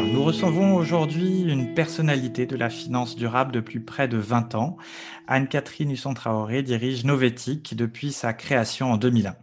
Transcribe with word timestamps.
Nous 0.00 0.24
recevons 0.24 0.74
aujourd'hui 0.76 1.42
une 1.42 1.74
personnalité 1.74 2.46
de 2.46 2.56
la 2.56 2.70
finance 2.70 3.14
durable 3.14 3.52
depuis 3.52 3.78
près 3.78 4.08
de 4.08 4.16
20 4.16 4.54
ans. 4.54 4.78
Anne-Catherine 5.26 5.90
Husson-Traoré 5.90 6.62
dirige 6.62 7.04
Novetic 7.04 7.76
depuis 7.76 8.12
sa 8.12 8.32
création 8.32 8.92
en 8.92 8.96
2001. 8.96 9.36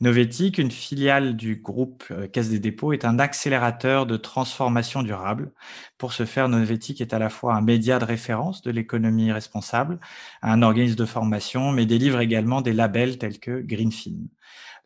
Novetic, 0.00 0.58
une 0.58 0.70
filiale 0.70 1.36
du 1.36 1.56
groupe 1.56 2.04
euh, 2.10 2.28
Caisse 2.28 2.50
des 2.50 2.60
dépôts, 2.60 2.92
est 2.92 3.04
un 3.04 3.18
accélérateur 3.18 4.06
de 4.06 4.16
transformation 4.16 5.02
durable. 5.02 5.52
Pour 5.98 6.12
ce 6.12 6.24
faire, 6.24 6.48
Novetic 6.48 7.00
est 7.00 7.12
à 7.12 7.18
la 7.18 7.28
fois 7.28 7.54
un 7.54 7.60
média 7.60 7.98
de 7.98 8.04
référence 8.04 8.62
de 8.62 8.70
l'économie 8.70 9.32
responsable, 9.32 9.98
un 10.42 10.62
organisme 10.62 10.96
de 10.96 11.06
formation, 11.06 11.72
mais 11.72 11.84
délivre 11.84 12.20
également 12.20 12.60
des 12.60 12.72
labels 12.72 13.18
tels 13.18 13.40
que 13.40 13.60
Greenfin. 13.60 14.28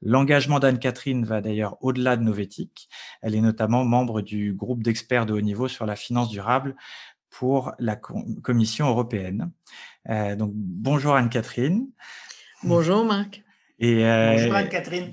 L'engagement 0.03 0.59
d'Anne-Catherine 0.59 1.25
va 1.25 1.41
d'ailleurs 1.41 1.77
au-delà 1.81 2.17
de 2.17 2.23
Novetic. 2.23 2.89
Elle 3.23 3.35
est 3.35 3.41
notamment 3.41 3.85
membre 3.85 4.23
du 4.23 4.55
groupe 4.55 4.83
d'experts 4.83 5.27
de 5.27 5.35
haut 5.35 5.41
niveau 5.41 5.69
sur 5.69 5.87
la 5.87 5.97
finance 5.97 6.31
durable 6.31 6.75
pour 7.29 7.73
la 7.79 7.97
Commission 7.97 8.89
européenne. 8.89 9.53
Euh, 10.09 10.37
donc, 10.37 10.53
bonjour 10.55 11.15
Anne-Catherine. 11.15 11.87
Bonjour 12.63 13.05
Marc. 13.05 13.43
Et, 13.79 14.05
euh, 14.05 14.33
bonjour 14.33 14.55
Anne-Catherine. 14.55 15.13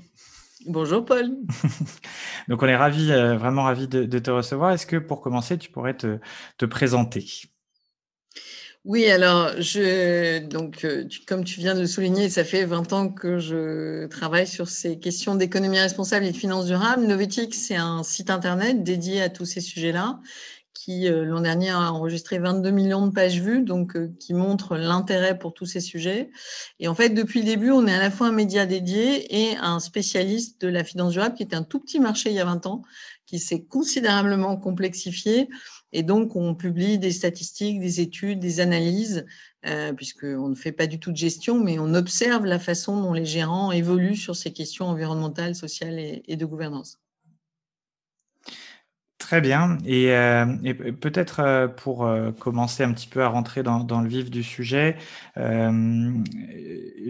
Bonjour 0.66 1.04
Paul. 1.04 1.30
donc, 2.48 2.62
on 2.62 2.66
est 2.66 2.76
ravis, 2.76 3.12
euh, 3.12 3.36
vraiment 3.36 3.62
ravis 3.62 3.88
de, 3.88 4.18
te 4.18 4.30
recevoir. 4.30 4.72
Est-ce 4.72 4.86
que 4.86 4.96
pour 4.96 5.20
commencer, 5.20 5.56
tu 5.56 5.70
pourrais 5.70 5.94
te, 5.94 6.18
te 6.56 6.66
présenter? 6.66 7.24
Oui, 8.88 9.10
alors, 9.10 9.50
je, 9.60 10.38
donc, 10.46 10.82
euh, 10.86 11.06
comme 11.26 11.44
tu 11.44 11.60
viens 11.60 11.74
de 11.74 11.80
le 11.80 11.86
souligner, 11.86 12.30
ça 12.30 12.42
fait 12.42 12.64
20 12.64 12.94
ans 12.94 13.10
que 13.10 13.38
je 13.38 14.06
travaille 14.06 14.46
sur 14.46 14.66
ces 14.66 14.98
questions 14.98 15.34
d'économie 15.34 15.78
responsable 15.78 16.24
et 16.24 16.32
de 16.32 16.36
finances 16.36 16.64
durables. 16.64 17.06
Novetic, 17.06 17.54
c'est 17.54 17.76
un 17.76 18.02
site 18.02 18.30
internet 18.30 18.82
dédié 18.82 19.20
à 19.20 19.28
tous 19.28 19.44
ces 19.44 19.60
sujets-là 19.60 20.20
qui, 20.72 21.06
euh, 21.06 21.26
l'an 21.26 21.42
dernier, 21.42 21.68
a 21.68 21.92
enregistré 21.92 22.38
22 22.38 22.70
millions 22.70 23.06
de 23.06 23.12
pages 23.12 23.42
vues, 23.42 23.60
donc 23.60 23.94
euh, 23.94 24.10
qui 24.20 24.32
montre 24.32 24.78
l'intérêt 24.78 25.38
pour 25.38 25.52
tous 25.52 25.66
ces 25.66 25.80
sujets. 25.80 26.30
Et 26.80 26.88
en 26.88 26.94
fait, 26.94 27.10
depuis 27.10 27.40
le 27.40 27.44
début, 27.44 27.70
on 27.70 27.86
est 27.86 27.94
à 27.94 27.98
la 27.98 28.10
fois 28.10 28.28
un 28.28 28.32
média 28.32 28.64
dédié 28.64 29.50
et 29.50 29.56
un 29.58 29.80
spécialiste 29.80 30.62
de 30.62 30.68
la 30.68 30.82
finance 30.82 31.12
durable, 31.12 31.34
qui 31.34 31.42
était 31.42 31.56
un 31.56 31.62
tout 31.62 31.78
petit 31.78 32.00
marché 32.00 32.30
il 32.30 32.36
y 32.36 32.40
a 32.40 32.46
20 32.46 32.64
ans, 32.64 32.80
qui 33.26 33.38
s'est 33.38 33.64
considérablement 33.64 34.56
complexifié 34.56 35.50
et 35.92 36.02
donc, 36.02 36.36
on 36.36 36.54
publie 36.54 36.98
des 36.98 37.12
statistiques, 37.12 37.80
des 37.80 38.00
études, 38.00 38.40
des 38.40 38.60
analyses, 38.60 39.24
euh, 39.66 39.92
puisqu'on 39.92 40.48
ne 40.48 40.54
fait 40.54 40.72
pas 40.72 40.86
du 40.86 41.00
tout 41.00 41.12
de 41.12 41.16
gestion, 41.16 41.62
mais 41.62 41.78
on 41.78 41.94
observe 41.94 42.44
la 42.44 42.58
façon 42.58 43.00
dont 43.00 43.12
les 43.12 43.24
gérants 43.24 43.72
évoluent 43.72 44.16
sur 44.16 44.36
ces 44.36 44.52
questions 44.52 44.86
environnementales, 44.86 45.54
sociales 45.54 45.98
et 45.98 46.36
de 46.36 46.44
gouvernance. 46.44 46.98
Très 49.28 49.42
bien. 49.42 49.76
Et, 49.84 50.12
euh, 50.12 50.46
peut-être 51.00 51.40
euh, 51.40 51.68
pour 51.68 52.06
euh, 52.06 52.30
commencer 52.32 52.82
un 52.82 52.94
petit 52.94 53.08
peu 53.08 53.22
à 53.22 53.28
rentrer 53.28 53.62
dans, 53.62 54.00
le 54.00 54.08
vif 54.08 54.30
du 54.30 54.42
sujet, 54.42 54.96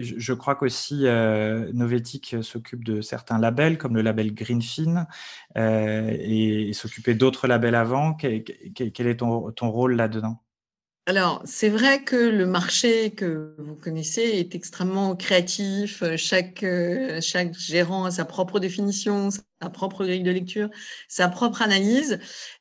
je, 0.01 0.33
crois 0.33 0.55
qu'aussi 0.55 1.03
Novetic 1.73 2.37
s'occupe 2.41 2.83
de 2.83 3.01
certains 3.01 3.39
labels, 3.39 3.77
comme 3.77 3.95
le 3.95 4.01
label 4.01 4.33
Greenfin, 4.33 5.07
et, 5.55 6.71
s'occupait 6.73 7.15
d'autres 7.15 7.47
labels 7.47 7.75
avant. 7.75 8.13
Quel, 8.13 9.07
est 9.07 9.17
ton 9.19 9.71
rôle 9.71 9.95
là-dedans? 9.95 10.41
Alors, 11.09 11.41
c'est 11.43 11.69
vrai 11.69 12.03
que 12.03 12.15
le 12.15 12.45
marché 12.45 13.09
que 13.09 13.55
vous 13.57 13.75
connaissez 13.75 14.21
est 14.21 14.53
extrêmement 14.53 15.15
créatif. 15.15 16.03
Chaque, 16.17 16.63
chaque 17.19 17.55
gérant 17.55 18.05
a 18.05 18.11
sa 18.11 18.25
propre 18.25 18.59
définition, 18.59 19.29
sa 19.31 19.69
propre 19.71 20.05
grille 20.05 20.21
de 20.21 20.29
lecture, 20.29 20.69
sa 21.07 21.27
propre 21.27 21.63
analyse. 21.63 22.19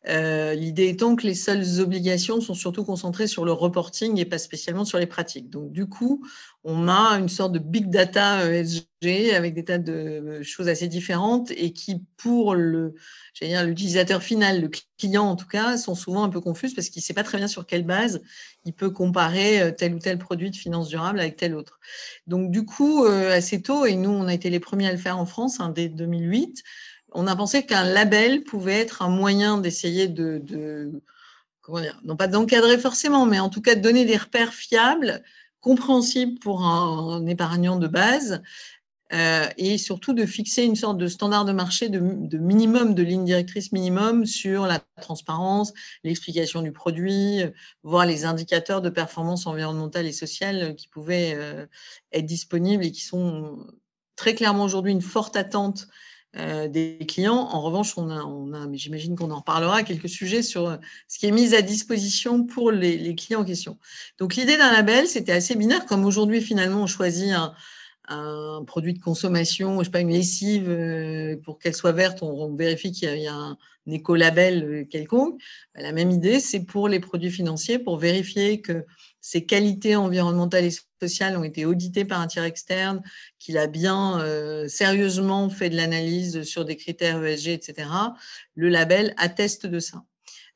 Euh, 0.08 0.54
l'idée 0.54 0.88
étant 0.88 1.14
que 1.14 1.26
les 1.26 1.34
seules 1.34 1.80
obligations 1.80 2.40
sont 2.40 2.54
surtout 2.54 2.84
concentrées 2.84 3.26
sur 3.26 3.44
le 3.44 3.52
reporting 3.52 4.18
et 4.18 4.24
pas 4.24 4.38
spécialement 4.38 4.86
sur 4.86 4.98
les 4.98 5.06
pratiques. 5.06 5.50
Donc, 5.50 5.70
du 5.70 5.86
coup, 5.86 6.24
on 6.70 6.86
a 6.86 7.18
une 7.18 7.30
sorte 7.30 7.52
de 7.52 7.58
big 7.58 7.88
data 7.88 8.44
ESG 8.44 9.32
avec 9.34 9.54
des 9.54 9.64
tas 9.64 9.78
de 9.78 10.42
choses 10.42 10.68
assez 10.68 10.86
différentes 10.86 11.50
et 11.52 11.72
qui, 11.72 12.04
pour 12.18 12.54
le, 12.54 12.94
l'utilisateur 13.40 14.22
final, 14.22 14.60
le 14.60 14.70
client 14.98 15.24
en 15.24 15.34
tout 15.34 15.46
cas, 15.46 15.78
sont 15.78 15.94
souvent 15.94 16.24
un 16.24 16.28
peu 16.28 16.42
confuses 16.42 16.74
parce 16.74 16.90
qu'il 16.90 17.00
ne 17.00 17.04
sait 17.04 17.14
pas 17.14 17.22
très 17.22 17.38
bien 17.38 17.48
sur 17.48 17.64
quelle 17.64 17.84
base 17.84 18.20
il 18.66 18.74
peut 18.74 18.90
comparer 18.90 19.62
euh, 19.62 19.70
tel 19.70 19.94
ou 19.94 19.98
tel 19.98 20.18
produit 20.18 20.50
de 20.50 20.56
finance 20.56 20.88
durable 20.88 21.20
avec 21.20 21.36
tel 21.36 21.54
autre. 21.54 21.80
Donc, 22.26 22.50
du 22.50 22.66
coup, 22.66 23.06
euh, 23.06 23.34
assez 23.34 23.62
tôt, 23.62 23.86
et 23.86 23.94
nous, 23.94 24.10
on 24.10 24.26
a 24.26 24.34
été 24.34 24.50
les 24.50 24.60
premiers 24.60 24.88
à 24.88 24.92
le 24.92 24.98
faire 24.98 25.18
en 25.18 25.24
France 25.24 25.60
hein, 25.60 25.70
dès 25.74 25.88
2008, 25.88 26.62
on 27.12 27.26
a 27.26 27.34
pensé 27.34 27.64
qu'un 27.64 27.84
label 27.84 28.44
pouvait 28.44 28.80
être 28.80 29.00
un 29.00 29.08
moyen 29.08 29.56
d'essayer 29.56 30.06
de, 30.06 30.92
comment 31.62 31.80
dire, 31.80 31.98
non 32.04 32.16
pas 32.16 32.26
d'encadrer 32.28 32.76
forcément, 32.76 33.24
mais 33.24 33.38
en 33.40 33.48
tout 33.48 33.62
cas 33.62 33.74
de 33.74 33.80
donner 33.80 34.04
des 34.04 34.18
repères 34.18 34.52
fiables, 34.52 35.22
compréhensibles 35.60 36.38
pour 36.38 36.64
un, 36.64 37.26
épargnant 37.26 37.76
de 37.76 37.86
base, 37.86 38.42
euh, 39.12 39.46
et 39.56 39.78
surtout 39.78 40.12
de 40.12 40.26
fixer 40.26 40.64
une 40.64 40.76
sorte 40.76 40.98
de 40.98 41.06
standard 41.06 41.46
de 41.46 41.52
marché 41.52 41.88
de, 41.88 41.98
minimum, 42.36 42.94
de 42.94 43.02
ligne 43.02 43.24
directrice 43.24 43.72
minimum 43.72 44.26
sur 44.26 44.66
la 44.66 44.80
transparence, 45.00 45.72
l'explication 46.04 46.60
du 46.60 46.72
produit, 46.72 47.40
voire 47.82 48.04
les 48.04 48.26
indicateurs 48.26 48.82
de 48.82 48.90
performance 48.90 49.46
environnementale 49.46 50.06
et 50.06 50.12
sociale 50.12 50.74
qui 50.76 50.88
pouvaient 50.88 51.32
euh, 51.34 51.66
être 52.12 52.26
disponibles 52.26 52.84
et 52.84 52.92
qui 52.92 53.02
sont 53.02 53.66
très 54.14 54.34
clairement 54.34 54.64
aujourd'hui 54.64 54.92
une 54.92 55.00
forte 55.00 55.36
attente 55.36 55.88
euh, 56.36 56.68
des 56.68 56.98
clients. 57.08 57.48
En 57.52 57.62
revanche, 57.62 57.96
on 57.96 58.10
a, 58.10 58.22
on 58.22 58.52
a 58.52 58.66
mais 58.66 58.76
j'imagine 58.76 59.16
qu'on 59.16 59.30
en 59.30 59.38
reparlera, 59.38 59.82
quelques 59.82 60.10
sujets 60.10 60.42
sur 60.42 60.68
euh, 60.68 60.76
ce 61.08 61.18
qui 61.18 61.26
est 61.26 61.30
mis 61.30 61.54
à 61.54 61.62
disposition 61.62 62.44
pour 62.44 62.70
les, 62.70 63.14
clients 63.14 63.40
en 63.40 63.44
question. 63.44 63.78
Donc, 64.18 64.36
l'idée 64.36 64.58
d'un 64.58 64.70
label, 64.70 65.06
c'était 65.06 65.32
assez 65.32 65.56
binaire, 65.56 65.86
comme 65.86 66.04
aujourd'hui, 66.04 66.42
finalement, 66.42 66.82
on 66.82 66.86
choisit 66.86 67.32
un, 67.32 67.54
produit 68.66 68.92
de 68.92 68.98
consommation, 68.98 69.78
je 69.78 69.84
sais 69.84 69.90
pas, 69.90 70.00
une 70.00 70.12
lessive, 70.12 70.68
euh, 70.68 71.36
pour 71.44 71.58
qu'elle 71.58 71.74
soit 71.74 71.92
verte, 71.92 72.22
on, 72.22 72.54
vérifie 72.54 72.92
qu'il 72.92 73.18
y, 73.18 73.26
a 73.26 73.34
un, 73.34 73.56
un 73.86 73.90
écolabel 73.90 74.86
quelconque. 74.90 75.40
La 75.74 75.92
même 75.92 76.10
idée, 76.10 76.40
c'est 76.40 76.64
pour 76.64 76.88
les 76.88 77.00
produits 77.00 77.30
financiers, 77.30 77.78
pour 77.78 77.96
vérifier 77.96 78.60
que 78.60 78.84
ces 79.20 79.46
qualités 79.46 79.96
environnementales 79.96 80.64
et 80.64 80.70
sociales 81.00 81.36
ont 81.36 81.44
été 81.44 81.64
auditées 81.64 82.04
par 82.04 82.20
un 82.20 82.26
tiers 82.26 82.44
externe, 82.44 83.02
qu'il 83.38 83.58
a 83.58 83.66
bien 83.66 84.20
euh, 84.20 84.68
sérieusement 84.68 85.48
fait 85.50 85.70
de 85.70 85.76
l'analyse 85.76 86.42
sur 86.42 86.64
des 86.64 86.76
critères 86.76 87.24
ESG, 87.24 87.48
etc., 87.48 87.88
le 88.54 88.68
label 88.68 89.14
atteste 89.16 89.66
de 89.66 89.80
ça. 89.80 90.02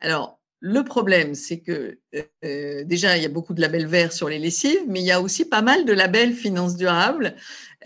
Alors, 0.01 0.41
le 0.61 0.85
problème, 0.85 1.35
c'est 1.35 1.59
que 1.59 1.99
euh, 2.45 2.85
déjà, 2.85 3.17
il 3.17 3.23
y 3.23 3.27
a 3.27 3.29
beaucoup 3.29 3.53
de 3.53 3.61
labels 3.61 3.87
verts 3.87 4.13
sur 4.13 4.29
les 4.29 4.39
lessives, 4.39 4.83
mais 4.87 5.01
il 5.01 5.07
y 5.07 5.11
a 5.11 5.21
aussi 5.21 5.45
pas 5.45 5.63
mal 5.63 5.85
de 5.85 5.93
labels 5.93 6.35
finances 6.35 6.77
durables. 6.77 7.35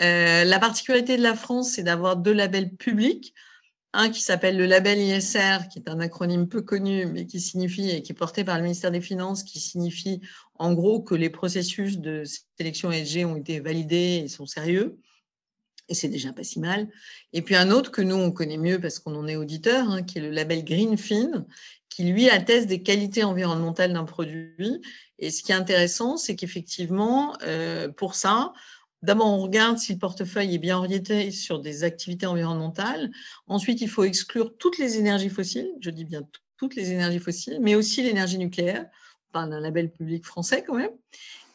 Euh, 0.02 0.44
la 0.44 0.58
particularité 0.58 1.16
de 1.16 1.22
la 1.22 1.34
France, 1.34 1.70
c'est 1.70 1.82
d'avoir 1.82 2.16
deux 2.16 2.34
labels 2.34 2.74
publics 2.76 3.34
un 3.96 4.10
qui 4.10 4.20
s'appelle 4.20 4.58
le 4.58 4.66
label 4.66 4.98
ISR, 4.98 5.68
qui 5.70 5.78
est 5.78 5.88
un 5.88 6.00
acronyme 6.00 6.48
peu 6.48 6.60
connu, 6.60 7.06
mais 7.06 7.26
qui 7.26 7.40
signifie, 7.40 7.88
et 7.90 8.02
qui 8.02 8.12
est 8.12 8.14
porté 8.14 8.44
par 8.44 8.56
le 8.56 8.62
ministère 8.62 8.90
des 8.90 9.00
Finances, 9.00 9.42
qui 9.42 9.58
signifie 9.58 10.20
en 10.58 10.72
gros 10.72 11.00
que 11.00 11.14
les 11.14 11.30
processus 11.30 11.98
de 11.98 12.24
sélection 12.58 12.90
ESG 12.90 13.24
ont 13.24 13.36
été 13.36 13.60
validés 13.60 14.22
et 14.24 14.28
sont 14.28 14.46
sérieux. 14.46 14.98
Et 15.88 15.94
c'est 15.94 16.08
déjà 16.08 16.32
pas 16.32 16.42
si 16.42 16.58
mal. 16.58 16.88
Et 17.32 17.42
puis 17.42 17.54
un 17.54 17.70
autre 17.70 17.90
que 17.90 18.02
nous, 18.02 18.16
on 18.16 18.32
connaît 18.32 18.56
mieux 18.56 18.80
parce 18.80 18.98
qu'on 18.98 19.14
en 19.14 19.28
est 19.28 19.36
auditeur, 19.36 19.88
hein, 19.88 20.02
qui 20.02 20.18
est 20.18 20.20
le 20.20 20.30
label 20.30 20.64
Greenfin, 20.64 21.46
qui 21.88 22.04
lui 22.04 22.28
atteste 22.28 22.66
des 22.66 22.82
qualités 22.82 23.24
environnementales 23.24 23.92
d'un 23.92 24.04
produit. 24.04 24.82
Et 25.18 25.30
ce 25.30 25.42
qui 25.42 25.52
est 25.52 25.54
intéressant, 25.54 26.16
c'est 26.16 26.34
qu'effectivement, 26.34 27.36
euh, 27.42 27.88
pour 27.88 28.14
ça, 28.14 28.52
d'abord, 29.02 29.28
on 29.28 29.38
regarde 29.38 29.78
si 29.78 29.92
le 29.92 29.98
portefeuille 29.98 30.54
est 30.54 30.58
bien 30.58 30.76
orienté 30.76 31.30
sur 31.30 31.60
des 31.60 31.84
activités 31.84 32.26
environnementales. 32.26 33.10
Ensuite, 33.46 33.80
il 33.80 33.88
faut 33.88 34.04
exclure 34.04 34.56
toutes 34.58 34.78
les 34.78 34.98
énergies 34.98 35.30
fossiles, 35.30 35.70
je 35.80 35.90
dis 35.90 36.04
bien 36.04 36.22
toutes 36.56 36.74
les 36.74 36.90
énergies 36.90 37.18
fossiles, 37.18 37.58
mais 37.60 37.74
aussi 37.74 38.02
l'énergie 38.02 38.38
nucléaire. 38.38 38.86
D'un 39.44 39.60
label 39.60 39.90
public 39.90 40.24
français 40.24 40.64
quand 40.66 40.76
même. 40.76 40.90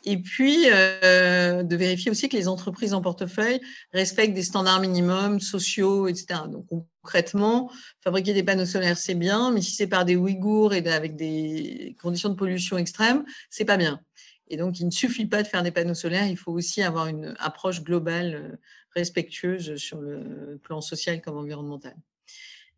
Et 0.04 0.18
puis, 0.18 0.66
euh, 0.72 1.62
de 1.62 1.76
vérifier 1.76 2.10
aussi 2.10 2.28
que 2.28 2.36
les 2.36 2.48
entreprises 2.48 2.94
en 2.94 3.02
portefeuille 3.02 3.62
respectent 3.94 4.34
des 4.34 4.44
standards 4.44 4.82
minimums 4.82 5.40
sociaux, 5.40 6.08
etc. 6.08 6.42
Donc, 6.48 6.66
concrètement, 7.02 7.72
fabriquer 8.04 8.34
des 8.34 8.42
panneaux 8.42 8.66
solaires, 8.66 8.98
c'est 8.98 9.16
bien, 9.16 9.52
mais 9.52 9.62
si 9.62 9.72
c'est 9.72 9.88
par 9.88 10.06
des 10.06 10.16
Ouïghours 10.16 10.74
et 10.74 10.88
avec 10.88 11.16
des 11.16 11.96
conditions 12.02 12.30
de 12.30 12.36
pollution 12.36 12.78
extrêmes, 12.78 13.24
c'est 13.52 13.66
pas 13.66 13.78
bien. 13.78 14.02
Et 14.48 14.58
donc, 14.58 14.80
il 14.80 14.88
ne 14.88 14.92
suffit 14.92 15.28
pas 15.28 15.44
de 15.44 15.48
faire 15.48 15.62
des 15.62 15.72
panneaux 15.72 15.94
solaires, 15.94 16.28
il 16.28 16.38
faut 16.38 16.52
aussi 16.52 16.82
avoir 16.82 17.08
une 17.08 17.36
approche 17.40 17.84
globale 17.84 18.34
euh, 18.34 18.56
respectueuse 18.96 19.76
sur 19.76 20.02
le 20.02 20.60
plan 20.64 20.82
social 20.82 21.22
comme 21.22 21.38
environnemental. 21.38 21.96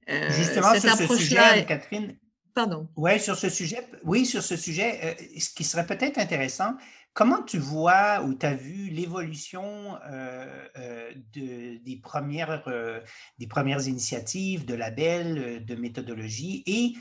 Euh, 0.09 0.29
Justement, 0.31 0.77
sur 0.77 0.95
ce 0.95 1.15
sujet, 1.15 1.65
Catherine. 1.65 2.17
Pardon. 2.53 2.87
Ouais, 2.95 3.19
sur 3.19 3.35
ce 3.35 3.49
sujet, 3.49 3.87
oui, 4.03 4.25
sur 4.25 4.43
ce 4.43 4.55
sujet, 4.55 5.17
ce 5.39 5.49
qui 5.49 5.63
serait 5.63 5.87
peut-être 5.87 6.19
intéressant, 6.19 6.75
Comment 7.13 7.43
tu 7.43 7.59
vois 7.59 8.23
ou 8.23 8.33
tu 8.33 8.43
as 8.43 8.55
vu 8.55 8.89
l'évolution 8.89 9.99
euh, 10.07 10.67
euh, 10.77 11.11
de, 11.33 11.77
des, 11.77 11.95
premières, 11.97 12.63
euh, 12.67 13.01
premières 13.47 13.87
initiatives, 13.87 14.65
de 14.65 14.73
labels, 14.73 15.63
de 15.63 15.75
méthodologie 15.75 16.63
et 16.65 16.93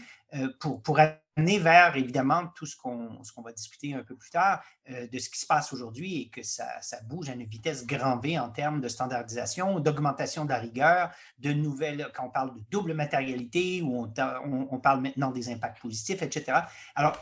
pour, 0.60 0.82
pour 0.82 0.98
amener 1.36 1.58
vers 1.58 1.96
évidemment 1.96 2.46
tout 2.54 2.66
ce 2.66 2.76
qu'on 2.76 3.42
va 3.44 3.52
discuter 3.52 3.94
un 3.94 4.02
peu 4.02 4.16
plus 4.16 4.30
tard 4.30 4.62
de 4.88 5.18
ce 5.18 5.30
qui 5.30 5.38
se 5.38 5.46
passe 5.46 5.72
aujourd'hui 5.72 6.22
et 6.22 6.28
que 6.28 6.42
ça, 6.42 6.64
bouge 7.04 7.28
à 7.28 7.34
une 7.34 7.44
vitesse 7.44 7.86
grand 7.86 8.18
V 8.18 8.38
en 8.38 8.48
termes 8.50 8.80
de 8.80 8.88
standardisation, 8.88 9.80
d'augmentation 9.80 10.44
de 10.44 10.50
la 10.50 10.58
rigueur, 10.58 11.10
de 11.38 11.52
nouvelles, 11.52 12.10
quand 12.14 12.26
on 12.26 12.30
parle 12.30 12.54
de 12.54 12.62
double 12.70 12.94
matérialité, 12.94 13.82
où 13.82 14.06
on, 14.06 14.78
parle 14.78 15.00
maintenant 15.00 15.30
des 15.30 15.50
impacts 15.50 15.80
positifs, 15.80 16.22
etc. 16.22 16.60
Alors, 16.94 17.18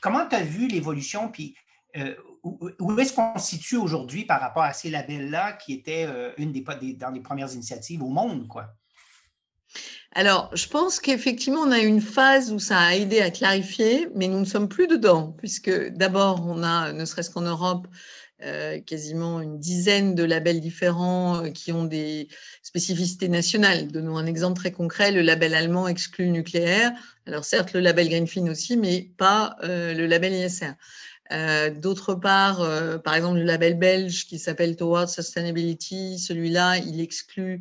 comment 0.00 0.26
tu 0.26 0.36
as 0.36 0.42
vu 0.42 0.68
l'évolution, 0.68 1.30
puis 1.30 1.54
euh, 1.96 2.14
où, 2.42 2.98
est-ce 2.98 3.12
qu'on 3.12 3.38
se 3.38 3.50
situe 3.50 3.76
aujourd'hui 3.76 4.24
par 4.24 4.40
rapport 4.40 4.64
à 4.64 4.72
ces 4.72 4.90
labels-là 4.90 5.52
qui 5.52 5.72
étaient 5.72 6.06
euh, 6.06 6.32
une 6.38 6.52
des, 6.52 6.64
dans 6.94 7.10
les 7.10 7.20
premières 7.20 7.52
initiatives 7.52 8.02
au 8.02 8.08
monde, 8.08 8.48
quoi? 8.48 8.74
Alors, 10.16 10.48
je 10.54 10.68
pense 10.68 11.00
qu'effectivement, 11.00 11.60
on 11.60 11.72
a 11.72 11.80
une 11.80 12.00
phase 12.00 12.52
où 12.52 12.60
ça 12.60 12.78
a 12.78 12.94
aidé 12.94 13.20
à 13.20 13.30
clarifier, 13.30 14.08
mais 14.14 14.28
nous 14.28 14.38
ne 14.38 14.44
sommes 14.44 14.68
plus 14.68 14.86
dedans, 14.86 15.34
puisque 15.38 15.88
d'abord, 15.88 16.46
on 16.46 16.62
a, 16.62 16.92
ne 16.92 17.04
serait-ce 17.04 17.30
qu'en 17.30 17.40
Europe, 17.40 17.88
euh, 18.42 18.80
quasiment 18.80 19.40
une 19.40 19.58
dizaine 19.58 20.14
de 20.14 20.22
labels 20.22 20.60
différents 20.60 21.50
qui 21.52 21.72
ont 21.72 21.84
des 21.84 22.28
spécificités 22.62 23.28
nationales. 23.28 23.88
Donnons 23.88 24.16
un 24.16 24.26
exemple 24.26 24.56
très 24.56 24.70
concret, 24.70 25.10
le 25.10 25.22
label 25.22 25.52
allemand 25.52 25.88
exclut 25.88 26.30
nucléaire. 26.30 26.92
Alors 27.26 27.44
certes, 27.44 27.72
le 27.72 27.80
label 27.80 28.08
Greenfin 28.08 28.48
aussi, 28.48 28.76
mais 28.76 29.10
pas 29.16 29.56
le 29.62 30.06
label 30.06 30.32
ISR. 30.32 30.72
Euh, 31.34 31.70
d'autre 31.70 32.14
part, 32.14 32.60
euh, 32.60 32.98
par 32.98 33.14
exemple, 33.14 33.38
le 33.38 33.44
label 33.44 33.74
belge 33.74 34.26
qui 34.26 34.38
s'appelle 34.38 34.76
Towards 34.76 35.08
Sustainability, 35.08 36.18
celui-là, 36.18 36.78
il 36.78 37.00
exclut 37.00 37.60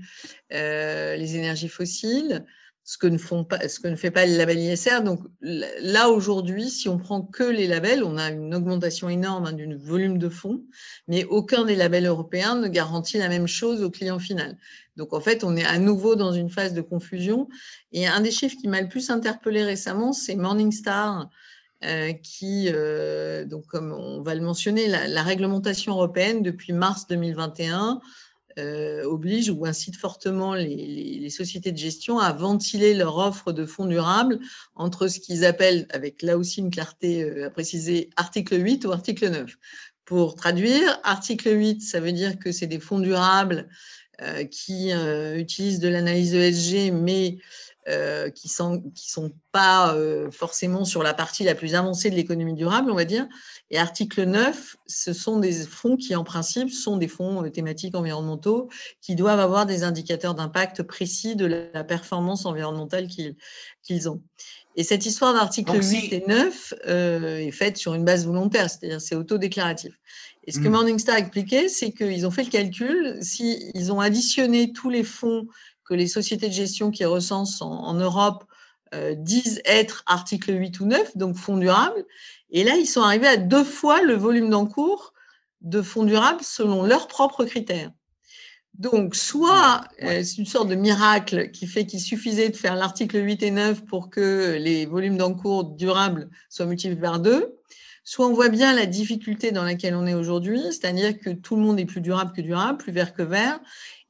euh, 0.53 1.15
les 1.15 1.37
énergies 1.37 1.69
fossiles, 1.69 2.45
ce 2.83 2.97
que, 2.97 3.07
ne 3.07 3.17
font 3.17 3.45
pas, 3.45 3.59
fait 3.95 4.11
pas 4.11 4.25
le 4.27 4.37
label 4.37 4.59
ISR. 4.59 5.01
Donc 5.03 5.21
là, 5.41 6.09
aujourd'hui, 6.09 6.69
si 6.69 6.87
on 6.87 6.97
prend 6.97 7.23
que 7.23 7.43
les 7.43 7.65
labels, 7.65 8.03
on 8.03 8.17
a 8.17 8.29
une 8.29 8.53
augmentation 8.53 9.09
énorme 9.09 9.45
hein, 9.45 9.53
du 9.53 9.73
volume 9.75 10.19
de 10.19 10.29
fonds, 10.29 10.63
mais 11.07 11.23
aucun 11.23 11.63
des 11.63 11.75
labels 11.75 12.05
européens 12.05 12.55
ne 12.55 12.67
garantit 12.67 13.17
la 13.17 13.29
même 13.29 13.47
chose 13.47 13.81
au 13.81 13.89
client 13.89 14.19
final. 14.19 14.57
Donc 14.97 15.13
en 15.13 15.21
fait, 15.21 15.43
on 15.43 15.55
est 15.55 15.65
à 15.65 15.79
nouveau 15.79 16.15
dans 16.15 16.33
une 16.33 16.49
phase 16.49 16.73
de 16.73 16.81
confusion. 16.81 17.47
Et 17.91 18.05
un 18.05 18.21
des 18.21 18.31
chiffres 18.31 18.57
qui 18.61 18.67
m'a 18.67 18.81
le 18.81 18.89
plus 18.89 19.09
interpellé 19.09 19.63
récemment, 19.63 20.13
c'est 20.13 20.35
Morningstar 20.35 21.29
qui, 22.21 22.69
euh, 22.71 23.45
donc 23.45 23.65
comme 23.67 23.91
on 23.91 24.21
va 24.21 24.35
le 24.35 24.41
mentionner, 24.41 24.87
la, 24.87 25.23
réglementation 25.23 25.93
européenne 25.93 26.41
depuis 26.41 26.73
mars 26.73 27.07
2021 27.07 27.99
euh, 28.59 29.03
oblige 29.03 29.49
ou 29.49 29.65
incite 29.65 29.97
fortement 29.97 30.53
les, 30.53 31.29
sociétés 31.29 31.71
de 31.71 31.77
gestion 31.77 32.19
à 32.19 32.31
ventiler 32.31 32.93
leur 32.93 33.17
offre 33.17 33.51
de 33.51 33.65
fonds 33.65 33.85
durables 33.85 34.39
entre 34.75 35.07
ce 35.07 35.19
qu'ils 35.19 35.43
appellent, 35.45 35.87
avec 35.89 36.21
là 36.21 36.37
aussi 36.37 36.59
une 36.59 36.69
clarté 36.69 37.43
à 37.43 37.49
préciser, 37.49 38.09
article 38.15 38.63
8 38.63 38.85
ou 38.85 38.91
article 38.91 39.29
9. 39.29 39.57
Pour 40.05 40.35
traduire, 40.35 40.99
article 41.03 41.57
8, 41.57 41.81
ça 41.81 41.99
veut 41.99 42.11
dire 42.11 42.37
que 42.37 42.51
c'est 42.51 42.67
des 42.67 42.79
fonds 42.79 42.99
durables 42.99 43.67
qui 44.51 44.91
utilisent 45.35 45.79
de 45.79 45.87
l'analyse 45.87 46.35
ESG, 46.35 46.93
mais 46.93 47.39
euh, 47.89 48.29
qui 48.29 48.47
ne 48.47 48.51
sont, 48.51 48.83
qui 48.95 49.11
sont 49.11 49.33
pas 49.51 49.93
euh, 49.93 50.31
forcément 50.31 50.85
sur 50.85 51.03
la 51.03 51.13
partie 51.13 51.43
la 51.43 51.53
plus 51.53 51.75
avancée 51.75 52.09
de 52.09 52.15
l'économie 52.15 52.53
durable, 52.53 52.89
on 52.89 52.95
va 52.95 53.03
dire. 53.03 53.27
Et 53.71 53.77
article 53.77 54.23
9, 54.23 54.77
ce 54.87 55.11
sont 55.11 55.39
des 55.39 55.51
fonds 55.51 55.97
qui, 55.97 56.15
en 56.15 56.23
principe, 56.23 56.71
sont 56.71 56.95
des 56.95 57.09
fonds 57.09 57.43
euh, 57.43 57.49
thématiques 57.49 57.95
environnementaux 57.95 58.69
qui 59.01 59.15
doivent 59.15 59.41
avoir 59.41 59.65
des 59.65 59.83
indicateurs 59.83 60.33
d'impact 60.33 60.83
précis 60.83 61.35
de 61.35 61.69
la 61.73 61.83
performance 61.83 62.45
environnementale 62.45 63.07
qu'ils 63.07 64.09
ont. 64.09 64.21
Et 64.75 64.83
cette 64.83 65.05
histoire 65.05 65.33
d'article 65.33 65.83
8 65.83 66.13
et 66.13 66.23
9 66.25 66.73
est 66.85 67.51
faite 67.51 67.77
sur 67.77 67.93
une 67.93 68.05
base 68.05 68.25
volontaire, 68.25 68.69
c'est-à-dire 68.69 69.01
c'est 69.01 69.15
autodéclaratif. 69.15 69.93
Et 70.45 70.51
ce 70.51 70.59
que 70.59 70.67
hmm. 70.67 70.71
Morningstar 70.71 71.15
a 71.15 71.19
expliqué, 71.19 71.69
c'est 71.69 71.91
qu'ils 71.91 72.25
ont 72.25 72.31
fait 72.31 72.43
le 72.43 72.49
calcul, 72.49 73.17
s'ils 73.21 73.91
ont 73.91 73.99
additionné 73.99 74.73
tous 74.73 74.89
les 74.89 75.03
fonds 75.03 75.47
que 75.85 75.93
les 75.93 76.07
sociétés 76.07 76.47
de 76.47 76.53
gestion 76.53 76.91
qui 76.91 77.05
recensent 77.05 77.61
en, 77.61 77.93
Europe 77.93 78.45
euh, 78.93 79.15
disent 79.15 79.61
être 79.65 80.03
article 80.05 80.53
8 80.53 80.79
ou 80.79 80.85
9, 80.85 81.17
donc 81.17 81.35
fonds 81.35 81.57
durables. 81.57 82.05
Et 82.49 82.63
là, 82.63 82.75
ils 82.75 82.85
sont 82.85 83.01
arrivés 83.01 83.27
à 83.27 83.37
deux 83.37 83.63
fois 83.63 84.01
le 84.01 84.13
volume 84.13 84.49
d'encours 84.49 85.13
de 85.61 85.81
fonds 85.81 86.03
durables 86.03 86.43
selon 86.43 86.83
leurs 86.83 87.07
propres 87.07 87.45
critères. 87.45 87.91
Donc, 88.75 89.15
soit 89.15 89.83
euh, 90.01 90.23
c'est 90.23 90.37
une 90.37 90.47
sorte 90.47 90.67
de 90.67 90.75
miracle 90.75 91.51
qui 91.51 91.67
fait 91.67 91.85
qu'il 91.85 91.99
suffisait 91.99 92.49
de 92.49 92.55
faire 92.55 92.75
l'article 92.75 93.23
8 93.23 93.43
et 93.43 93.51
9 93.51 93.85
pour 93.85 94.09
que 94.09 94.57
les 94.59 94.85
volumes 94.85 95.17
d'encours 95.17 95.63
durables 95.63 96.29
soient 96.49 96.65
multipliés 96.65 96.99
par 96.99 97.19
deux, 97.19 97.55
soit 98.03 98.27
on 98.27 98.33
voit 98.33 98.49
bien 98.49 98.73
la 98.73 98.85
difficulté 98.85 99.51
dans 99.51 99.63
laquelle 99.63 99.95
on 99.95 100.05
est 100.05 100.13
aujourd'hui, 100.13 100.61
c'est-à-dire 100.63 101.17
que 101.17 101.29
tout 101.29 101.55
le 101.55 101.61
monde 101.61 101.79
est 101.79 101.85
plus 101.85 102.01
durable 102.01 102.33
que 102.33 102.41
durable, 102.41 102.77
plus 102.77 102.91
vert 102.91 103.13
que 103.13 103.23
vert, 103.23 103.59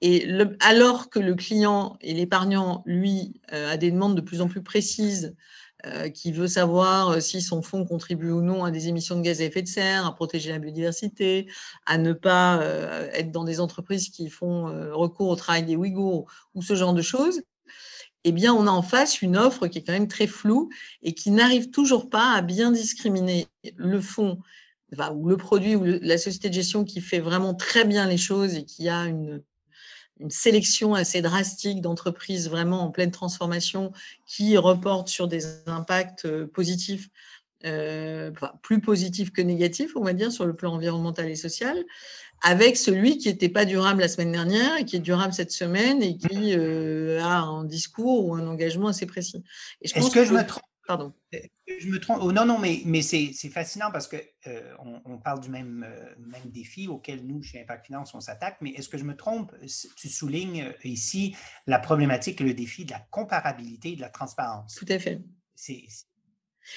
et 0.02 0.28
alors 0.60 1.10
que 1.10 1.20
le 1.20 1.36
client 1.36 1.98
et 2.02 2.14
l'épargnant, 2.14 2.84
lui, 2.86 3.40
euh, 3.54 3.72
a 3.72 3.78
des 3.78 3.92
demandes 3.92 4.16
de 4.16 4.22
plus 4.22 4.42
en 4.42 4.48
plus 4.48 4.62
précises, 4.62 5.36
euh, 5.86 6.10
qui 6.10 6.32
veut 6.32 6.48
savoir 6.48 7.10
euh, 7.10 7.20
si 7.20 7.42
son 7.42 7.62
fonds 7.62 7.86
contribue 7.86 8.32
ou 8.32 8.42
non 8.42 8.64
à 8.64 8.72
des 8.72 8.88
émissions 8.88 9.18
de 9.18 9.22
gaz 9.22 9.42
à 9.42 9.46
effet 9.46 9.62
de 9.62 9.68
serre, 9.68 10.06
à 10.06 10.16
protéger 10.16 10.52
la 10.52 10.60
biodiversité, 10.60 11.48
à 11.86 11.98
ne 11.98 12.14
pas 12.14 12.62
être 13.14 13.32
dans 13.32 13.44
des 13.44 13.60
entreprises 13.60 14.10
qui 14.10 14.30
font 14.30 14.66
recours 14.94 15.30
au 15.30 15.36
travail 15.36 15.64
des 15.64 15.76
Ouïghours 15.76 16.26
ou 16.54 16.62
ce 16.62 16.76
genre 16.76 16.94
de 16.94 17.02
choses, 17.02 17.42
eh 18.24 18.32
bien, 18.32 18.54
on 18.54 18.68
a 18.68 18.72
en 18.72 18.82
face 18.82 19.22
une 19.22 19.38
offre 19.38 19.68
qui 19.68 19.80
est 19.80 19.84
quand 19.84 19.94
même 19.94 20.08
très 20.08 20.28
floue 20.28 20.70
et 21.02 21.14
qui 21.14 21.32
n'arrive 21.32 21.72
toujours 21.72 22.10
pas 22.10 22.34
à 22.34 22.42
bien 22.42 22.72
discriminer 22.72 23.48
le 23.76 24.00
fonds 24.02 24.40
ou 25.14 25.28
le 25.28 25.38
produit 25.38 25.76
ou 25.76 25.84
la 25.84 26.18
société 26.18 26.50
de 26.50 26.54
gestion 26.54 26.84
qui 26.84 27.02
fait 27.02 27.20
vraiment 27.20 27.54
très 27.54 27.84
bien 27.84 28.08
les 28.08 28.18
choses 28.18 28.56
et 28.56 28.64
qui 28.64 28.90
a 28.90 29.06
une, 29.06 29.42
sélection 30.30 30.94
assez 30.94 31.22
drastique 31.22 31.82
d'entreprises 31.82 32.48
vraiment 32.48 32.84
en 32.84 32.92
pleine 32.92 33.12
transformation 33.12 33.92
qui 34.26 34.56
reportent 34.56 35.10
sur 35.10 35.28
des 35.28 35.68
impacts 35.68 36.24
euh, 36.24 36.48
positifs, 36.48 37.10
euh, 37.66 38.32
plus 38.62 38.80
positifs 38.80 39.34
que 39.34 39.42
négatifs, 39.42 39.98
on 39.98 40.04
va 40.04 40.14
dire, 40.14 40.32
sur 40.32 40.46
le 40.46 40.56
plan 40.56 40.76
environnemental 40.76 41.30
et 41.30 41.36
social, 41.36 41.84
avec 42.44 42.76
celui 42.78 43.18
qui 43.18 43.30
n'était 43.30 43.50
pas 43.50 43.66
durable 43.66 44.02
la 44.02 44.10
semaine 44.10 44.34
dernière 44.34 44.78
et 44.78 44.86
qui 44.86 44.98
est 44.98 45.00
durable 45.00 45.34
cette 45.34 45.52
semaine 45.52 46.04
et 46.04 46.18
qui 46.18 46.54
euh, 46.54 47.24
a 47.24 47.40
un 47.40 47.64
discours 47.64 48.26
ou 48.26 48.36
un 48.36 48.46
engagement 48.46 48.90
assez 48.90 49.06
précis. 49.06 49.44
Est-ce 49.82 50.12
que, 50.12 50.26
je 50.26 50.34
me 50.34 50.46
trompe? 50.46 50.64
Pardon. 50.86 51.14
Euh, 51.34 51.40
je 51.80 51.88
me 51.88 51.98
trompe? 52.00 52.20
Oh, 52.22 52.34
non, 52.34 52.46
non, 52.46 52.60
mais, 52.60 52.82
mais 52.86 53.02
c'est 53.02 53.32
fascinant 53.50 53.92
parce 53.92 54.08
qu'on 54.08 54.18
euh, 54.48 54.76
on 55.06 55.18
parle 55.18 55.40
du 55.40 55.50
même, 55.50 55.86
euh, 55.88 56.14
même 56.20 56.52
défi 56.52 56.90
auquel 56.90 57.26
nous, 57.26 57.42
chez 57.42 57.62
Impact 57.62 57.86
Finance, 57.86 58.14
on 58.14 58.20
s'attaque. 58.20 58.58
Mais 58.60 58.72
est-ce 58.72 58.90
que 58.90 58.98
je 58.98 59.06
me 59.06 59.16
trompe? 59.16 59.56
Tu 59.96 60.10
soulignes 60.10 60.74
ici 60.84 61.36
la 61.66 61.80
problématique 61.80 62.42
et 62.42 62.44
le 62.44 62.54
défi 62.54 62.84
de 62.84 62.92
la 62.92 63.00
comparabilité 63.10 63.94
et 63.94 63.96
de 63.96 64.02
la 64.02 64.10
transparence. 64.10 64.76
Tout 64.76 64.86
à 64.90 65.00
fait. 65.00 65.22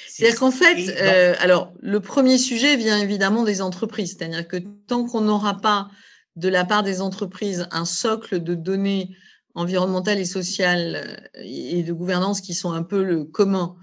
C'est-à-dire 0.08 0.38
qu'en 0.38 0.50
fait, 0.50 0.90
alors 1.38 1.72
le 1.80 2.00
premier 2.00 2.38
sujet 2.38 2.76
vient 2.76 2.98
évidemment 2.98 3.44
des 3.44 3.62
entreprises. 3.62 4.16
C'est-à-dire 4.18 4.46
que 4.46 4.56
tant 4.86 5.06
qu'on 5.06 5.20
n'aura 5.20 5.60
pas 5.60 5.88
de 6.36 6.48
la 6.48 6.64
part 6.64 6.82
des 6.82 7.00
entreprises 7.00 7.66
un 7.70 7.84
socle 7.84 8.42
de 8.42 8.54
données 8.54 9.16
environnementales 9.54 10.18
et 10.18 10.26
sociales 10.26 11.30
et 11.42 11.82
de 11.82 11.92
gouvernance 11.92 12.40
qui 12.40 12.54
sont 12.54 12.72
un 12.72 12.82
peu 12.82 13.02
le 13.02 13.24
commun, 13.24 13.76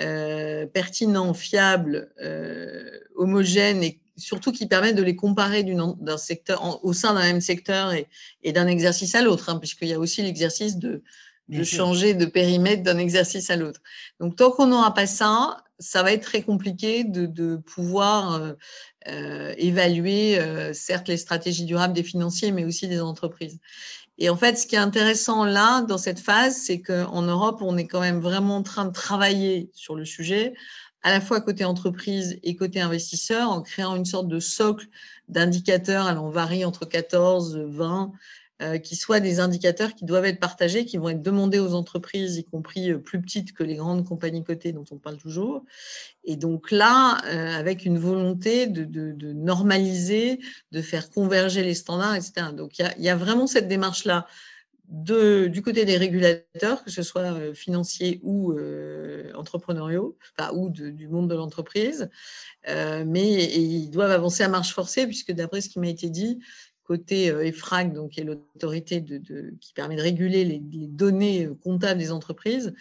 euh, 0.00 0.66
pertinent, 0.66 1.32
fiable, 1.34 2.12
euh, 2.20 2.90
homogène 3.16 3.82
et 3.82 4.00
surtout 4.16 4.50
qui 4.50 4.66
permettent 4.66 4.96
de 4.96 5.02
les 5.02 5.16
comparer 5.16 5.64
d'un 5.64 6.18
secteur, 6.18 6.84
au 6.84 6.92
sein 6.92 7.14
d'un 7.14 7.22
même 7.22 7.40
secteur 7.40 7.92
et, 7.92 8.52
d'un 8.52 8.66
exercice 8.66 9.14
à 9.14 9.22
l'autre, 9.22 9.48
hein, 9.48 9.58
puisqu'il 9.58 9.88
y 9.88 9.92
a 9.92 9.98
aussi 9.98 10.22
l'exercice 10.22 10.78
de, 10.78 11.02
changer 11.62 12.14
de 12.14 12.26
périmètre 12.26 12.82
d'un 12.82 12.98
exercice 12.98 13.50
à 13.50 13.56
l'autre. 13.56 13.80
Donc, 14.20 14.36
tant 14.36 14.50
qu'on 14.50 14.66
n'aura 14.66 14.94
pas 14.94 15.06
ça, 15.06 15.64
ça 15.78 16.02
va 16.02 16.12
être 16.12 16.22
très 16.22 16.42
compliqué 16.42 17.04
de, 17.04 17.56
pouvoir 17.56 18.34
euh, 18.34 18.52
euh, 19.08 19.54
évaluer, 19.58 20.38
euh, 20.38 20.72
certes, 20.72 21.08
les 21.08 21.16
stratégies 21.16 21.64
durables 21.64 21.94
des 21.94 22.02
financiers, 22.02 22.52
mais 22.52 22.64
aussi 22.64 22.88
des 22.88 23.00
entreprises. 23.00 23.58
Et 24.18 24.30
en 24.30 24.36
fait, 24.36 24.56
ce 24.56 24.66
qui 24.66 24.76
est 24.76 24.78
intéressant 24.78 25.44
là, 25.44 25.82
dans 25.82 25.98
cette 25.98 26.20
phase, 26.20 26.56
c'est 26.56 26.80
qu'en 26.80 27.22
Europe, 27.22 27.60
on 27.62 27.76
est 27.76 27.86
quand 27.86 28.00
même 28.00 28.20
vraiment 28.20 28.58
en 28.58 28.62
train 28.62 28.84
de 28.84 28.92
travailler 28.92 29.70
sur 29.74 29.96
le 29.96 30.04
sujet, 30.04 30.54
à 31.02 31.10
la 31.10 31.20
fois 31.20 31.40
côté 31.40 31.64
entreprise 31.64 32.38
et 32.42 32.56
côté 32.56 32.80
investisseur, 32.80 33.50
en 33.50 33.60
créant 33.60 33.96
une 33.96 34.04
sorte 34.04 34.28
de 34.28 34.38
socle 34.38 34.86
d'indicateurs. 35.28 36.06
Alors, 36.06 36.24
on 36.24 36.30
varie 36.30 36.64
entre 36.64 36.86
14, 36.86 37.58
20, 37.58 38.12
euh, 38.12 38.16
qui 38.82 38.94
soient 38.94 39.20
des 39.20 39.40
indicateurs 39.40 39.94
qui 39.94 40.04
doivent 40.04 40.26
être 40.26 40.38
partagés, 40.38 40.84
qui 40.84 40.96
vont 40.96 41.08
être 41.08 41.22
demandés 41.22 41.58
aux 41.58 41.74
entreprises, 41.74 42.36
y 42.36 42.44
compris 42.44 42.92
euh, 42.92 42.98
plus 42.98 43.20
petites 43.20 43.52
que 43.52 43.64
les 43.64 43.74
grandes 43.74 44.06
compagnies 44.06 44.44
cotées 44.44 44.72
dont 44.72 44.84
on 44.92 44.96
parle 44.96 45.16
toujours. 45.16 45.64
Et 46.22 46.36
donc 46.36 46.70
là, 46.70 47.20
euh, 47.26 47.58
avec 47.58 47.84
une 47.84 47.98
volonté 47.98 48.68
de, 48.68 49.32
normaliser, 49.32 50.38
de 50.70 50.82
faire 50.82 51.10
converger 51.10 51.64
les 51.64 51.74
standards, 51.74 52.14
etc. 52.14 52.48
Donc 52.56 52.78
il 52.78 52.92
y 52.98 53.08
a, 53.08 53.16
vraiment 53.16 53.46
cette 53.46 53.66
démarche-là 53.66 54.26
du 54.88 55.62
côté 55.62 55.84
des 55.84 55.96
régulateurs, 55.96 56.84
que 56.84 56.90
ce 56.90 57.02
soit 57.02 57.54
financiers 57.54 58.20
ou 58.22 58.54
entrepreneuriaux, 59.34 60.18
ou 60.52 60.68
du 60.68 61.08
monde 61.08 61.30
de 61.30 61.34
l'entreprise, 61.34 62.10
mais 62.68 63.44
ils 63.54 63.88
doivent 63.88 64.10
avancer 64.10 64.42
à 64.42 64.48
marche 64.48 64.74
forcée, 64.74 65.06
puisque 65.06 65.32
d'après 65.32 65.62
ce 65.62 65.70
qui 65.70 65.78
m'a 65.78 65.88
été 65.88 66.10
dit, 66.10 66.38
côté 66.84 67.30
euh, 67.30 67.46
EFRAG, 67.46 67.92
donc, 67.92 68.12
qui 68.12 68.20
est 68.20 68.24
l'autorité 68.24 69.04
qui 69.60 69.72
permet 69.74 69.96
de 69.96 70.02
réguler 70.02 70.44
les, 70.44 70.60
données 70.60 71.46
euh, 71.46 71.54
comptables 71.54 71.98
des 71.98 72.12
entreprises, 72.12 72.74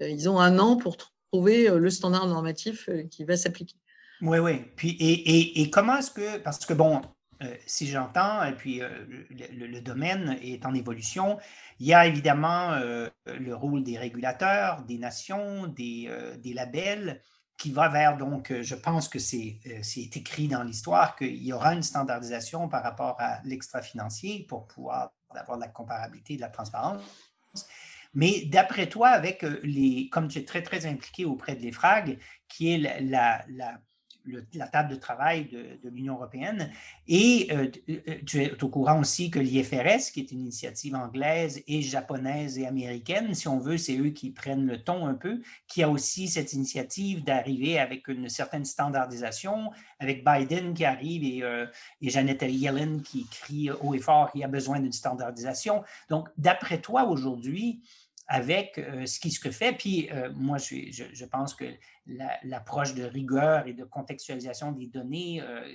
euh, 0.00 0.08
ils 0.08 0.28
ont 0.28 0.38
un 0.38 0.58
an 0.58 0.76
pour 0.76 0.96
trouver 0.96 1.68
le 1.68 1.90
standard 1.90 2.26
normatif 2.26 2.88
qui 3.10 3.24
va 3.24 3.36
s'appliquer. 3.36 3.76
Oui, 4.22 4.38
oui. 4.38 4.64
Puis, 4.76 4.96
et, 4.98 5.60
et, 5.60 5.68
comment 5.68 5.98
est-ce 5.98 6.10
que, 6.10 6.38
parce 6.38 6.64
que 6.64 6.72
bon, 6.72 7.02
si 7.66 7.86
j'entends, 7.86 8.42
et 8.44 8.54
puis 8.54 8.80
le, 9.30 9.80
domaine 9.80 10.38
est 10.40 10.64
en 10.64 10.72
évolution, 10.72 11.36
il 11.80 11.86
y 11.86 11.92
a 11.92 12.06
évidemment 12.06 12.80
le 13.26 13.52
rôle 13.52 13.84
des 13.84 13.98
régulateurs, 13.98 14.84
des 14.84 14.96
nations, 14.96 15.66
des, 15.66 16.10
des 16.38 16.54
labels 16.54 17.20
qui 17.58 17.72
va 17.72 17.88
vers, 17.88 18.16
donc, 18.16 18.52
euh, 18.52 18.62
je 18.62 18.76
pense 18.76 19.08
que 19.08 19.18
c'est 19.18 19.58
euh, 19.66 19.82
écrit 20.14 20.46
dans 20.46 20.62
l'histoire 20.62 21.16
qu'il 21.16 21.42
y 21.42 21.52
aura 21.52 21.74
une 21.74 21.82
standardisation 21.82 22.68
par 22.68 22.84
rapport 22.84 23.16
à 23.18 23.40
l'extra-financier 23.44 24.46
pour 24.48 24.68
pouvoir 24.68 25.12
avoir 25.30 25.58
de 25.58 25.64
la 25.64 25.68
comparabilité 25.68 26.34
et 26.34 26.36
de 26.36 26.42
la 26.42 26.48
transparence. 26.48 27.02
Mais 28.14 28.44
d'après 28.46 28.88
toi, 28.88 29.08
avec 29.08 29.42
euh, 29.42 29.60
les, 29.64 30.08
comme 30.10 30.28
tu 30.28 30.38
es 30.38 30.44
très, 30.44 30.62
très 30.62 30.86
impliqué 30.86 31.24
auprès 31.24 31.56
de 31.56 31.62
l'EFRAG, 31.62 32.18
qui 32.46 32.72
est 32.72 33.02
la 33.02 33.44
la 33.48 33.80
table 34.72 34.90
de 34.90 34.96
travail 34.96 35.46
de, 35.46 35.88
l'Union 35.88 36.14
européenne. 36.14 36.70
Et 37.06 37.48
euh, 37.50 37.70
euh, 37.88 38.14
tu 38.26 38.42
es 38.42 38.62
au 38.62 38.68
courant 38.68 39.00
aussi 39.00 39.30
que 39.30 39.38
l'IFRS, 39.38 40.12
qui 40.12 40.20
est 40.20 40.32
une 40.32 40.40
initiative 40.40 40.94
anglaise 40.94 41.62
et 41.66 41.82
japonaise 41.82 42.58
et 42.58 42.66
américaine, 42.66 43.34
si 43.34 43.48
on 43.48 43.58
veut, 43.58 43.78
c'est 43.78 43.96
eux 43.98 44.10
qui 44.10 44.30
prennent 44.30 44.66
le 44.66 44.82
ton 44.82 45.06
un 45.06 45.14
peu, 45.14 45.40
qui 45.66 45.82
a 45.82 45.88
aussi 45.88 46.28
cette 46.28 46.52
initiative 46.52 47.24
d'arriver 47.24 47.78
avec 47.78 48.08
une 48.08 48.28
certaine 48.28 48.64
standardisation, 48.64 49.70
avec 49.98 50.24
Biden 50.24 50.74
qui 50.74 50.84
arrive 50.84 51.24
et, 51.24 51.42
euh, 51.42 51.66
et 52.00 52.10
Janet 52.10 52.42
Yellen 52.42 53.02
qui 53.02 53.26
crie 53.26 53.70
haut 53.70 53.94
et 53.94 53.98
fort 53.98 54.30
qu'il 54.32 54.40
y 54.40 54.44
a 54.44 54.48
besoin 54.48 54.80
d'une 54.80 54.92
standardisation. 54.92 55.82
Donc, 56.10 56.28
d'après 56.36 56.80
toi, 56.80 57.04
aujourd'hui, 57.04 57.82
avec 58.28 58.78
euh, 58.78 59.06
ce 59.06 59.18
qui 59.18 59.30
se 59.30 59.50
fait. 59.50 59.72
Puis 59.72 60.08
euh, 60.12 60.30
moi, 60.34 60.58
je, 60.58 60.90
je, 60.90 61.24
pense 61.24 61.54
que 61.54 61.64
l'approche 62.44 62.94
de 62.94 63.04
rigueur 63.04 63.66
et 63.66 63.72
de 63.72 63.84
contextualisation 63.84 64.72
des 64.72 64.86
données 64.86 65.42
euh, 65.42 65.66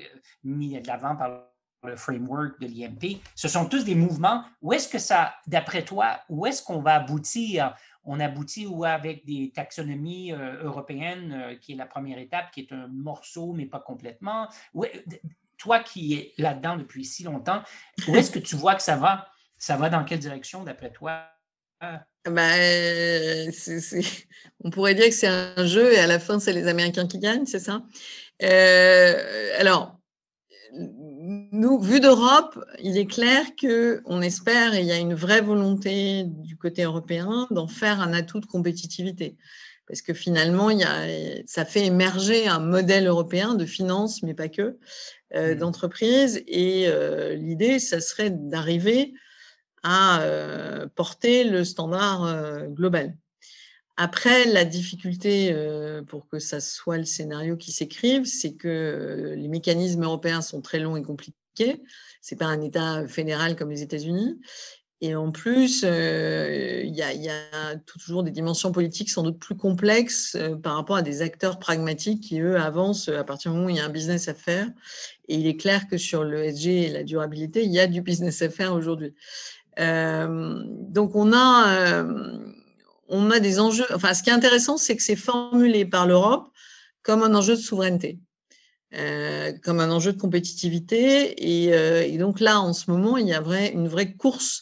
mis 0.43 0.79
de 0.79 0.87
l'avant 0.87 1.15
par 1.15 1.47
le 1.83 1.97
framework 1.97 2.61
de 2.61 2.67
l'IMP, 2.67 3.19
ce 3.35 3.49
sont 3.49 3.65
tous 3.65 3.83
des 3.83 3.95
mouvements. 3.95 4.45
Où 4.61 4.71
est-ce 4.71 4.87
que 4.87 4.99
ça, 4.99 5.35
d'après 5.47 5.83
toi, 5.83 6.21
où 6.29 6.45
est-ce 6.45 6.63
qu'on 6.63 6.79
va 6.79 6.95
aboutir? 6.95 7.75
On 8.05 8.21
aboutit 8.21 8.67
ou 8.67 8.85
avec 8.85 9.25
des 9.25 9.51
taxonomies 9.53 10.31
européennes, 10.31 11.57
qui 11.59 11.73
est 11.73 11.75
la 11.75 11.85
première 11.85 12.19
étape, 12.19 12.51
qui 12.51 12.61
est 12.61 12.71
un 12.71 12.87
morceau, 12.87 13.51
mais 13.51 13.65
pas 13.65 13.81
complètement? 13.81 14.47
toi 15.57 15.79
qui 15.79 16.15
es 16.15 16.33
là-dedans 16.37 16.75
depuis 16.75 17.05
si 17.05 17.23
longtemps, 17.23 17.63
où 18.07 18.15
est-ce 18.15 18.31
que 18.31 18.39
tu 18.39 18.57
vois 18.57 18.75
que 18.75 18.83
ça 18.83 18.97
va? 18.97 19.29
Ça 19.57 19.77
va 19.77 19.89
dans 19.89 20.03
quelle 20.03 20.19
direction, 20.19 20.63
d'après 20.63 20.91
toi? 20.91 21.25
Ben, 22.25 23.51
on 24.63 24.69
pourrait 24.69 24.95
dire 24.95 25.07
que 25.07 25.13
c'est 25.13 25.27
un 25.27 25.65
jeu 25.65 25.91
et 25.91 25.99
à 25.99 26.07
la 26.07 26.19
fin, 26.19 26.39
c'est 26.39 26.53
les 26.53 26.67
Américains 26.67 27.05
qui 27.05 27.19
gagnent, 27.19 27.45
c'est 27.45 27.59
ça? 27.59 27.83
Euh, 28.41 29.59
Alors, 29.59 29.99
nous, 30.75 31.79
vu 31.79 31.99
d'Europe, 31.99 32.63
il 32.79 32.97
est 32.97 33.05
clair 33.05 33.43
qu'on 33.59 34.21
espère, 34.21 34.73
et 34.73 34.79
il 34.79 34.87
y 34.87 34.91
a 34.91 34.97
une 34.97 35.13
vraie 35.13 35.41
volonté 35.41 36.23
du 36.25 36.57
côté 36.57 36.83
européen, 36.83 37.47
d'en 37.51 37.67
faire 37.67 37.99
un 38.01 38.13
atout 38.13 38.39
de 38.39 38.45
compétitivité. 38.45 39.35
Parce 39.85 40.01
que 40.01 40.13
finalement, 40.13 40.69
il 40.69 40.79
y 40.79 40.83
a, 40.83 41.43
ça 41.45 41.65
fait 41.65 41.85
émerger 41.85 42.47
un 42.47 42.59
modèle 42.59 43.05
européen 43.05 43.53
de 43.53 43.65
finance, 43.65 44.23
mais 44.23 44.33
pas 44.33 44.47
que, 44.47 44.79
euh, 45.35 45.53
mmh. 45.53 45.57
d'entreprise. 45.57 46.43
Et 46.47 46.87
euh, 46.87 47.35
l'idée, 47.35 47.79
ça 47.79 47.99
serait 47.99 48.29
d'arriver 48.31 49.13
à 49.83 50.21
euh, 50.21 50.87
porter 50.95 51.43
le 51.43 51.63
standard 51.63 52.25
euh, 52.25 52.67
global. 52.67 53.15
Après, 53.95 54.45
la 54.45 54.65
difficulté 54.65 55.51
euh, 55.51 56.01
pour 56.01 56.27
que 56.27 56.39
ça 56.39 56.59
soit 56.59 56.97
le 56.97 57.05
scénario 57.05 57.57
qui 57.57 57.71
s'écrive, 57.71 58.25
c'est 58.25 58.53
que 58.53 59.35
les 59.37 59.47
mécanismes 59.47 60.03
européens 60.03 60.41
sont 60.41 60.61
très 60.61 60.79
longs 60.79 60.95
et 60.95 61.03
compliqués. 61.03 61.83
C'est 62.21 62.37
pas 62.37 62.47
un 62.47 62.61
État 62.61 63.07
fédéral 63.07 63.55
comme 63.55 63.69
les 63.69 63.83
États-Unis. 63.83 64.39
Et 65.01 65.15
en 65.15 65.31
plus, 65.31 65.83
il 65.83 66.95
y, 66.95 67.01
a, 67.01 67.75
toujours 67.85 68.23
des 68.23 68.31
dimensions 68.31 68.71
politiques 68.71 69.09
sans 69.09 69.21
doute 69.21 69.37
plus 69.37 69.57
complexes 69.57 70.37
par 70.63 70.77
rapport 70.77 70.95
à 70.95 71.01
des 71.01 71.21
acteurs 71.21 71.59
pragmatiques 71.59 72.21
qui, 72.21 72.39
eux, 72.39 72.55
avancent 72.55 73.09
à 73.09 73.25
partir 73.25 73.51
du 73.51 73.57
moment 73.57 73.67
où 73.67 73.69
il 73.69 73.75
y 73.75 73.81
a 73.81 73.85
un 73.85 73.89
business 73.89 74.29
à 74.29 74.33
faire. 74.33 74.69
Et 75.27 75.35
il 75.35 75.45
est 75.45 75.57
clair 75.57 75.89
que 75.89 75.97
sur 75.97 76.23
le 76.23 76.45
SG 76.45 76.83
et 76.83 76.89
la 76.89 77.03
durabilité, 77.03 77.63
il 77.65 77.71
y 77.71 77.81
a 77.81 77.87
du 77.87 78.01
business 78.01 78.41
à 78.41 78.49
faire 78.49 78.73
aujourd'hui. 78.73 79.13
Euh, 79.79 80.63
donc 80.65 81.15
on 81.15 81.33
a, 81.33 81.75
euh, 81.75 82.37
on 83.07 83.31
a 83.31 83.39
des 83.39 83.59
enjeux. 83.59 83.85
Enfin, 83.93 84.13
ce 84.13 84.23
qui 84.23 84.29
est 84.29 84.33
intéressant, 84.33 84.77
c'est 84.77 84.95
que 84.95 85.03
c'est 85.03 85.15
formulé 85.15 85.85
par 85.85 86.07
l'Europe 86.07 86.49
comme 87.01 87.23
un 87.23 87.33
enjeu 87.35 87.55
de 87.55 87.61
souveraineté. 87.61 88.19
Euh, 88.95 89.53
comme 89.63 89.79
un 89.79 89.89
enjeu 89.89 90.13
de 90.13 90.19
compétitivité. 90.19 91.33
Et, 92.11 92.17
donc 92.19 92.39
là, 92.39 92.61
en 92.61 92.73
ce 92.73 92.91
moment, 92.91 93.17
il 93.17 93.27
y 93.27 93.33
a 93.33 93.41
vrai, 93.41 93.71
une 93.71 93.87
vraie 93.87 94.13
course 94.13 94.61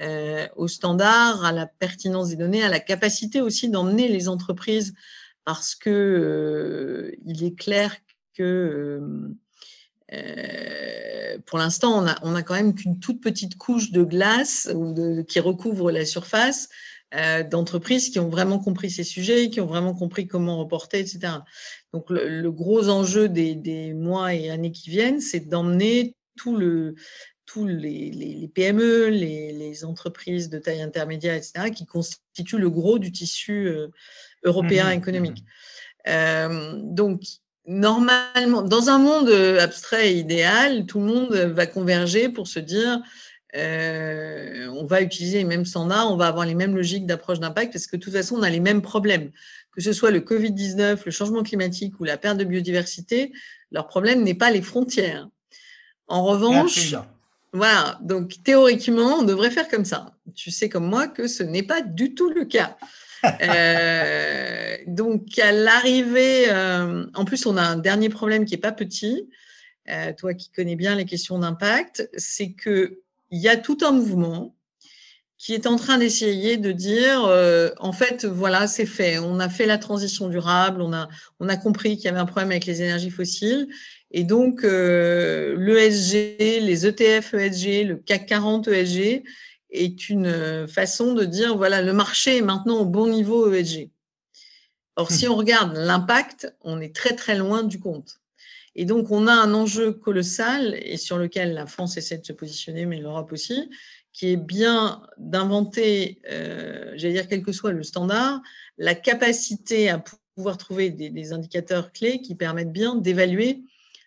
euh, 0.00 0.46
aux 0.54 0.68
standards, 0.68 1.44
à 1.44 1.50
la 1.50 1.66
pertinence 1.66 2.28
des 2.28 2.36
données, 2.36 2.62
à 2.62 2.68
la 2.68 2.78
capacité 2.78 3.40
aussi 3.40 3.68
d'emmener 3.68 4.06
les 4.06 4.28
entreprises, 4.28 4.94
parce 5.44 5.74
que 5.74 7.12
il 7.24 7.42
est 7.42 7.56
clair 7.58 7.96
que 8.36 9.00
euh, 10.12 11.38
pour 11.46 11.58
l'instant, 11.58 12.02
on 12.02 12.06
a, 12.06 12.16
on 12.22 12.34
a 12.34 12.42
quand 12.42 12.54
même 12.54 12.74
qu'une 12.74 12.98
toute 12.98 13.20
petite 13.20 13.56
couche 13.56 13.90
de 13.90 14.02
glace 14.02 14.70
ou 14.74 15.24
qui 15.24 15.40
recouvre 15.40 15.90
la 15.90 16.04
surface 16.04 16.68
euh, 17.14 17.42
d'entreprises 17.42 18.10
qui 18.10 18.18
ont 18.18 18.28
vraiment 18.28 18.58
compris 18.58 18.90
ces 18.90 19.04
sujets, 19.04 19.48
qui 19.48 19.60
ont 19.60 19.66
vraiment 19.66 19.94
compris 19.94 20.26
comment 20.26 20.58
reporter, 20.58 21.00
etc. 21.00 21.34
Donc, 21.92 22.10
le, 22.10 22.50
gros 22.50 22.88
enjeu 22.88 23.28
des, 23.28 23.94
mois 23.94 24.34
et 24.34 24.50
années 24.50 24.72
qui 24.72 24.90
viennent, 24.90 25.20
c'est 25.20 25.40
d'emmener 25.40 26.16
tout 26.36 26.56
le, 26.56 26.96
tous 27.46 27.66
les, 27.66 28.10
les, 28.10 28.48
PME, 28.48 29.08
les, 29.08 29.52
les, 29.52 29.84
entreprises 29.84 30.50
de 30.50 30.58
taille 30.58 30.82
intermédiaire, 30.82 31.34
etc., 31.34 31.70
qui 31.70 31.86
constituent 31.86 32.58
le 32.58 32.70
gros 32.70 32.98
du 32.98 33.12
tissu 33.12 33.68
euh, 33.68 33.88
européen 34.42 34.88
mmh 34.88 34.98
économique. 34.98 35.44
Mmh 36.06 36.94
donc, 36.94 37.22
normalement, 37.66 38.62
dans 38.62 38.88
un 38.88 38.98
monde 38.98 39.28
euh, 39.28 39.60
abstrait 39.60 40.12
et 40.12 40.18
idéal, 40.18 40.86
tout 40.86 41.00
le 41.00 41.06
monde 41.06 41.34
va 41.34 41.66
converger 41.66 42.28
pour 42.28 42.46
se 42.46 42.58
dire 42.58 43.00
euh, 43.56 44.66
on 44.68 44.84
va 44.84 45.00
utiliser 45.00 45.38
les 45.38 45.44
mêmes 45.44 45.64
standards, 45.64 46.12
on 46.12 46.16
va 46.16 46.26
avoir 46.26 46.44
les 46.44 46.54
mêmes 46.54 46.74
logiques 46.74 47.06
d'approche 47.06 47.38
d'impact 47.38 47.72
parce 47.72 47.86
que 47.86 47.96
de 47.96 48.02
toute 48.02 48.12
façon, 48.12 48.36
on 48.36 48.42
a 48.42 48.50
les 48.50 48.60
mêmes 48.60 48.82
problèmes. 48.82 49.30
Que 49.72 49.80
ce 49.80 49.92
soit 49.92 50.10
le 50.10 50.20
Covid-19, 50.20 51.00
le 51.04 51.10
changement 51.10 51.42
climatique 51.42 51.98
ou 52.00 52.04
la 52.04 52.16
perte 52.16 52.38
de 52.38 52.44
biodiversité, 52.44 53.32
leur 53.70 53.86
problème 53.86 54.22
n'est 54.22 54.34
pas 54.34 54.50
les 54.50 54.62
frontières. 54.62 55.28
En 56.06 56.24
revanche, 56.24 56.94
voilà, 57.52 57.98
donc 58.02 58.42
théoriquement, 58.42 59.18
on 59.18 59.22
devrait 59.22 59.50
faire 59.50 59.68
comme 59.68 59.84
ça. 59.84 60.14
Tu 60.34 60.50
sais 60.50 60.68
comme 60.68 60.86
moi 60.86 61.06
que 61.08 61.28
ce 61.28 61.42
n'est 61.42 61.62
pas 61.62 61.80
du 61.80 62.14
tout 62.14 62.30
le 62.30 62.44
cas. 62.44 62.76
Euh, 63.42 64.76
donc, 64.86 65.38
à 65.38 65.52
l'arrivée, 65.52 66.44
euh, 66.48 67.06
en 67.14 67.24
plus, 67.24 67.46
on 67.46 67.56
a 67.56 67.62
un 67.62 67.76
dernier 67.76 68.08
problème 68.08 68.44
qui 68.44 68.54
n'est 68.54 68.60
pas 68.60 68.72
petit, 68.72 69.30
toi 70.16 70.34
qui 70.34 70.50
connais 70.50 70.76
bien 70.76 70.94
les 70.94 71.04
questions 71.04 71.38
d'impact, 71.38 72.08
c'est 72.16 72.52
qu'il 72.52 72.96
y 73.30 73.48
a 73.48 73.56
tout 73.56 73.78
un 73.82 73.92
mouvement 73.92 74.54
qui 75.44 75.52
est 75.52 75.66
en 75.66 75.76
train 75.76 75.98
d'essayer 75.98 76.56
de 76.56 76.72
dire, 76.72 77.26
euh, 77.26 77.68
en 77.78 77.92
fait, 77.92 78.24
voilà, 78.24 78.66
c'est 78.66 78.86
fait. 78.86 79.18
On 79.18 79.40
a 79.40 79.50
fait 79.50 79.66
la 79.66 79.76
transition 79.76 80.28
durable, 80.28 80.80
on 80.80 80.94
a, 80.94 81.06
on 81.38 81.50
a 81.50 81.56
compris 81.58 81.96
qu'il 81.96 82.06
y 82.06 82.08
avait 82.08 82.18
un 82.18 82.24
problème 82.24 82.50
avec 82.50 82.64
les 82.64 82.80
énergies 82.80 83.10
fossiles. 83.10 83.68
Et 84.10 84.24
donc, 84.24 84.64
euh, 84.64 85.54
l'ESG, 85.58 86.38
les 86.38 86.86
ETF 86.86 87.34
ESG, 87.34 87.84
le 87.84 87.96
CAC 87.96 88.24
40 88.24 88.68
ESG 88.68 89.22
est 89.74 90.08
une 90.08 90.68
façon 90.68 91.14
de 91.14 91.24
dire, 91.24 91.56
voilà, 91.56 91.82
le 91.82 91.92
marché 91.92 92.38
est 92.38 92.42
maintenant 92.42 92.78
au 92.78 92.84
bon 92.84 93.08
niveau 93.08 93.52
ESG. 93.52 93.90
Or, 94.96 95.10
si 95.10 95.26
on 95.26 95.34
regarde 95.34 95.76
l'impact, 95.76 96.54
on 96.60 96.80
est 96.80 96.94
très, 96.94 97.16
très 97.16 97.36
loin 97.36 97.64
du 97.64 97.80
compte. 97.80 98.20
Et 98.76 98.84
donc, 98.84 99.10
on 99.10 99.26
a 99.26 99.32
un 99.32 99.52
enjeu 99.52 99.92
colossal 99.92 100.76
et 100.80 100.96
sur 100.96 101.18
lequel 101.18 101.54
la 101.54 101.66
France 101.66 101.96
essaie 101.96 102.18
de 102.18 102.24
se 102.24 102.32
positionner, 102.32 102.86
mais 102.86 102.98
l'Europe 102.98 103.32
aussi, 103.32 103.70
qui 104.12 104.28
est 104.28 104.36
bien 104.36 105.02
d'inventer, 105.18 106.20
euh, 106.30 106.92
j'allais 106.96 107.14
dire 107.14 107.28
quel 107.28 107.42
que 107.42 107.52
soit 107.52 107.72
le 107.72 107.82
standard, 107.82 108.40
la 108.78 108.94
capacité 108.94 109.90
à 109.90 110.02
pouvoir 110.36 110.56
trouver 110.58 110.90
des, 110.90 111.32
indicateurs 111.32 111.92
clés 111.92 112.20
qui 112.20 112.34
permettent 112.34 112.72
bien 112.72 112.94
d'évaluer 112.94 113.62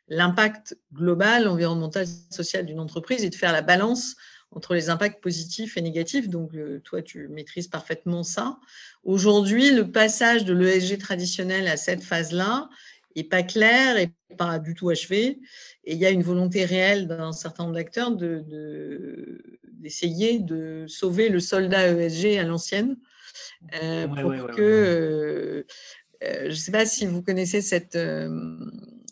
l'impact 0.10 0.78
global, 0.94 1.48
environnemental, 1.48 2.06
social 2.30 2.66
d'une 2.66 2.80
entreprise 2.80 3.24
et 3.26 3.30
de 3.30 3.36
faire 3.36 3.52
la 3.52 3.62
balance 3.62 4.16
entre 4.52 4.74
les 4.74 4.90
impacts 4.90 5.22
positifs 5.22 5.78
et 5.78 5.82
négatifs. 5.82 6.30
Donc, 6.30 6.54
euh, 6.56 6.80
toi, 6.84 7.02
tu 7.02 7.28
maîtrises 7.28 7.68
parfaitement 7.68 8.24
ça. 8.24 8.58
Aujourd'hui, 9.04 9.72
le 9.72 9.92
passage 9.92 10.46
de 10.46 10.54
l'ESG 10.54 10.98
traditionnel 10.98 11.68
à 11.68 11.78
cette 11.78 12.04
phase-là 12.04 12.70
n'est 13.16 13.24
pas 13.24 13.44
clair 13.44 13.98
et 13.98 14.12
pas 14.38 14.60
du 14.60 14.74
tout 14.74 14.90
achevé. 14.90 15.40
Et 15.84 15.94
il 15.94 15.98
y 15.98 16.06
a 16.06 16.12
une 16.12 16.24
volonté 16.24 16.66
réelle 16.66 17.08
d'un 17.08 17.34
certain 17.34 17.64
nombre 17.64 17.76
d'acteurs 17.76 18.12
de, 18.12 19.42
d'essayer 19.74 20.40
de 20.40 20.86
sauver 20.88 21.30
le 21.30 21.40
soldat 21.40 21.90
ESG 21.90 22.38
à 22.38 22.44
l'ancienne. 22.44 22.98
Euh, 23.82 24.08
pour 24.08 24.56
que, 24.56 24.62
euh, 24.62 25.64
je 26.22 26.48
ne 26.48 26.54
sais 26.54 26.72
pas 26.72 26.86
si 26.86 27.06
vous 27.06 27.22
connaissez 27.22 27.62
cette, 27.62 27.98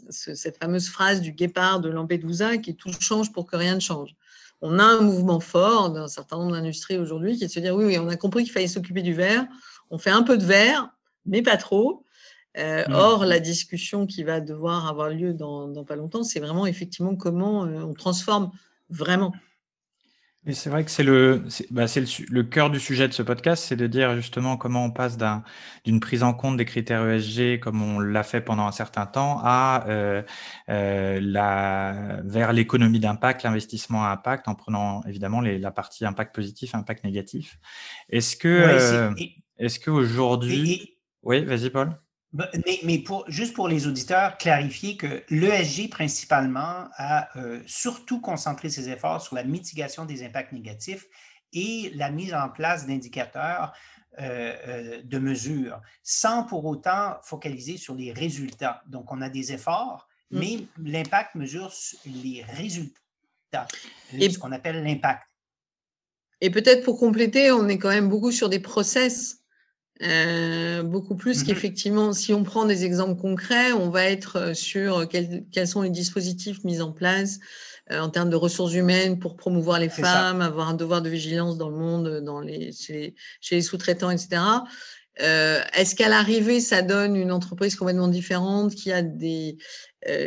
cette 0.10 0.58
fameuse 0.58 0.90
phrase 0.90 1.22
du 1.22 1.32
guépard 1.32 1.82
de 1.82 1.90
Lampedusa 1.90 2.58
qui 2.58 2.76
tout 2.76 2.92
change 3.00 3.32
pour 3.32 3.46
que 3.46 3.56
rien 3.56 3.76
ne 3.76 3.80
change. 3.80 4.16
On 4.68 4.80
a 4.80 4.84
un 4.84 5.02
mouvement 5.02 5.40
fort 5.40 5.92
d'un 5.92 6.08
certain 6.08 6.38
nombre 6.38 6.54
d'industries 6.54 6.98
aujourd'hui 6.98 7.38
qui 7.38 7.44
est 7.44 7.48
de 7.48 7.52
se 7.52 7.60
dire 7.60 7.76
oui, 7.76 7.86
oui, 7.86 8.00
on 8.00 8.08
a 8.08 8.16
compris 8.16 8.44
qu'il 8.44 8.52
fallait 8.52 8.68
s'occuper 8.68 9.04
du 9.04 9.14
verre, 9.14 9.46
on 9.92 10.00
fait 10.00 10.10
un 10.10 10.24
peu 10.24 10.40
de 10.40 10.44
verre, 10.44 10.90
mais 11.28 11.44
pas 11.44 11.56
trop. 11.58 12.04
Mmh. 12.58 12.94
Or, 12.94 13.26
la 13.26 13.40
discussion 13.40 14.08
qui 14.08 14.24
va 14.24 14.40
devoir 14.40 14.88
avoir 14.88 15.10
lieu 15.10 15.34
dans, 15.34 15.68
dans 15.68 15.84
pas 15.84 15.96
longtemps, 15.96 16.24
c'est 16.24 16.40
vraiment 16.40 16.66
effectivement 16.66 17.16
comment 17.16 17.62
on 17.62 17.94
transforme 17.94 18.50
vraiment 18.90 19.34
c'est 20.54 20.70
vrai 20.70 20.84
que 20.84 20.92
c'est 20.92 21.04
le, 21.04 21.44
bah, 21.72 21.86
le, 21.96 22.34
le, 22.34 22.44
cœur 22.44 22.70
du 22.70 22.80
sujet 22.80 23.08
de 23.08 23.14
ce 23.14 23.24
podcast, 23.24 23.64
c'est 23.64 23.76
de 23.76 23.88
dire 23.88 24.16
justement 24.16 24.58
comment 24.58 24.86
on 24.86 24.92
passe 24.92 25.18
d'une 25.86 26.00
prise 26.00 26.22
en 26.22 26.34
compte 26.34 26.56
des 26.58 26.66
critères 26.66 27.08
ESG 27.08 27.60
comme 27.60 27.82
on 27.82 28.00
l'a 28.00 28.22
fait 28.22 28.42
pendant 28.42 28.68
un 28.68 28.72
certain 28.72 29.08
temps 29.08 29.40
à 29.44 29.86
euh, 29.88 30.22
euh, 30.70 31.20
la, 31.20 32.22
vers 32.24 32.54
l'économie 32.54 33.00
d'impact, 33.00 33.42
l'investissement 33.42 34.06
à 34.06 34.10
impact, 34.10 34.48
en 34.48 34.54
prenant 34.54 35.04
évidemment 35.06 35.42
les, 35.42 35.58
la 35.58 35.72
partie 35.72 36.06
impact 36.06 36.36
positif, 36.36 36.76
impact 36.76 37.04
négatif. 37.04 37.58
Est-ce 38.10 38.36
que, 38.36 38.48
euh, 38.48 39.12
est-ce 39.58 39.80
qu'aujourd'hui, 39.80 41.00
oui, 41.24 41.44
vas-y 41.44 41.72
Paul. 41.72 41.98
Bah, 42.36 42.50
mais, 42.84 43.00
pour, 43.00 43.24
juste 43.30 43.54
pour 43.54 43.70
les 43.70 43.88
auditeurs, 43.88 44.38
clarifier 44.38 44.98
que 44.98 45.24
l'ESG 45.30 45.90
principalement 45.90 46.90
a 46.98 47.30
euh, 47.40 47.62
surtout 47.66 48.20
concentré 48.20 48.70
ses 48.70 48.90
efforts 48.90 49.22
sur 49.22 49.38
la 49.38 49.46
mitigation 49.46 50.04
des 50.04 50.22
impacts 50.22 50.52
négatifs 50.52 51.06
et 51.54 51.94
la 51.96 52.12
mise 52.12 52.34
en 52.34 52.50
place 52.50 52.88
d'indicateurs 52.88 53.72
euh, 54.20 54.54
euh, 54.68 55.02
de 55.02 55.18
mesures, 55.18 55.80
sans 56.04 56.44
pour 56.44 56.66
autant 56.66 57.16
focaliser 57.24 57.78
sur 57.78 57.96
les 57.96 58.12
résultats. 58.12 58.84
Donc, 58.86 59.14
on 59.14 59.22
a 59.22 59.30
des 59.30 59.54
efforts, 59.54 60.06
mm. 60.32 60.40
mais 60.40 60.68
l'impact 60.84 61.36
mesure 61.36 61.72
les 62.06 62.44
résultats, 62.44 63.66
ce 64.12 64.38
qu'on 64.38 64.52
appelle 64.52 64.84
l'impact. 64.84 65.24
Et 66.42 66.50
peut-être 66.50 66.84
pour 66.84 67.00
compléter, 67.00 67.54
on 67.54 67.70
est 67.70 67.78
quand 67.78 67.88
même 67.88 68.10
beaucoup 68.10 68.34
sur 68.34 68.50
des 68.50 68.60
process 68.60 69.45
euh, 70.02 70.84
beaucoup 70.84 71.16
plus 71.16 71.42
mmh 71.42 71.46
qu'effectivement, 71.46 72.14
si 72.14 72.34
on 72.34 72.44
prend 72.44 72.66
des 72.66 72.84
exemples 72.84 73.20
concrets, 73.20 73.72
on 73.72 73.90
va 73.90 74.04
être 74.04 74.38
euh, 74.38 74.54
sur 74.54 75.08
quels, 75.08 75.68
sont 75.68 75.84
les 75.84 75.90
dispositifs 75.90 76.64
mis 76.66 76.82
en 76.82 76.92
place 76.92 77.40
euh, 77.92 78.02
en 78.02 78.10
termes 78.10 78.30
de 78.30 78.36
ressources 78.36 78.74
humaines 78.74 79.20
pour 79.20 79.38
promouvoir 79.38 79.80
les 79.80 79.88
femmes, 79.88 80.42
avoir 80.42 80.68
un 80.68 80.74
devoir 80.74 81.02
de 81.02 81.10
vigilance 81.10 81.58
dans 81.58 81.70
le 81.70 81.78
monde, 81.78 82.20
dans 82.22 82.42
les, 82.42 82.74
chez, 82.74 83.16
les, 83.52 83.62
sous-traitants, 83.62 84.10
etc. 84.10 84.42
Est-ce 85.18 85.96
qu'à 85.96 86.10
l'arrivée, 86.10 86.60
ça 86.60 86.82
donne 86.82 87.16
une 87.16 87.32
entreprise 87.32 87.78
complètement 87.78 88.10
différente 88.10 88.76
qui 88.76 88.92
a 88.92 89.02
des, 89.02 89.58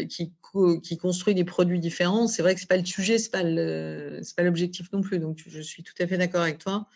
qui 0.09 0.33
qui 0.83 0.97
construit 0.97 1.35
des 1.35 1.45
produits 1.45 1.81
différents, 1.81 2.27
c'est 2.27 2.43
vrai 2.43 2.55
que 2.55 2.61
c'est 2.61 2.69
pas 2.69 2.77
le 2.77 2.85
sujet, 2.85 3.19
c'est 3.19 3.31
pas 3.31 3.43
le, 3.43 4.21
pas 4.37 4.43
l'objectif 4.43 4.91
non 4.93 5.01
plus. 5.01 5.19
Donc, 5.19 5.39
je 5.47 5.61
suis 5.61 5.83
tout 5.83 5.95
à 6.01 6.07
fait 6.07 6.17
d'accord 6.17 6.43
avec 6.43 6.59
toi. 6.59 6.87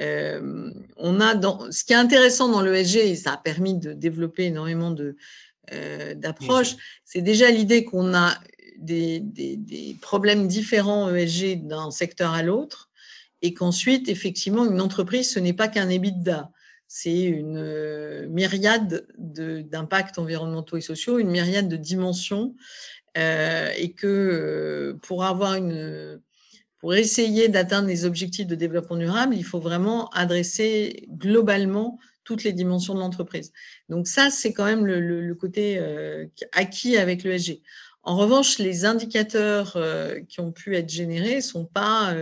Euh, 0.00 0.70
on 0.96 1.20
a 1.20 1.34
dans, 1.34 1.70
ce 1.70 1.84
qui 1.84 1.92
est 1.92 1.96
intéressant 1.96 2.48
dans 2.48 2.60
l'ESG, 2.60 2.96
et 2.96 3.16
ça 3.16 3.32
a 3.32 3.36
permis 3.36 3.74
de 3.78 3.92
développer 3.92 4.44
énormément 4.44 4.90
de, 4.90 5.16
euh, 5.72 6.14
d'approches, 6.14 6.76
c'est 7.04 7.22
déjà 7.22 7.50
l'idée 7.50 7.84
qu'on 7.84 8.14
a 8.14 8.34
des, 8.78 9.20
des, 9.20 9.56
des, 9.56 9.96
problèmes 10.00 10.48
différents 10.48 11.14
ESG 11.14 11.66
d'un 11.66 11.90
secteur 11.90 12.32
à 12.32 12.42
l'autre, 12.42 12.90
et 13.42 13.54
qu'ensuite, 13.54 14.08
effectivement, 14.08 14.64
une 14.64 14.80
entreprise, 14.80 15.30
ce 15.30 15.38
n'est 15.38 15.52
pas 15.52 15.68
qu'un 15.68 15.88
EBITDA 15.88 16.50
c'est 16.94 17.22
une 17.22 17.56
euh, 17.56 18.28
myriade 18.28 19.06
d'impacts 19.16 20.18
environnementaux 20.18 20.76
et 20.76 20.82
sociaux, 20.82 21.18
une 21.18 21.30
myriade 21.30 21.66
de 21.66 21.76
dimensions, 21.76 22.54
euh, 23.16 23.70
et 23.78 23.92
que 23.92 24.06
euh, 24.06 24.98
pour 25.00 25.24
avoir 25.24 25.54
une, 25.54 26.20
pour 26.80 26.94
essayer 26.94 27.48
d'atteindre 27.48 27.88
les 27.88 28.04
objectifs 28.04 28.46
de 28.46 28.54
développement 28.54 28.98
durable, 28.98 29.34
il 29.34 29.42
faut 29.42 29.58
vraiment 29.58 30.10
adresser 30.10 31.08
globalement 31.08 31.98
toutes 32.24 32.44
les 32.44 32.52
dimensions 32.52 32.94
de 32.94 33.00
l'entreprise. 33.00 33.54
Donc 33.88 34.06
ça, 34.06 34.28
c'est 34.28 34.52
quand 34.52 34.66
même 34.66 34.84
le, 34.84 35.34
côté 35.34 35.80
acquis 36.52 36.98
avec 36.98 37.24
l'ESG. 37.24 37.62
En 38.02 38.16
revanche, 38.16 38.58
les 38.58 38.84
indicateurs 38.84 39.78
qui 40.28 40.40
ont 40.40 40.52
pu 40.52 40.76
être 40.76 40.90
générés 40.90 41.40
pas 41.72 42.14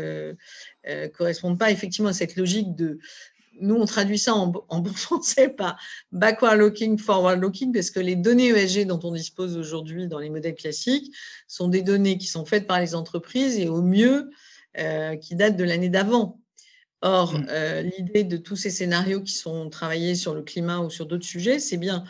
correspondent 1.12 1.58
pas 1.58 1.70
effectivement 1.70 2.10
à 2.10 2.14
cette 2.14 2.36
logique 2.36 2.74
de 2.76 2.98
nous, 3.60 3.74
on 3.74 3.84
traduit 3.84 4.18
ça 4.18 4.34
en, 4.34 4.46
bon 4.46 4.92
français 4.94 5.48
par 5.48 5.78
backward 6.12 6.58
looking, 6.58 6.98
forward 6.98 7.40
looking, 7.40 7.72
parce 7.72 7.90
que 7.90 8.00
les 8.00 8.16
données 8.16 8.48
ESG 8.48 8.86
dont 8.86 9.00
on 9.02 9.12
dispose 9.12 9.56
aujourd'hui 9.56 10.08
dans 10.08 10.18
les 10.18 10.30
modèles 10.30 10.54
classiques 10.54 11.14
sont 11.46 11.68
des 11.68 11.82
données 11.82 12.18
qui 12.18 12.26
sont 12.26 12.44
faites 12.44 12.66
par 12.66 12.80
les 12.80 12.94
entreprises 12.94 13.58
et 13.58 13.68
au 13.68 13.82
mieux 13.82 14.30
euh, 14.78 15.16
qui 15.16 15.34
datent 15.34 15.56
de 15.56 15.64
l'année 15.64 15.88
d'avant. 15.88 16.40
Or, 17.02 17.34
mm. 17.34 17.46
euh, 17.50 17.82
l'idée 17.82 18.24
de 18.24 18.36
tous 18.36 18.56
ces 18.56 18.70
scénarios 18.70 19.22
qui 19.22 19.32
sont 19.32 19.70
travaillés 19.70 20.14
sur 20.14 20.34
le 20.34 20.42
climat 20.42 20.80
ou 20.80 20.90
sur 20.90 21.06
d'autres 21.06 21.24
sujets, 21.24 21.58
c'est 21.58 21.78
bien 21.78 22.04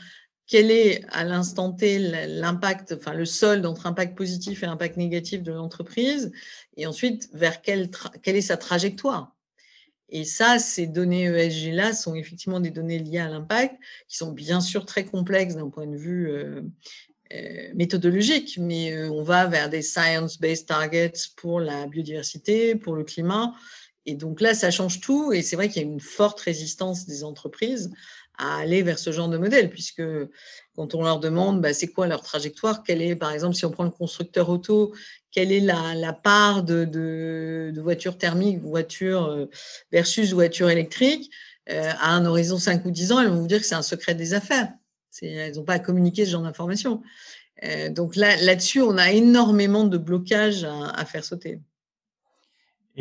quel 0.46 0.72
est 0.72 1.04
à 1.10 1.22
l'instant 1.22 1.72
T 1.72 1.98
l'impact, 2.26 2.96
enfin 2.98 3.14
le 3.14 3.24
solde 3.24 3.64
entre 3.66 3.86
impact 3.86 4.16
positif 4.16 4.64
et 4.64 4.66
impact 4.66 4.96
négatif 4.96 5.44
de 5.44 5.52
l'entreprise, 5.52 6.32
et 6.76 6.88
ensuite 6.88 7.28
vers 7.32 7.62
quelle, 7.62 7.88
quelle 8.22 8.34
est 8.34 8.40
sa 8.40 8.56
trajectoire. 8.56 9.36
Et 10.10 10.24
ça, 10.24 10.58
ces 10.58 10.86
données 10.86 11.24
ESG-là 11.24 11.92
sont 11.92 12.14
effectivement 12.14 12.60
des 12.60 12.70
données 12.70 12.98
liées 12.98 13.18
à 13.18 13.28
l'impact, 13.28 13.76
qui 14.08 14.16
sont 14.16 14.32
bien 14.32 14.60
sûr 14.60 14.84
très 14.84 15.04
complexes 15.04 15.54
d'un 15.54 15.68
point 15.68 15.86
de 15.86 15.96
vue 15.96 16.28
euh, 16.30 16.62
euh, 17.32 17.70
méthodologique, 17.74 18.58
mais 18.60 18.92
euh, 18.92 19.08
on 19.10 19.22
va 19.22 19.46
vers 19.46 19.70
des 19.70 19.82
science-based 19.82 20.66
targets 20.66 21.12
pour 21.36 21.60
la 21.60 21.86
biodiversité, 21.86 22.74
pour 22.74 22.96
le 22.96 23.04
climat. 23.04 23.54
Et 24.04 24.14
donc 24.14 24.40
là, 24.40 24.54
ça 24.54 24.72
change 24.72 25.00
tout. 25.00 25.32
Et 25.32 25.42
c'est 25.42 25.54
vrai 25.54 25.68
qu'il 25.68 25.82
y 25.82 25.84
a 25.84 25.88
une 25.88 26.00
forte 26.00 26.40
résistance 26.40 27.06
des 27.06 27.22
entreprises 27.22 27.92
à 28.40 28.58
aller 28.58 28.82
vers 28.82 28.98
ce 28.98 29.12
genre 29.12 29.28
de 29.28 29.36
modèle, 29.36 29.70
puisque 29.70 30.02
quand 30.74 30.94
on 30.94 31.02
leur 31.02 31.20
demande 31.20 31.60
bah, 31.60 31.74
c'est 31.74 31.88
quoi 31.88 32.06
leur 32.06 32.22
trajectoire, 32.22 32.82
quelle 32.82 33.02
est, 33.02 33.14
par 33.14 33.32
exemple, 33.32 33.54
si 33.54 33.66
on 33.66 33.70
prend 33.70 33.84
le 33.84 33.90
constructeur 33.90 34.48
auto, 34.48 34.94
quelle 35.30 35.52
est 35.52 35.60
la, 35.60 36.12
part 36.12 36.62
de, 36.62 36.84
de, 36.84 37.80
voitures 37.80 38.18
thermiques, 38.18 38.60
voitures 38.60 39.26
euh, 39.26 39.46
versus 39.92 40.32
voitures 40.32 40.70
électriques, 40.70 41.30
euh, 41.70 41.90
à 41.98 42.14
un 42.14 42.24
horizon 42.24 42.58
5 42.58 42.84
ou 42.84 42.90
10 42.90 43.12
ans, 43.12 43.20
elles 43.20 43.28
vont 43.28 43.40
vous 43.40 43.46
dire 43.46 43.60
que 43.60 43.66
c'est 43.66 43.74
un 43.74 43.82
secret 43.82 44.14
des 44.14 44.34
affaires. 44.34 44.72
Elles 45.22 45.56
n'ont 45.56 45.64
pas 45.64 45.74
à 45.74 45.78
communiquer 45.78 46.24
ce 46.24 46.30
genre 46.30 46.42
d'informations. 46.42 47.02
Euh, 47.64 47.90
donc 47.90 48.16
là, 48.16 48.36
là-dessus, 48.36 48.80
on 48.80 48.96
a 48.96 49.12
énormément 49.12 49.84
de 49.84 49.98
blocages 49.98 50.64
à, 50.64 51.04
faire 51.04 51.24
sauter. 51.24 51.60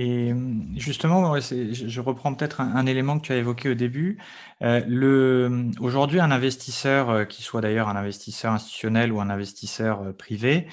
Et 0.01 0.31
hum, 0.31 0.65
justement, 0.77 1.37
je 1.41 1.99
reprends 1.99 2.33
peut-être 2.33 2.61
un, 2.61 2.85
élément 2.85 3.19
que 3.19 3.25
tu 3.25 3.33
as 3.33 3.35
évoqué 3.35 3.67
au 3.67 3.73
début. 3.73 4.17
Euh, 4.63 4.81
le, 4.87 5.71
aujourd'hui, 5.81 6.21
un 6.21 6.31
investisseur, 6.31 7.09
euh, 7.09 7.25
qui 7.25 7.43
soit 7.43 7.59
d'ailleurs 7.59 7.89
un 7.89 7.97
investisseur 7.97 8.53
institutionnel 8.53 9.11
ou 9.11 9.19
un 9.19 9.29
investisseur 9.29 10.01
euh, 10.01 10.13
privé, 10.13 10.67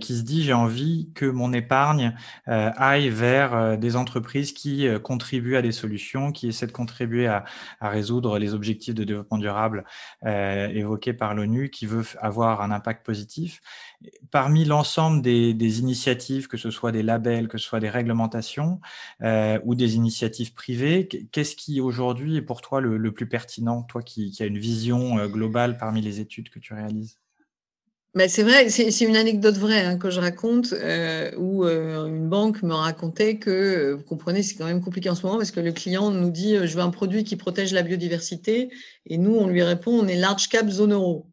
qui 0.00 0.16
se 0.16 0.22
dit 0.22 0.42
j'ai 0.42 0.52
envie 0.52 1.10
que 1.14 1.26
mon 1.26 1.52
épargne 1.52 2.14
aille 2.46 3.08
vers 3.10 3.76
des 3.76 3.94
entreprises 3.94 4.52
qui 4.52 4.88
contribuent 5.02 5.56
à 5.56 5.62
des 5.62 5.72
solutions, 5.72 6.32
qui 6.32 6.48
essaient 6.48 6.66
de 6.66 6.72
contribuer 6.72 7.26
à 7.26 7.44
résoudre 7.80 8.38
les 8.38 8.54
objectifs 8.54 8.94
de 8.94 9.04
développement 9.04 9.38
durable 9.38 9.84
évoqués 10.24 11.12
par 11.12 11.34
l'ONU, 11.34 11.68
qui 11.68 11.84
veut 11.84 12.04
avoir 12.20 12.62
un 12.62 12.70
impact 12.70 13.04
positif. 13.04 13.60
Parmi 14.30 14.64
l'ensemble 14.64 15.22
des, 15.22 15.80
initiatives, 15.80 16.48
que 16.48 16.56
ce 16.56 16.70
soit 16.70 16.92
des 16.92 17.02
labels, 17.02 17.48
que 17.48 17.58
ce 17.58 17.64
soit 17.66 17.80
des 17.80 17.90
réglementations 17.90 18.80
ou 19.22 19.74
des 19.74 19.96
initiatives 19.96 20.54
privées, 20.54 21.08
qu'est-ce 21.32 21.56
qui 21.56 21.80
aujourd'hui 21.80 22.36
est 22.36 22.42
pour 22.42 22.60
toi 22.60 22.80
le, 22.80 23.12
plus 23.12 23.28
pertinent, 23.28 23.82
toi 23.82 24.02
qui, 24.02 24.34
as 24.40 24.46
une 24.46 24.58
vision 24.58 25.18
euh, 25.18 25.28
globale 25.28 25.76
parmi 25.78 26.00
les 26.00 26.20
études 26.20 26.50
que 26.50 26.58
tu 26.58 26.74
réalises? 26.74 27.18
Ben 28.14 28.30
c'est 28.30 28.42
vrai, 28.42 28.70
c'est 28.70 29.04
une 29.04 29.16
anecdote 29.16 29.56
vraie 29.58 29.84
hein, 29.84 29.98
que 29.98 30.08
je 30.08 30.20
raconte 30.20 30.72
euh, 30.72 31.30
où 31.36 31.66
euh, 31.66 32.06
une 32.06 32.30
banque 32.30 32.62
me 32.62 32.72
racontait 32.72 33.36
que, 33.36 33.92
vous 33.92 34.04
comprenez, 34.04 34.42
c'est 34.42 34.54
quand 34.54 34.64
même 34.64 34.80
compliqué 34.80 35.10
en 35.10 35.14
ce 35.14 35.26
moment 35.26 35.36
parce 35.36 35.50
que 35.50 35.60
le 35.60 35.72
client 35.72 36.10
nous 36.10 36.30
dit 36.30 36.56
je 36.56 36.74
veux 36.74 36.80
un 36.80 36.88
produit 36.88 37.24
qui 37.24 37.36
protège 37.36 37.74
la 37.74 37.82
biodiversité 37.82 38.70
et 39.04 39.18
nous 39.18 39.34
on 39.34 39.48
lui 39.48 39.62
répond 39.62 39.92
on 39.92 40.08
est 40.08 40.16
large 40.16 40.48
cap 40.48 40.66
zone 40.70 40.94
euro. 40.94 41.26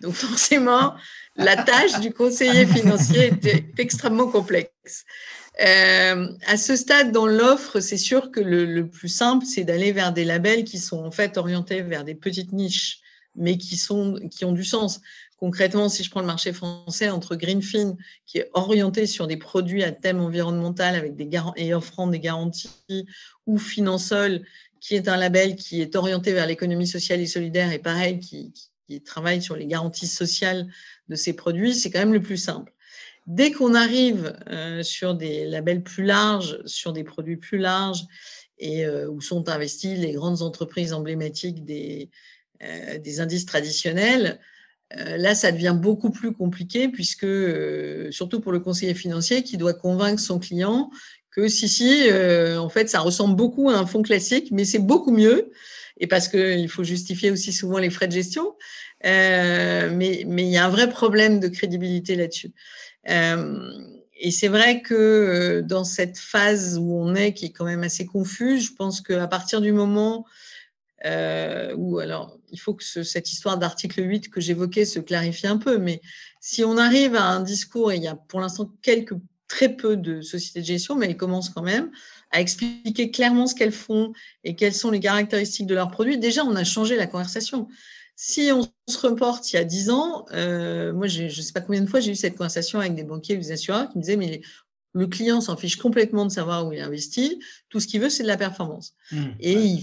Donc 0.00 0.14
forcément, 0.14 0.94
la 1.36 1.56
tâche 1.56 2.00
du 2.00 2.12
conseiller 2.12 2.66
financier 2.66 3.26
était 3.26 3.66
extrêmement 3.78 4.28
complexe. 4.28 5.04
Euh, 5.60 6.28
à 6.46 6.56
ce 6.56 6.76
stade, 6.76 7.12
dans 7.12 7.26
l'offre, 7.26 7.80
c'est 7.80 7.96
sûr 7.96 8.30
que 8.30 8.40
le, 8.40 8.88
plus 8.88 9.08
simple, 9.08 9.46
c'est 9.46 9.64
d'aller 9.64 9.92
vers 9.92 10.12
des 10.12 10.24
labels 10.24 10.64
qui 10.64 10.78
sont 10.78 10.98
en 10.98 11.10
fait 11.10 11.38
orientés 11.38 11.82
vers 11.82 12.04
des 12.04 12.14
petites 12.14 12.52
niches, 12.52 13.00
mais 13.34 13.56
qui, 13.56 13.76
sont, 13.76 14.18
qui 14.30 14.44
ont 14.44 14.52
du 14.52 14.64
sens. 14.64 15.00
Concrètement, 15.38 15.88
si 15.88 16.02
je 16.02 16.10
prends 16.10 16.20
le 16.20 16.26
marché 16.26 16.52
français 16.52 17.10
entre 17.10 17.36
Greenfin, 17.36 17.96
qui 18.26 18.38
est 18.38 18.50
orienté 18.54 19.06
sur 19.06 19.26
des 19.26 19.36
produits 19.36 19.84
à 19.84 19.92
thème 19.92 20.20
environnemental 20.20 20.94
avec 20.94 21.16
des 21.16 21.28
et 21.56 21.74
offrant 21.74 22.06
des 22.06 22.20
garanties, 22.20 23.06
ou 23.46 23.58
Finansol, 23.58 24.42
qui 24.80 24.94
est 24.94 25.08
un 25.08 25.16
label 25.16 25.56
qui 25.56 25.80
est 25.80 25.96
orienté 25.96 26.32
vers 26.32 26.46
l'économie 26.46 26.86
sociale 26.86 27.20
et 27.20 27.26
solidaire, 27.26 27.72
et 27.72 27.78
pareil, 27.78 28.18
qui, 28.18 28.52
qui 28.86 29.02
travaille 29.02 29.42
sur 29.42 29.56
les 29.56 29.66
garanties 29.66 30.06
sociales 30.06 30.68
de 31.08 31.14
ces 31.16 31.32
produits, 31.32 31.74
c'est 31.74 31.90
quand 31.90 31.98
même 31.98 32.12
le 32.12 32.22
plus 32.22 32.36
simple. 32.36 32.72
Dès 33.26 33.50
qu'on 33.50 33.74
arrive 33.74 34.36
euh, 34.50 34.82
sur 34.82 35.14
des 35.14 35.46
labels 35.46 35.82
plus 35.82 36.04
larges, 36.04 36.58
sur 36.64 36.92
des 36.92 37.02
produits 37.02 37.36
plus 37.36 37.58
larges, 37.58 38.04
et 38.58 38.86
euh, 38.86 39.08
où 39.10 39.20
sont 39.20 39.48
investies 39.48 39.96
les 39.96 40.12
grandes 40.12 40.42
entreprises 40.42 40.92
emblématiques 40.92 41.64
des, 41.64 42.10
euh, 42.62 42.98
des 42.98 43.20
indices 43.20 43.46
traditionnels, 43.46 44.40
là, 44.94 45.34
ça 45.34 45.50
devient 45.50 45.76
beaucoup 45.76 46.10
plus 46.10 46.32
compliqué, 46.32 46.88
puisque, 46.88 47.26
surtout 48.12 48.38
pour 48.38 48.52
le 48.52 48.60
conseiller 48.60 48.94
financier 48.94 49.42
qui 49.42 49.56
doit 49.56 49.74
convaincre 49.74 50.20
son 50.20 50.38
client 50.38 50.92
que 51.32 51.48
si, 51.48 51.68
si, 51.68 52.08
en 52.56 52.68
fait, 52.68 52.88
ça 52.88 53.00
ressemble 53.00 53.34
beaucoup 53.34 53.68
à 53.68 53.76
un 53.76 53.84
fonds 53.84 54.02
classique, 54.02 54.52
mais 54.52 54.64
c'est 54.64 54.78
beaucoup 54.78 55.10
mieux, 55.10 55.50
et 55.98 56.06
parce 56.06 56.28
qu'il 56.28 56.68
faut 56.68 56.84
justifier 56.84 57.32
aussi 57.32 57.52
souvent 57.52 57.78
les 57.78 57.90
frais 57.90 58.06
de 58.06 58.12
gestion, 58.12 58.54
mais, 59.06 60.24
mais 60.26 60.42
il 60.42 60.48
y 60.50 60.56
a 60.56 60.66
un 60.66 60.70
vrai 60.70 60.88
problème 60.88 61.40
de 61.40 61.48
crédibilité 61.48 62.16
là-dessus. 62.16 62.52
Euh, 63.08 63.70
et 64.18 64.30
c'est 64.30 64.48
vrai 64.48 64.82
que 64.82 64.94
euh, 64.94 65.62
dans 65.62 65.84
cette 65.84 66.18
phase 66.18 66.78
où 66.78 66.94
on 66.94 67.14
est, 67.14 67.34
qui 67.34 67.46
est 67.46 67.50
quand 67.50 67.64
même 67.64 67.82
assez 67.82 68.06
confuse, 68.06 68.66
je 68.66 68.72
pense 68.72 69.00
qu'à 69.00 69.26
partir 69.26 69.60
du 69.60 69.72
moment 69.72 70.24
euh, 71.04 71.74
où, 71.76 71.98
alors, 71.98 72.38
il 72.50 72.58
faut 72.58 72.74
que 72.74 72.82
cette 72.82 73.30
histoire 73.30 73.58
d'article 73.58 74.02
8 74.02 74.30
que 74.30 74.40
j'évoquais 74.40 74.86
se 74.86 74.98
clarifie 74.98 75.46
un 75.46 75.58
peu, 75.58 75.78
mais 75.78 76.00
si 76.40 76.64
on 76.64 76.78
arrive 76.78 77.14
à 77.14 77.24
un 77.24 77.40
discours, 77.40 77.92
et 77.92 77.96
il 77.96 78.02
y 78.02 78.08
a 78.08 78.16
pour 78.16 78.40
l'instant 78.40 78.70
très 79.48 79.76
peu 79.76 79.96
de 79.96 80.22
sociétés 80.22 80.60
de 80.60 80.66
gestion, 80.66 80.96
mais 80.96 81.06
elles 81.06 81.16
commencent 81.16 81.50
quand 81.50 81.62
même 81.62 81.90
à 82.30 82.40
expliquer 82.40 83.10
clairement 83.10 83.46
ce 83.46 83.54
qu'elles 83.54 83.72
font 83.72 84.12
et 84.42 84.56
quelles 84.56 84.74
sont 84.74 84.90
les 84.90 85.00
caractéristiques 85.00 85.66
de 85.66 85.74
leurs 85.74 85.90
produits, 85.90 86.18
déjà, 86.18 86.44
on 86.44 86.56
a 86.56 86.64
changé 86.64 86.96
la 86.96 87.06
conversation. 87.06 87.68
Si 88.18 88.50
on 88.50 88.62
se 88.88 88.98
reporte 89.06 89.52
il 89.52 89.56
y 89.56 89.58
a 89.58 89.64
10 89.64 89.90
ans, 89.90 90.24
euh, 90.32 90.92
moi, 90.94 91.06
je 91.06 91.24
ne 91.24 91.28
sais 91.28 91.52
pas 91.52 91.60
combien 91.60 91.82
de 91.82 91.86
fois 91.86 92.00
j'ai 92.00 92.12
eu 92.12 92.16
cette 92.16 92.36
conversation 92.36 92.80
avec 92.80 92.94
des 92.94 93.04
banquiers 93.04 93.36
ou 93.36 93.40
des 93.40 93.52
assureurs 93.52 93.90
qui 93.90 93.98
me 93.98 94.02
disaient, 94.02 94.16
mais 94.16 94.40
le 94.94 95.06
client 95.06 95.42
s'en 95.42 95.58
fiche 95.58 95.76
complètement 95.76 96.24
de 96.24 96.30
savoir 96.30 96.66
où 96.66 96.72
il 96.72 96.80
investit. 96.80 97.38
Tout 97.68 97.78
ce 97.78 97.86
qu'il 97.86 98.00
veut, 98.00 98.08
c'est 98.08 98.22
de 98.22 98.28
la 98.28 98.38
performance. 98.38 98.94
Mmh, 99.12 99.24
et, 99.40 99.78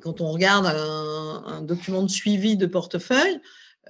quand 0.00 0.20
on 0.20 0.32
regarde 0.32 0.66
un, 0.66 1.62
document 1.62 2.02
de 2.02 2.10
suivi 2.10 2.56
de 2.56 2.66
portefeuille, 2.66 3.40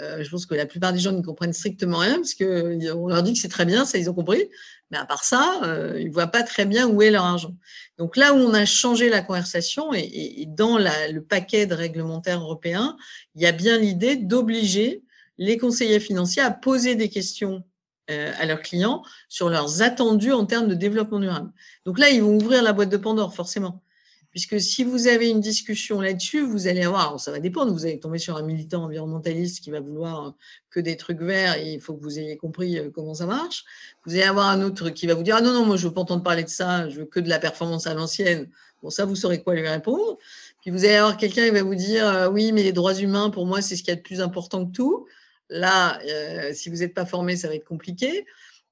euh, 0.01 0.23
je 0.23 0.31
pense 0.31 0.47
que 0.47 0.55
la 0.55 0.67
plupart 0.67 0.93
des 0.93 0.99
gens 0.99 1.13
ne 1.13 1.23
comprennent 1.23 1.53
strictement 1.53 1.99
rien 1.99 2.17
parce 2.17 2.35
qu'on 2.35 3.09
leur 3.09 3.23
dit 3.23 3.33
que 3.33 3.39
c'est 3.39 3.49
très 3.49 3.65
bien, 3.65 3.85
ça 3.85 3.99
ils 3.99 4.09
ont 4.09 4.15
compris. 4.15 4.49
Mais 4.91 4.99
à 4.99 5.05
part 5.05 5.25
ça, 5.25 5.61
euh, 5.65 5.97
ils 5.99 6.09
ne 6.09 6.13
voient 6.13 6.29
pas 6.29 6.43
très 6.43 6.65
bien 6.65 6.87
où 6.89 7.03
est 7.03 7.11
leur 7.11 7.25
argent. 7.25 7.55
Donc 7.99 8.17
là 8.17 8.33
où 8.33 8.37
on 8.37 8.55
a 8.55 8.65
changé 8.65 9.11
la 9.11 9.21
conversation 9.21 9.93
et, 9.93 10.47
dans 10.47 10.79
le 10.79 11.19
paquet 11.21 11.67
de 11.67 11.75
réglementaires 11.75 12.41
européens, 12.41 12.97
il 13.35 13.43
y 13.43 13.47
a 13.47 13.53
bien 13.53 13.77
l'idée 13.77 14.17
d'obliger 14.17 15.03
les 15.37 15.59
conseillers 15.59 16.01
financiers 16.01 16.43
à 16.43 16.51
poser 16.51 16.95
des 16.95 17.09
questions 17.09 17.65
euh, 18.11 18.33
à 18.39 18.47
leurs 18.47 18.63
clients 18.63 19.03
sur 19.29 19.51
leurs 19.51 19.83
attendus 19.83 20.33
en 20.33 20.47
termes 20.47 20.69
de 20.69 20.75
développement 20.75 21.21
durable. 21.21 21.53
Donc 21.85 21.99
là, 21.99 22.09
ils 22.09 22.23
vont 22.23 22.37
ouvrir 22.37 22.63
la 22.63 22.73
boîte 22.73 22.89
de 22.89 22.97
Pandore, 22.97 23.35
forcément. 23.35 23.83
Puisque 24.31 24.61
si 24.61 24.85
vous 24.85 25.07
avez 25.07 25.31
une 25.31 25.41
discussion 25.41 26.01
là-dessus, 26.01 26.43
vous 26.43 26.67
allez 26.67 26.85
avoir, 26.85 27.19
ça 27.19 27.31
va 27.31 27.41
dépendre, 27.41 27.73
vous 27.73 27.87
allez 27.87 27.99
tomber 27.99 28.19
sur 28.19 28.37
un 28.37 28.43
militant 28.43 28.85
environnementaliste 28.85 29.64
qui 29.64 29.71
va 29.71 29.81
vouloir 29.81 30.35
que 30.71 30.81
des 30.81 30.97
trucs 30.97 31.21
verts 31.21 31.57
et 31.57 31.73
il 31.73 31.81
faut 31.81 31.95
que 31.95 32.03
vous 32.03 32.19
ayez 32.19 32.37
compris 32.37 32.79
euh, 32.79 32.91
comment 32.91 33.14
ça 33.14 33.27
marche. 33.27 33.64
Vous 34.05 34.12
allez 34.12 34.25
avoir 34.25 34.49
un 34.49 34.62
autre 34.62 34.91
qui 34.91 35.07
va 35.07 35.14
vous 35.14 35.23
dire 35.23 35.37
Ah 35.37 35.41
non, 35.41 35.55
non, 35.55 35.64
moi 35.64 35.77
je 35.77 35.85
ne 35.85 35.88
veux 35.88 35.95
pas 35.95 36.03
entendre 36.03 36.23
parler 36.23 36.45
de 36.45 36.51
ça, 36.51 36.88
je 36.91 37.01
veux 37.01 37.07
que 37.07 37.21
de 37.21 37.29
la 37.29 37.38
performance 37.38 37.87
à 37.87 37.95
l'ancienne. 37.95 38.51
Bon, 38.83 38.91
ça, 38.91 39.05
vous 39.05 39.17
saurez 39.17 39.43
quoi 39.43 39.55
lui 39.55 39.67
répondre. 39.67 40.19
Puis 40.61 40.71
vous 40.71 40.85
allez 40.85 40.95
avoir 40.97 41.17
quelqu'un 41.17 41.45
qui 41.47 41.51
va 41.51 41.62
vous 41.62 41.75
dire 41.75 42.07
euh, 42.07 42.29
Oui, 42.29 42.53
mais 42.53 42.62
les 42.62 42.73
droits 42.73 42.95
humains, 42.95 43.31
pour 43.31 43.47
moi, 43.47 43.62
c'est 43.62 43.77
ce 43.77 43.83
qui 43.83 43.91
est 43.91 43.97
de 43.97 44.03
plus 44.03 44.21
important 44.21 44.67
que 44.67 44.73
tout. 44.73 45.07
Là, 45.51 45.99
euh, 46.07 46.53
si 46.53 46.69
vous 46.69 46.77
n'êtes 46.77 46.95
pas 46.95 47.07
formé, 47.07 47.37
ça 47.37 47.49
va 47.49 47.55
être 47.55 47.64
compliqué. 47.64 48.27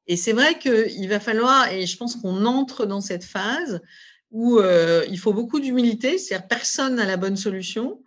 Et 0.06 0.16
c'est 0.16 0.32
vrai 0.32 0.58
qu'il 0.58 1.08
va 1.08 1.18
falloir, 1.18 1.72
et 1.72 1.86
je 1.86 1.96
pense 1.96 2.14
qu'on 2.16 2.44
entre 2.44 2.86
dans 2.86 3.00
cette 3.00 3.24
phase 3.24 3.80
où 4.36 4.58
euh, 4.58 5.02
il 5.08 5.18
faut 5.18 5.32
beaucoup 5.32 5.60
d'humilité, 5.60 6.18
c'est-à-dire 6.18 6.46
personne 6.46 6.96
n'a 6.96 7.06
la 7.06 7.16
bonne 7.16 7.38
solution. 7.38 8.02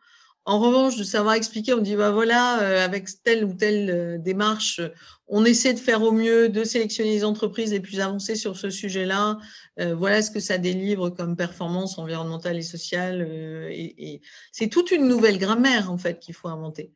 En 0.46 0.60
revanche, 0.60 0.96
de 0.96 1.04
savoir 1.04 1.34
expliquer, 1.34 1.74
on 1.74 1.82
dit 1.82 1.96
bah 1.96 2.12
voilà, 2.12 2.62
euh, 2.62 2.86
avec 2.86 3.08
telle 3.24 3.44
ou 3.44 3.54
telle 3.56 3.90
euh, 3.90 4.18
démarche, 4.20 4.80
on 5.28 5.44
essaie 5.44 5.74
de 5.74 5.80
faire 5.80 6.04
au 6.04 6.12
mieux, 6.12 6.48
de 6.48 6.64
sélectionner 6.64 7.10
les 7.10 7.24
entreprises 7.26 7.72
les 7.72 7.80
plus 7.80 8.00
avancées 8.00 8.36
sur 8.36 8.58
ce 8.58 8.70
sujet-là. 8.70 9.38
voilà 9.78 10.22
ce 10.22 10.32
que 10.32 10.40
ça 10.40 10.58
délivre 10.58 11.10
comme 11.10 11.36
performance 11.36 11.98
environnementale 11.98 12.58
et 12.58 12.64
sociale. 12.64 13.28
et, 13.72 14.22
c'est 14.52 14.70
toute 14.70 14.92
une 14.92 15.08
nouvelle 15.08 15.38
grammaire 15.38 15.92
en 15.92 15.98
fait 15.98 16.20
qu'il 16.20 16.34
faut 16.34 16.48
inventer. 16.48 16.92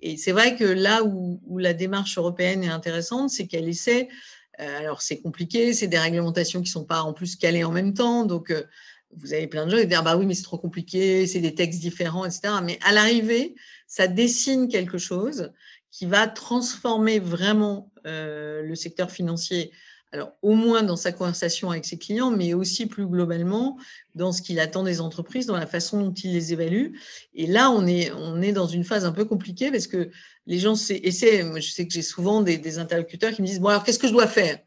Et 0.00 0.16
c'est 0.16 0.32
vrai 0.32 0.56
que 0.56 0.64
là 0.64 1.02
où, 1.04 1.40
la 1.58 1.74
démarche 1.74 2.18
européenne 2.18 2.62
est 2.62 2.68
intéressante, 2.68 3.30
c'est 3.30 3.46
qu'elle 3.46 3.68
essaie 3.68 4.08
alors, 4.58 5.02
c'est 5.02 5.20
compliqué, 5.20 5.72
c'est 5.72 5.88
des 5.88 5.98
réglementations 5.98 6.60
qui 6.60 6.68
ne 6.68 6.72
sont 6.72 6.84
pas 6.84 7.02
en 7.02 7.12
plus 7.12 7.36
calées 7.36 7.64
en 7.64 7.72
même 7.72 7.94
temps. 7.94 8.24
Donc, 8.24 8.50
euh, 8.50 8.64
vous 9.16 9.32
avez 9.32 9.46
plein 9.46 9.66
de 9.66 9.70
gens 9.70 9.78
qui 9.78 9.86
disent 9.86 9.98
ah 9.98 10.02
bah 10.02 10.16
oui, 10.16 10.26
mais 10.26 10.34
c'est 10.34 10.42
trop 10.42 10.58
compliqué, 10.58 11.26
c'est 11.26 11.40
des 11.40 11.54
textes 11.54 11.80
différents, 11.80 12.24
etc. 12.24 12.54
Mais 12.62 12.78
à 12.82 12.92
l'arrivée, 12.92 13.54
ça 13.86 14.08
dessine 14.08 14.68
quelque 14.68 14.98
chose 14.98 15.52
qui 15.90 16.06
va 16.06 16.26
transformer 16.26 17.18
vraiment 17.18 17.92
euh, 18.06 18.62
le 18.62 18.74
secteur 18.74 19.10
financier 19.10 19.72
alors 20.12 20.32
au 20.42 20.54
moins 20.54 20.82
dans 20.82 20.96
sa 20.96 21.10
conversation 21.10 21.70
avec 21.70 21.84
ses 21.84 21.98
clients, 21.98 22.30
mais 22.30 22.54
aussi 22.54 22.86
plus 22.86 23.06
globalement 23.06 23.78
dans 24.14 24.30
ce 24.32 24.42
qu'il 24.42 24.60
attend 24.60 24.82
des 24.82 25.00
entreprises, 25.00 25.46
dans 25.46 25.56
la 25.56 25.66
façon 25.66 26.00
dont 26.00 26.12
il 26.12 26.32
les 26.32 26.52
évalue. 26.52 26.94
Et 27.34 27.46
là, 27.46 27.70
on 27.70 27.86
est, 27.86 28.52
dans 28.52 28.66
une 28.66 28.84
phase 28.84 29.04
un 29.04 29.12
peu 29.12 29.24
compliquée 29.24 29.70
parce 29.70 29.86
que 29.86 30.10
les 30.46 30.58
gens 30.58 30.74
essaient, 30.90 31.42
moi, 31.44 31.60
je 31.60 31.70
sais 31.70 31.86
que 31.86 31.92
j'ai 31.92 32.02
souvent 32.02 32.42
des, 32.42 32.78
interlocuteurs 32.78 33.32
qui 33.32 33.42
me 33.42 33.46
disent, 33.46 33.60
bon 33.60 33.68
alors 33.68 33.84
qu'est-ce 33.84 33.98
que 33.98 34.08
je 34.08 34.12
dois 34.12 34.26
faire? 34.26 34.58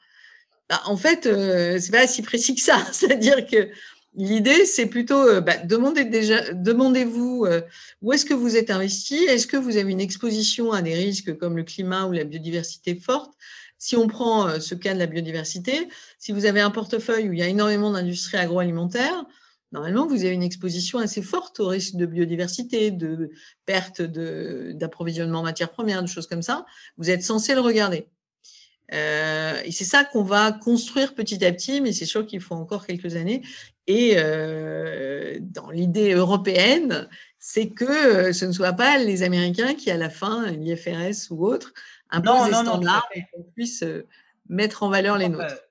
Bah, 0.69 0.81
En 0.85 0.97
fait, 0.97 1.27
euh, 1.27 1.79
c'est 1.79 1.91
pas 1.91 2.07
si 2.07 2.23
précis 2.23 2.55
que 2.55 2.61
ça. 2.61 2.83
C'est-à-dire 2.91 3.45
que 3.45 3.69
L'idée, 4.17 4.65
c'est 4.65 4.85
plutôt 4.85 5.27
euh, 5.27 5.41
bah, 5.41 5.57
demandez 5.57 6.05
déjà, 6.05 6.53
demandez-vous 6.53 7.45
euh, 7.45 7.61
où 8.01 8.13
est-ce 8.13 8.23
que 8.23 8.33
vous 8.33 8.55
êtes 8.55 8.71
investi, 8.71 9.15
est-ce 9.15 9.45
que 9.45 9.57
vous 9.57 9.75
avez 9.75 9.91
une 9.91 9.99
exposition 9.99 10.71
à 10.71 10.81
des 10.81 10.93
risques 10.93 11.37
comme 11.37 11.57
le 11.57 11.63
climat 11.63 12.05
ou 12.05 12.13
la 12.13 12.23
biodiversité 12.23 12.95
forte, 12.95 13.33
si 13.85 13.95
on 13.95 14.07
prend 14.07 14.47
euh, 14.47 14.59
ce 14.59 14.73
cas 14.73 14.95
de 14.95 14.99
la 14.99 15.05
biodiversité, 15.05 15.87
si 16.17 16.31
vous 16.31 16.45
avez 16.45 16.59
un 16.59 16.71
portefeuille 16.71 17.29
où 17.29 17.33
il 17.33 17.39
y 17.39 17.43
a 17.43 17.47
énormément 17.47 17.91
d'industries 17.91 18.37
agroalimentaires, 18.37 19.25
normalement, 19.71 20.07
vous 20.07 20.25
avez 20.25 20.31
une 20.31 20.41
exposition 20.41 20.97
assez 20.97 21.21
forte 21.21 21.59
au 21.59 21.67
risque 21.67 21.95
de 21.95 22.07
biodiversité, 22.07 22.89
de 22.89 23.29
perte 23.67 24.01
d'approvisionnement 24.01 25.41
en 25.41 25.43
matières 25.43 25.69
premières, 25.69 26.01
de 26.01 26.07
choses 26.07 26.25
comme 26.25 26.41
ça. 26.41 26.65
Vous 26.97 27.11
êtes 27.11 27.21
censé 27.21 27.53
le 27.53 27.61
regarder. 27.61 28.07
Euh, 28.91 29.61
et 29.63 29.71
c'est 29.71 29.85
ça 29.85 30.03
qu'on 30.03 30.23
va 30.23 30.51
construire 30.51 31.13
petit 31.13 31.45
à 31.45 31.51
petit, 31.51 31.79
mais 31.79 31.91
c'est 31.91 32.05
sûr 32.05 32.25
qu'il 32.25 32.39
faut 32.39 32.55
encore 32.55 32.87
quelques 32.87 33.15
années. 33.15 33.43
Et 33.85 34.15
euh, 34.17 35.37
dans 35.41 35.69
l'idée 35.69 36.13
européenne, 36.13 37.07
c'est 37.37 37.69
que 37.69 38.31
ce 38.31 38.45
ne 38.45 38.51
soit 38.51 38.73
pas 38.73 38.97
les 38.97 39.21
Américains 39.21 39.75
qui, 39.75 39.91
à 39.91 39.97
la 39.97 40.09
fin, 40.09 40.49
l'IFRS 40.49 41.29
ou 41.29 41.45
autre, 41.45 41.73
imposent 42.11 42.47
des 42.47 42.53
standards 42.53 43.07
et 43.13 43.23
qu'on 43.31 43.43
puisse 43.55 43.83
mettre 44.49 44.83
en 44.83 44.89
valeur 44.89 45.17
les 45.17 45.29
nôtres. 45.29 45.61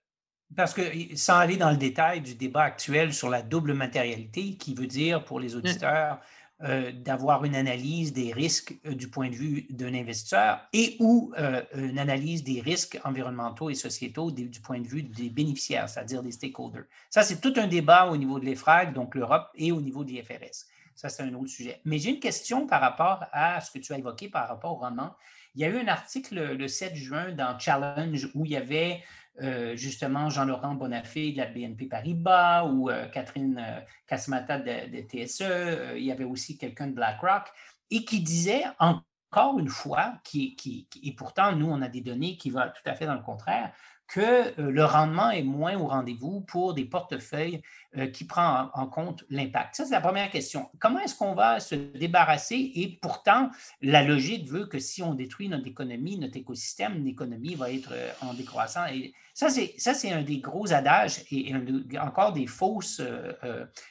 Parce 0.57 0.73
que, 0.73 0.83
sans 1.17 1.37
aller 1.37 1.57
dans 1.57 1.71
le 1.71 1.77
détail 1.77 2.21
du 2.21 2.35
débat 2.35 2.63
actuel 2.63 3.13
sur 3.13 3.29
la 3.29 3.43
double 3.43 3.75
matérialité, 3.75 4.55
qui 4.55 4.75
veut 4.75 4.87
dire 4.87 5.25
pour 5.25 5.41
les 5.41 5.57
auditeurs 5.57 6.21
euh, 6.63 6.93
d'avoir 6.93 7.45
une 7.45 7.57
analyse 7.57 8.13
des 8.13 8.33
risques 8.33 8.77
euh, 8.87 8.95
du 8.95 9.09
point 9.09 9.29
de 9.29 9.35
vue 9.35 9.67
d'un 9.71 9.93
investisseur 9.93 10.61
et 10.73 10.97
ou 11.01 11.33
euh, 11.37 11.61
une 11.75 11.99
analyse 11.99 12.45
des 12.45 12.61
risques 12.61 13.01
environnementaux 13.03 13.71
et 13.71 13.75
sociétaux 13.75 14.31
du 14.31 14.61
point 14.61 14.81
de 14.81 14.87
vue 14.87 15.03
des 15.03 15.31
bénéficiaires, 15.31 15.89
c'est-à-dire 15.89 16.23
des 16.23 16.31
stakeholders. 16.31 16.85
Ça, 17.11 17.23
c'est 17.25 17.41
tout 17.41 17.53
un 17.57 17.67
débat 17.67 18.07
au 18.07 18.17
niveau 18.17 18.39
de 18.39 18.45
l'EFRAG, 18.45 18.95
donc 18.95 19.17
l'Europe, 19.17 19.51
et 19.57 19.73
au 19.73 19.81
niveau 19.81 20.05
de 20.05 20.13
l'IFRS. 20.13 20.67
Ça, 20.95 21.09
c'est 21.09 21.25
un 21.25 21.35
autre 21.35 21.49
sujet. 21.49 21.81
Mais 21.85 21.99
j'ai 21.99 22.11
une 22.11 22.21
question 22.21 22.69
par 22.69 22.81
rapport 22.81 23.25
à 23.33 23.61
ce 23.61 23.73
que 23.73 23.81
tu 23.81 23.93
as 23.93 23.99
évoqué 23.99 24.29
par 24.29 24.47
rapport 24.47 24.73
au 24.73 24.77
rendement. 24.77 25.17
Il 25.55 25.61
y 25.61 25.65
a 25.65 25.69
eu 25.69 25.79
un 25.79 25.89
article 25.89 26.55
le 26.55 26.69
7 26.69 26.97
juin 26.97 27.33
dans 27.33 27.59
Challenge 27.59 28.29
où 28.35 28.45
il 28.45 28.53
y 28.53 28.57
avait 28.57 29.03
euh, 29.43 29.75
justement 29.75 30.31
Jean-Laurent 30.31 30.75
Bonafé 30.75 31.33
de 31.33 31.39
la 31.39 31.47
BNP 31.47 31.87
Paribas 31.87 32.65
ou 32.67 32.89
euh, 32.89 33.09
Catherine 33.09 33.59
euh, 33.59 33.81
Casmata 34.07 34.59
de, 34.59 35.01
TSE. 35.01 35.97
il 35.97 36.05
y 36.05 36.13
avait 36.13 36.25
aussi 36.25 36.57
quelqu'un 36.57 36.87
de 36.87 36.93
BlackRock 36.93 37.49
et 37.91 38.05
qui 38.05 38.21
disait 38.21 38.63
encore 38.79 39.59
une 39.59 39.69
fois, 39.69 40.15
qui, 40.23 40.57
et 41.03 41.13
pourtant 41.17 41.51
nous 41.57 41.67
on 41.67 41.83
a 41.83 41.89
des 41.89 42.01
données 42.01 42.37
qui 42.37 42.51
vont 42.51 42.63
tout 42.63 42.89
à 42.89 42.95
fait 42.95 43.07
dans 43.07 43.15
le 43.15 43.23
contraire, 43.23 43.73
que 44.15 44.21
euh, 44.61 44.71
le 44.71 44.85
rendement 44.85 45.31
est 45.33 45.43
moins 45.43 45.77
au 45.77 45.89
rendez-vous 45.89 46.41
pour 46.43 46.73
des 46.73 46.85
portefeuilles 46.85 47.61
euh, 47.97 48.07
qui 48.07 48.25
prennent 48.25 48.71
en, 48.73 48.87
compte 48.87 49.25
l'impact. 49.29 49.75
Ça, 49.75 49.85
c'est 49.87 49.91
la 49.91 50.01
première 50.01 50.31
question. 50.31 50.71
Comment 50.79 51.01
est-ce 51.01 51.17
qu'on 51.17 51.35
va 51.35 51.59
se 51.59 51.75
débarrasser? 51.75 52.71
Et 52.77 52.97
pourtant, 53.03 53.51
la 53.83 54.05
logique 54.05 54.49
veut 54.49 54.67
que 54.67 54.79
si 54.79 55.03
on 55.03 55.15
détruit 55.15 55.49
notre 55.49 55.67
économie, 55.67 56.17
notre 56.17 56.37
écosystème, 56.37 57.05
l'économie 57.05 57.57
va 57.57 57.73
être 57.73 57.91
euh, 57.91 58.13
en 58.21 58.35
décroissant. 58.35 58.87
Et 58.87 59.13
ça, 59.35 59.51
c'est 59.51 60.13
un 60.13 60.23
des 60.23 60.39
gros 60.39 60.73
adages 60.73 61.25
et, 61.33 61.53
encore 61.99 62.33
des 62.35 62.47
fausses 62.47 63.03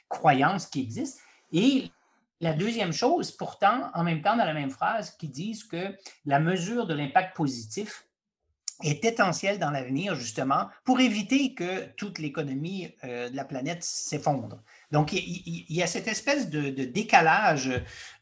croyances 0.08 0.68
qui 0.68 0.80
existent. 0.84 1.20
Et 1.52 1.92
la 2.40 2.54
deuxième 2.54 2.94
chose, 2.94 3.30
pourtant, 3.32 3.92
en 3.94 4.06
même 4.06 4.22
temps, 4.22 4.38
dans 4.38 4.46
la 4.46 4.54
même 4.54 4.70
phrase, 4.70 5.18
qui 5.18 5.28
disent 5.28 5.66
que 5.66 5.94
la 6.26 6.40
mesure 6.40 6.88
de 6.88 6.94
l'impact 6.94 7.36
positif 7.36 8.06
est 8.84 9.04
essentiel 9.06 9.60
dans 9.60 9.72
l'avenir, 9.72 10.16
justement, 10.16 10.68
pour 10.84 11.00
éviter 11.00 11.54
que 11.54 11.86
toute 11.96 12.20
l'économie 12.20 12.92
euh, 13.04 13.30
de 13.30 13.36
la 13.36 13.46
planète 13.46 13.84
s'effondre. 13.84 14.62
Donc, 14.92 15.14
il, 15.14 15.66
y 15.70 15.82
a 15.82 15.88
cette 15.88 16.08
espèce 16.08 16.50
de, 16.50 16.70
décalage 16.84 17.72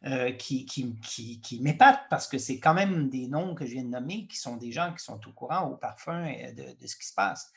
euh, 0.05 0.31
qui, 0.31 0.65
qui, 0.65 1.59
m'épate 1.61 2.01
parce 2.09 2.27
que 2.27 2.37
c'est 2.37 2.59
quand 2.59 2.73
même 2.73 3.09
des 3.09 3.27
noms 3.27 3.55
que 3.55 3.65
je 3.65 3.71
viens 3.71 3.83
de 3.83 3.89
nommer 3.89 4.27
qui 4.27 4.37
sont 4.37 4.55
des 4.55 4.71
gens 4.71 4.93
qui 4.97 5.03
sont 5.03 5.19
au 5.27 5.31
courant, 5.31 5.67
au 5.69 5.75
parfum 5.75 6.23
de, 6.55 6.63
de 6.79 6.87
ce 6.87 6.95
qui 6.95 7.05
se 7.05 7.13
passe. 7.13 7.51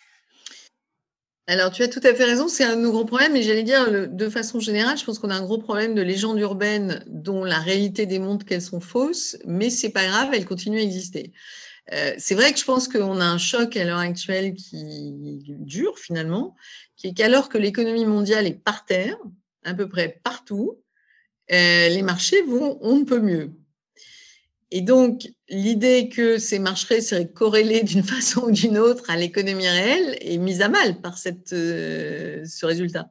Alors, 1.46 1.70
tu 1.70 1.82
as 1.82 1.88
tout 1.88 2.00
à 2.02 2.14
fait 2.14 2.24
raison, 2.24 2.48
c'est 2.48 2.64
un 2.64 2.80
gros 2.80 3.04
problème, 3.04 3.34
mais 3.34 3.42
j'allais 3.42 3.64
dire, 3.64 4.08
de 4.08 4.28
façon 4.30 4.60
générale, 4.60 4.96
je 4.96 5.04
pense 5.04 5.18
qu'on 5.18 5.28
a 5.28 5.34
un 5.34 5.42
gros 5.42 5.58
problème 5.58 5.94
de 5.94 6.00
légendes 6.00 6.38
urbaines 6.38 7.04
dont 7.06 7.44
la 7.44 7.58
réalité 7.58 8.06
démontre 8.06 8.46
qu'elles 8.46 8.62
sont 8.62 8.80
fausses, 8.80 9.36
mais 9.44 9.68
c'est 9.68 9.90
pas 9.90 10.06
grave, 10.06 10.30
elles 10.32 10.46
continuent 10.46 10.78
à 10.78 10.82
exister. 10.82 11.32
Euh, 11.92 12.14
c'est 12.18 12.34
vrai 12.34 12.52
que 12.52 12.58
je 12.58 12.64
pense 12.64 12.88
qu'on 12.88 13.20
a 13.20 13.24
un 13.24 13.38
choc 13.38 13.76
à 13.76 13.84
l'heure 13.84 13.98
actuelle 13.98 14.54
qui 14.54 15.42
dure 15.58 15.98
finalement, 15.98 16.56
qui 16.96 17.08
est 17.08 17.14
qu'alors 17.14 17.48
que 17.48 17.58
l'économie 17.58 18.06
mondiale 18.06 18.46
est 18.46 18.54
par 18.54 18.84
terre, 18.84 19.16
à 19.64 19.74
peu 19.74 19.88
près 19.88 20.20
partout, 20.22 20.80
euh, 21.52 21.88
les 21.88 22.02
marchés 22.02 22.42
vont 22.42 22.78
on 22.80 22.96
ne 22.96 23.04
peut 23.04 23.20
mieux. 23.20 23.52
Et 24.70 24.80
donc, 24.80 25.28
l'idée 25.48 26.08
que 26.08 26.38
ces 26.38 26.58
marchés 26.58 27.00
seraient 27.00 27.28
corrélés 27.28 27.82
d'une 27.84 28.02
façon 28.02 28.44
ou 28.44 28.50
d'une 28.50 28.78
autre 28.78 29.10
à 29.10 29.16
l'économie 29.16 29.68
réelle 29.68 30.16
est 30.20 30.38
mise 30.38 30.62
à 30.62 30.68
mal 30.68 31.00
par 31.00 31.18
cette, 31.18 31.52
euh, 31.52 32.44
ce 32.46 32.66
résultat. 32.66 33.10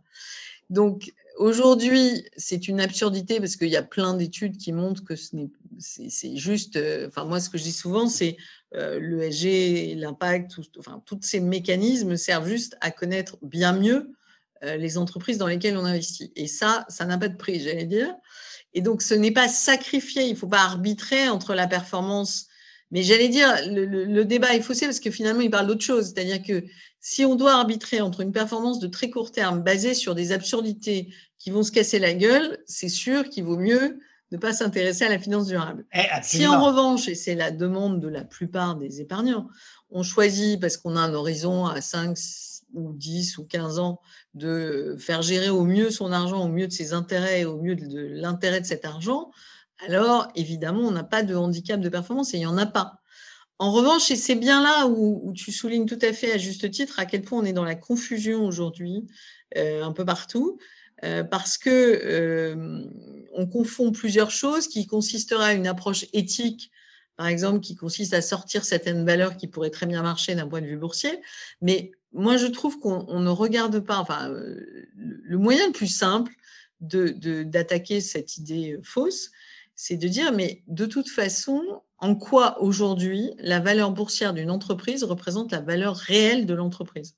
Donc, 0.69 1.13
Aujourd'hui, 1.37 2.25
c'est 2.37 2.67
une 2.67 2.79
absurdité 2.79 3.39
parce 3.39 3.55
qu'il 3.55 3.69
y 3.69 3.75
a 3.75 3.83
plein 3.83 4.13
d'études 4.13 4.57
qui 4.57 4.71
montrent 4.71 5.03
que 5.03 5.15
ce 5.15 5.35
n'est, 5.35 5.49
c'est, 5.79 6.35
juste. 6.35 6.75
Euh, 6.75 7.07
enfin, 7.07 7.25
moi, 7.25 7.39
ce 7.39 7.49
que 7.49 7.57
je 7.57 7.63
dis 7.63 7.71
souvent, 7.71 8.07
c'est 8.07 8.37
euh, 8.75 8.99
l'ESG, 8.99 9.95
l'impact, 9.97 10.59
enfin, 10.77 11.01
tous 11.05 11.19
ces 11.21 11.39
mécanismes 11.39 12.17
servent 12.17 12.47
juste 12.47 12.77
à 12.81 12.91
connaître 12.91 13.37
bien 13.41 13.73
mieux 13.73 14.13
euh, 14.63 14.77
les 14.77 14.97
entreprises 14.97 15.39
dans 15.39 15.47
lesquelles 15.47 15.77
on 15.77 15.85
investit. 15.85 16.31
Et 16.35 16.47
ça, 16.47 16.85
ça 16.87 17.05
n'a 17.05 17.17
pas 17.17 17.29
de 17.29 17.37
prix, 17.37 17.59
j'allais 17.59 17.85
dire. 17.85 18.13
Et 18.73 18.81
donc, 18.81 19.01
ce 19.01 19.15
n'est 19.15 19.31
pas 19.31 19.47
sacrifié. 19.47 20.25
Il 20.25 20.33
ne 20.33 20.37
faut 20.37 20.47
pas 20.47 20.63
arbitrer 20.63 21.29
entre 21.29 21.55
la 21.55 21.67
performance. 21.67 22.47
Mais 22.91 23.03
j'allais 23.03 23.29
dire, 23.29 23.49
le, 23.67 23.85
le 23.85 24.25
débat 24.25 24.55
est 24.55 24.61
faussé 24.61 24.85
parce 24.85 24.99
que 24.99 25.11
finalement, 25.11 25.41
il 25.41 25.49
parle 25.49 25.67
d'autre 25.67 25.83
chose. 25.83 26.13
C'est-à-dire 26.13 26.43
que 26.43 26.63
si 26.99 27.25
on 27.25 27.35
doit 27.35 27.53
arbitrer 27.53 28.01
entre 28.01 28.21
une 28.21 28.31
performance 28.31 28.79
de 28.79 28.87
très 28.87 29.09
court 29.09 29.31
terme 29.31 29.61
basée 29.61 29.93
sur 29.93 30.15
des 30.15 30.31
absurdités 30.31 31.13
qui 31.37 31.51
vont 31.51 31.63
se 31.63 31.71
casser 31.71 31.99
la 31.99 32.13
gueule, 32.13 32.59
c'est 32.65 32.89
sûr 32.89 33.29
qu'il 33.29 33.43
vaut 33.43 33.57
mieux 33.57 33.99
ne 34.31 34.37
pas 34.37 34.53
s'intéresser 34.53 35.05
à 35.05 35.09
la 35.09 35.19
finance 35.19 35.47
durable. 35.47 35.85
Eh, 35.93 36.01
si 36.23 36.47
en 36.47 36.63
revanche, 36.63 37.07
et 37.07 37.15
c'est 37.15 37.35
la 37.35 37.51
demande 37.51 37.99
de 37.99 38.07
la 38.07 38.23
plupart 38.23 38.75
des 38.75 38.99
épargnants, 38.99 39.47
on 39.91 40.01
choisit 40.01 40.59
parce 40.59 40.77
qu'on 40.77 40.95
a 40.95 41.01
un 41.01 41.13
horizon 41.13 41.67
à 41.67 41.81
5 41.81 42.17
ou 42.73 42.93
10 42.93 43.37
ou 43.37 43.45
15 43.45 43.79
ans 43.79 44.01
de 44.33 44.95
faire 44.97 45.21
gérer 45.21 45.49
au 45.49 45.65
mieux 45.65 45.91
son 45.91 46.11
argent, 46.11 46.43
au 46.43 46.47
mieux 46.47 46.67
de 46.67 46.71
ses 46.71 46.93
intérêts, 46.93 47.45
au 47.45 47.61
mieux 47.61 47.75
de 47.75 47.85
l'intérêt 48.15 48.61
de 48.61 48.65
cet 48.65 48.85
argent, 48.85 49.29
alors 49.87 50.27
évidemment, 50.35 50.81
on 50.81 50.91
n'a 50.91 51.03
pas 51.03 51.23
de 51.23 51.35
handicap 51.35 51.79
de 51.79 51.89
performance 51.89 52.33
et 52.33 52.37
il 52.37 52.41
n'y 52.41 52.45
en 52.45 52.57
a 52.57 52.65
pas. 52.65 53.01
En 53.59 53.71
revanche, 53.71 54.11
et 54.11 54.15
c'est 54.15 54.35
bien 54.35 54.61
là 54.61 54.87
où, 54.87 55.31
tu 55.35 55.51
soulignes 55.51 55.85
tout 55.85 55.99
à 56.01 56.11
fait 56.11 56.31
à 56.33 56.37
juste 56.37 56.69
titre 56.71 56.99
à 56.99 57.05
quel 57.05 57.21
point 57.21 57.39
on 57.39 57.45
est 57.45 57.53
dans 57.53 57.63
la 57.63 57.75
confusion 57.75 58.45
aujourd'hui, 58.45 59.05
euh, 59.57 59.83
un 59.83 59.93
peu 59.93 60.05
partout, 60.05 60.57
euh, 61.03 61.23
parce 61.23 61.57
que 61.57 61.69
euh, 61.69 62.83
on 63.33 63.45
confond 63.47 63.91
plusieurs 63.91 64.31
choses 64.31 64.67
qui 64.67 64.87
consistera 64.87 65.47
à 65.47 65.53
une 65.53 65.67
approche 65.67 66.05
éthique, 66.13 66.71
par 67.15 67.27
exemple, 67.27 67.59
qui 67.59 67.75
consiste 67.75 68.13
à 68.13 68.21
sortir 68.21 68.65
certaines 68.65 69.05
valeurs 69.05 69.37
qui 69.37 69.47
pourraient 69.47 69.69
très 69.69 69.85
bien 69.85 70.01
marcher 70.01 70.33
d'un 70.33 70.47
point 70.47 70.61
de 70.61 70.67
vue 70.67 70.77
boursier, 70.77 71.21
mais 71.61 71.91
moi 72.11 72.37
je 72.37 72.47
trouve 72.47 72.79
qu'on 72.79 73.19
ne 73.19 73.29
regarde 73.29 73.79
pas, 73.79 73.97
enfin, 73.97 74.29
le 74.95 75.37
moyen 75.37 75.67
le 75.67 75.73
plus 75.73 75.87
simple 75.87 76.33
d'attaquer 76.81 77.95
de, 77.95 78.03
cette 78.03 78.37
idée 78.37 78.79
fausse, 78.83 79.31
c'est 79.75 79.97
de 79.97 80.07
dire, 80.07 80.31
mais 80.31 80.63
de 80.67 80.85
toute 80.85 81.09
façon, 81.09 81.61
en 81.97 82.15
quoi 82.15 82.61
aujourd'hui 82.61 83.31
la 83.39 83.59
valeur 83.59 83.91
boursière 83.91 84.33
d'une 84.33 84.51
entreprise 84.51 85.03
représente 85.03 85.51
la 85.51 85.61
valeur 85.61 85.95
réelle 85.95 86.45
de 86.45 86.53
l'entreprise? 86.53 87.15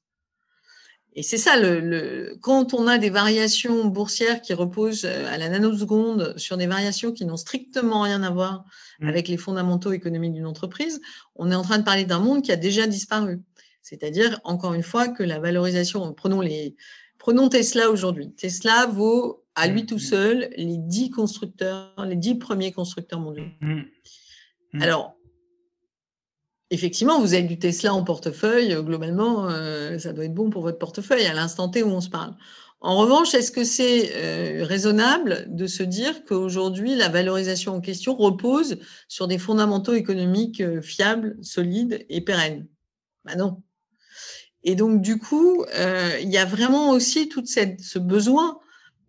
Et 1.18 1.24
c'est 1.24 1.38
ça, 1.38 1.58
le, 1.58 2.38
quand 2.42 2.74
on 2.74 2.88
a 2.88 2.98
des 2.98 3.10
variations 3.10 3.86
boursières 3.86 4.42
qui 4.42 4.54
reposent 4.54 5.06
euh, 5.06 5.34
à 5.34 5.38
la 5.38 5.48
nanoseconde 5.48 6.38
sur 6.38 6.58
des 6.58 6.68
variations 6.68 7.14
qui 7.14 7.24
n'ont 7.24 7.38
strictement 7.38 8.02
rien 8.02 8.22
à 8.22 8.30
voir 8.30 8.66
mmh. 9.00 9.08
avec 9.08 9.28
les 9.30 9.38
fondamentaux 9.38 9.94
économiques 9.94 10.34
d'une 10.34 10.46
entreprise, 10.46 11.00
on 11.36 11.52
est 11.52 11.56
en 11.56 11.62
train 11.62 11.78
de 11.78 11.84
parler 11.84 12.04
d'un 12.04 12.20
monde 12.20 12.44
qui 12.44 12.52
a 12.52 12.58
déjà 12.58 12.86
disparu. 12.86 13.42
C'est-à-dire, 13.82 14.42
encore 14.44 14.74
une 14.74 14.84
fois, 14.84 15.08
que 15.08 15.24
la 15.24 15.40
valorisation, 15.40 16.14
prenons, 16.14 16.42
les, 16.42 16.76
prenons 17.18 17.48
Tesla 17.48 17.90
aujourd'hui. 17.90 18.34
Tesla 18.34 18.88
vaut 18.88 19.45
à 19.56 19.68
lui 19.68 19.84
mmh, 19.84 19.86
tout 19.86 19.96
mmh. 19.96 20.00
seul 20.00 20.50
les 20.58 20.78
dix 20.78 21.10
constructeurs, 21.10 21.94
les 22.06 22.16
dix 22.16 22.36
premiers 22.36 22.72
constructeurs 22.72 23.20
mondiaux. 23.20 23.46
Mmh. 23.62 23.84
Alors, 24.82 25.16
effectivement, 26.70 27.20
vous 27.20 27.34
avez 27.34 27.44
du 27.44 27.60
Tesla 27.60 27.94
en 27.94 28.04
portefeuille, 28.04 28.74
euh, 28.74 28.82
globalement, 28.82 29.50
euh, 29.50 29.98
ça 29.98 30.14
doit 30.14 30.26
être 30.26 30.34
bon 30.34 30.50
pour 30.50 30.62
votre 30.62 30.78
portefeuille 30.78 31.26
à 31.26 31.34
l'instant 31.34 31.70
T 31.70 31.84
où 31.84 31.88
on 31.88 32.02
se 32.02 32.10
parle. 32.10 32.36
En 32.82 32.98
revanche, 32.98 33.34
est-ce 33.34 33.52
que 33.52 33.64
c'est 33.64 34.12
euh, 34.16 34.64
raisonnable 34.64 35.48
de 35.48 35.66
se 35.66 35.82
dire 35.82 36.24
qu'aujourd'hui, 36.26 36.96
la 36.96 37.10
valorisation 37.10 37.76
en 37.76 37.82
question 37.82 38.16
repose 38.16 38.78
sur 39.08 39.28
des 39.28 39.38
fondamentaux 39.38 39.94
économiques 39.94 40.82
fiables, 40.82 41.38
solides 41.42 42.06
et 42.10 42.22
pérennes? 42.22 42.68
Ben 43.24 43.38
Non. 43.38 43.64
Et 44.64 44.76
donc, 44.76 45.02
du 45.02 45.20
coup, 45.20 45.64
il 46.22 46.30
y 46.30 46.38
a 46.38 46.46
vraiment 46.46 46.90
aussi 46.90 47.30
tout 47.30 47.44
ce 47.46 48.00
besoin 48.00 48.60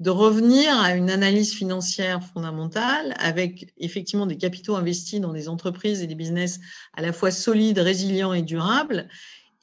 de 0.00 0.10
revenir 0.10 0.78
à 0.78 0.94
une 0.94 1.10
analyse 1.10 1.54
financière 1.54 2.22
fondamentale 2.22 3.14
avec 3.18 3.72
effectivement 3.78 4.26
des 4.26 4.36
capitaux 4.36 4.76
investis 4.76 5.20
dans 5.20 5.32
des 5.32 5.48
entreprises 5.48 6.02
et 6.02 6.06
des 6.06 6.14
business 6.14 6.60
à 6.94 7.02
la 7.02 7.12
fois 7.12 7.30
solides, 7.30 7.78
résilients 7.78 8.34
et 8.34 8.42
durables. 8.42 9.08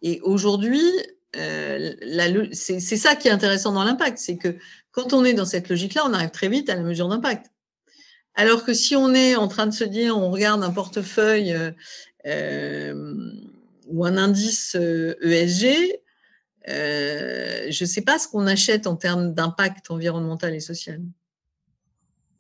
Et 0.02 0.20
aujourd'hui, 0.22 0.84
euh, 1.36 1.94
c'est 2.52 2.80
ça 2.80 3.16
qui 3.16 3.28
est 3.28 3.32
intéressant 3.32 3.74
dans 3.74 3.84
l'impact, 3.84 4.18
c'est 4.18 4.38
que 4.38 4.58
quand 4.92 5.14
on 5.14 5.24
est 5.24 5.34
dans 5.34 5.46
cette 5.46 5.70
logique-là, 5.70 6.04
on 6.06 6.14
arrive 6.14 6.32
très 6.32 6.50
vite 6.50 6.70
à 6.70 6.76
la 6.76 6.82
mesure 6.82 7.08
d'impact. 7.10 7.52
Alors 8.36 8.66
que 8.66 8.74
si 8.74 8.96
on 8.96 9.14
est 9.14 9.36
en 9.36 9.48
train 9.48 9.68
de 9.68 9.74
se 9.74 9.84
dire, 9.84 10.18
on 10.18 10.32
regarde 10.32 10.64
un 10.64 10.72
portefeuille 10.72 11.56
euh, 12.26 13.14
ou 13.88 14.06
un 14.06 14.18
indice 14.18 14.76
ESG, 14.76 15.66
e 15.66 16.03
euh, 16.70 17.68
je 17.70 17.84
ne 17.84 17.88
sais 17.88 18.02
pas 18.02 18.20
ce 18.20 18.28
qu'on 18.28 18.48
achète 18.48 18.88
en 18.88 18.96
termes 18.96 19.34
d'impact 19.34 19.92
environnemental 19.92 20.54
et 20.54 20.60
social. 20.60 21.02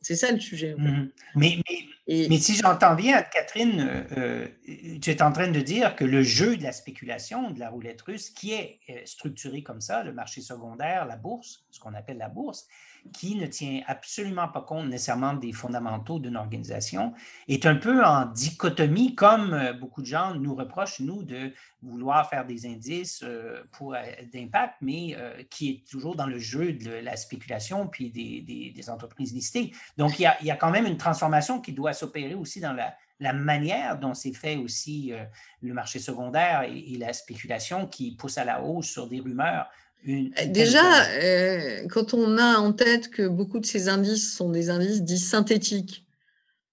C'est 0.01 0.15
ça 0.15 0.31
le 0.31 0.39
sujet. 0.39 0.75
Mhm. 0.77 1.11
Mais, 1.35 1.59
mais, 2.07 2.37
si 2.37 2.55
j'entends 2.55 2.95
bien, 2.95 3.21
Catherine, 3.21 3.79
euh, 3.79 4.47
euh, 4.67 4.99
tu 5.01 5.09
es 5.09 5.21
en 5.21 5.31
train 5.31 5.49
de 5.49 5.61
dire 5.61 5.95
que 5.95 6.03
le 6.03 6.23
jeu 6.23 6.57
de 6.57 6.63
la 6.63 6.73
spéculation, 6.73 7.51
de 7.51 7.59
la 7.59 7.69
roulette 7.69 8.01
russe, 8.01 8.29
qui 8.29 8.51
est 8.51 8.79
structuré 9.05 9.63
comme 9.63 9.79
ça, 9.79 10.03
le 10.03 10.11
marché 10.11 10.41
secondaire, 10.41 11.05
la 11.05 11.15
bourse, 11.15 11.65
ce 11.71 11.79
qu'on 11.79 11.93
appelle 11.93 12.17
la 12.17 12.27
bourse, 12.27 12.67
qui 13.11 13.35
ne 13.35 13.45
tient 13.45 13.81
absolument 13.87 14.47
pas 14.47 14.61
compte 14.61 14.87
nécessairement 14.87 15.33
des 15.33 15.51
fondamentaux 15.51 16.19
d'une 16.19 16.37
organisation, 16.37 17.13
est 17.47 17.65
un 17.65 17.75
peu 17.75 18.03
en 18.03 18.25
dichotomie, 18.25 19.15
comme 19.15 19.53
euh, 19.53 19.73
beaucoup 19.73 20.01
de 20.01 20.07
gens 20.07 20.35
nous 20.35 20.55
reprochent, 20.55 20.99
nous, 21.01 21.23
de 21.23 21.51
vouloir 21.81 22.29
faire 22.29 22.45
des 22.45 22.65
indices 22.65 23.21
euh, 23.23 23.61
pour 23.73 23.93
euh, 23.93 24.01
d'impact, 24.31 24.75
mais 24.81 25.17
qui 25.49 25.69
est 25.69 25.89
toujours 25.89 26.15
dans 26.15 26.25
le 26.25 26.39
jeu 26.39 26.73
de 26.73 26.91
la 26.91 27.15
spéculation 27.17 27.87
puis 27.87 28.09
des, 28.09 28.89
entreprises 28.89 29.33
listées. 29.33 29.73
Donc, 29.97 30.19
il 30.19 30.31
y, 30.41 30.51
a, 30.51 30.55
quand 30.55 30.71
même 30.71 30.85
une 30.85 30.97
transformation 30.97 31.59
qui 31.61 31.73
doit 31.73 31.93
s'opérer 31.93 32.35
aussi 32.35 32.59
dans 32.59 32.73
la, 32.73 32.95
manière 33.33 33.97
dont 33.99 34.13
c'est 34.13 34.33
fait 34.33 34.57
aussi 34.57 35.13
le 35.61 35.73
marché 35.73 35.99
secondaire 35.99 36.63
et, 36.63 36.97
la 36.97 37.13
spéculation 37.13 37.87
qui 37.87 38.15
pousse 38.15 38.37
à 38.37 38.43
la 38.43 38.61
hausse 38.61 38.87
sur 38.87 39.07
des 39.07 39.21
rumeurs 39.21 39.67
déjà, 40.03 41.05
euh, 41.11 41.87
quand 41.87 42.13
on 42.13 42.37
a 42.37 42.57
en 42.57 42.73
tête 42.73 43.09
que 43.09 43.27
beaucoup 43.27 43.59
de 43.59 43.65
ces 43.65 43.89
indices 43.89 44.35
sont 44.35 44.49
des 44.49 44.69
indices 44.69 45.01
dits 45.01 45.19
synthétiques, 45.19 46.05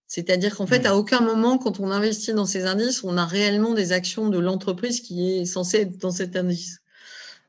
c'est-à-dire 0.07 0.57
qu'en 0.57 0.67
fait, 0.67 0.87
à 0.87 0.97
aucun 0.97 1.21
moment, 1.21 1.57
quand 1.57 1.79
on 1.79 1.91
investit 1.91 2.33
dans 2.33 2.47
ces 2.47 2.65
indices, 2.65 3.05
on 3.05 3.17
a 3.17 3.25
réellement 3.25 3.75
des 3.75 3.93
actions 3.93 4.29
de 4.29 4.39
l'entreprise 4.39 5.01
qui 5.01 5.31
est 5.31 5.45
censée 5.45 5.83
être 5.83 5.99
dans 5.99 6.11
cet 6.11 6.35
indice. 6.35 6.81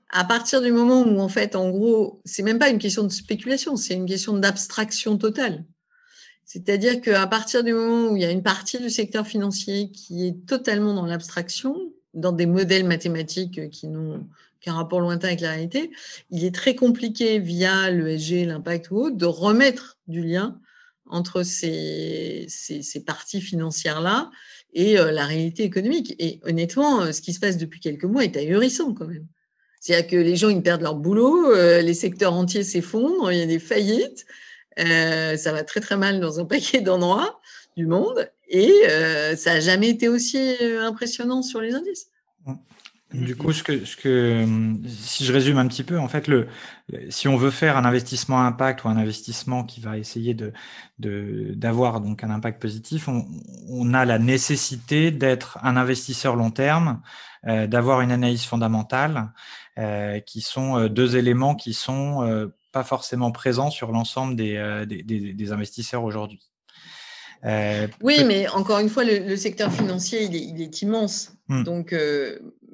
À 0.09 0.25
partir 0.25 0.61
du 0.61 0.71
moment 0.71 1.01
où, 1.01 1.19
en 1.19 1.29
fait, 1.29 1.55
en 1.55 1.71
gros, 1.71 2.21
c'est 2.25 2.43
même 2.43 2.59
pas 2.59 2.69
une 2.69 2.77
question 2.77 3.03
de 3.03 3.09
spéculation, 3.09 3.77
c'est 3.77 3.95
une 3.95 4.05
question 4.05 4.33
d'abstraction 4.33 5.17
totale. 5.17 5.65
C'est-à-dire 6.45 7.01
qu'à 7.01 7.25
partir 7.25 7.63
du 7.63 7.73
moment 7.73 8.11
où 8.11 8.15
il 8.17 8.21
y 8.21 8.25
a 8.25 8.31
une 8.31 8.43
partie 8.43 8.77
du 8.77 8.89
secteur 8.89 9.25
financier 9.25 9.89
qui 9.89 10.27
est 10.27 10.45
totalement 10.45 10.93
dans 10.93 11.05
l'abstraction, 11.05 11.75
dans 12.13 12.33
des 12.33 12.45
modèles 12.45 12.85
mathématiques 12.85 13.69
qui 13.69 13.87
n'ont 13.87 14.27
qu'un 14.61 14.75
rapport 14.75 15.01
lointain 15.01 15.29
avec 15.29 15.41
la 15.41 15.49
réalité, 15.49 15.91
il 16.29 16.45
est 16.45 16.53
très 16.53 16.75
compliqué 16.75 17.39
via 17.39 17.89
l'ESG, 17.89 18.45
l'impact 18.45 18.91
ou 18.91 18.97
autre, 18.97 19.17
de 19.17 19.25
remettre 19.25 19.97
du 20.07 20.21
lien 20.21 20.59
entre 21.11 21.43
ces, 21.43 22.45
ces, 22.47 23.03
parties 23.03 23.41
financières-là 23.41 24.31
et 24.73 24.97
euh, 24.97 25.11
la 25.11 25.25
réalité 25.25 25.63
économique. 25.63 26.15
Et 26.19 26.39
honnêtement, 26.43 27.01
euh, 27.01 27.11
ce 27.11 27.21
qui 27.21 27.33
se 27.33 27.39
passe 27.39 27.57
depuis 27.57 27.79
quelques 27.79 28.05
mois 28.05 28.23
est 28.23 28.37
ahurissant 28.37 28.93
quand 28.93 29.07
même. 29.07 29.27
C'est-à-dire 29.81 30.07
que 30.07 30.15
les 30.15 30.35
gens, 30.35 30.49
ils 30.49 30.61
perdent 30.61 30.81
leur 30.81 30.95
boulot, 30.95 31.51
euh, 31.51 31.81
les 31.81 31.95
secteurs 31.95 32.33
entiers 32.33 32.63
s'effondrent, 32.63 33.31
il 33.31 33.39
y 33.39 33.41
a 33.41 33.47
des 33.47 33.59
faillites, 33.59 34.25
ça 34.77 35.51
va 35.51 35.63
très 35.63 35.79
très 35.81 35.97
mal 35.97 36.19
dans 36.19 36.39
un 36.39 36.45
paquet 36.53 36.81
d'endroits 36.81 37.41
du 37.75 37.87
monde, 37.87 38.29
et 38.47 38.71
ça 39.37 39.53
n'a 39.53 39.59
jamais 39.59 39.89
été 39.89 40.07
aussi 40.07 40.55
impressionnant 40.79 41.41
sur 41.41 41.61
les 41.61 41.73
indices. 41.73 42.07
Du 43.13 43.35
coup, 43.35 43.51
ce 43.51 43.61
que, 43.61 43.83
ce 43.83 43.97
que, 43.97 44.45
si 44.87 45.25
je 45.25 45.33
résume 45.33 45.57
un 45.57 45.67
petit 45.67 45.83
peu, 45.83 45.99
en 45.99 46.07
fait, 46.07 46.27
le, 46.27 46.47
si 47.09 47.27
on 47.27 47.35
veut 47.35 47.51
faire 47.51 47.75
un 47.75 47.83
investissement 47.83 48.41
impact 48.41 48.85
ou 48.85 48.87
un 48.87 48.95
investissement 48.95 49.65
qui 49.65 49.81
va 49.81 49.97
essayer 49.97 50.33
de, 50.33 50.53
d'avoir 50.97 51.99
donc 51.99 52.23
un 52.23 52.29
impact 52.29 52.61
positif, 52.61 53.09
on, 53.09 53.27
on 53.69 53.93
a 53.93 54.05
la 54.05 54.17
nécessité 54.17 55.11
d'être 55.11 55.59
un 55.61 55.75
investisseur 55.75 56.37
long 56.37 56.51
terme, 56.51 57.01
euh, 57.47 57.67
d'avoir 57.67 58.01
une 58.01 58.11
analyse 58.11 58.45
fondamentale, 58.45 59.33
euh, 59.77 60.19
qui 60.19 60.41
sont 60.41 60.77
euh, 60.77 60.89
deux 60.89 61.15
éléments 61.15 61.55
qui 61.55 61.73
sont 61.73 62.23
euh, 62.23 62.47
pas 62.73 62.83
forcément 62.83 63.31
présents 63.31 63.71
sur 63.71 63.93
l'ensemble 63.93 64.35
des, 64.35 64.83
des, 64.85 65.33
des, 65.33 65.51
investisseurs 65.53 66.03
aujourd'hui. 66.03 66.50
Oui, 68.01 68.23
mais 68.25 68.47
encore 68.49 68.79
une 68.79 68.89
fois, 68.89 69.03
le, 69.03 69.35
secteur 69.35 69.71
financier, 69.71 70.23
il 70.23 70.35
est, 70.35 70.43
il 70.43 70.61
est 70.61 70.81
immense. 70.81 71.33
Hmm. 71.47 71.63
Donc, 71.63 71.93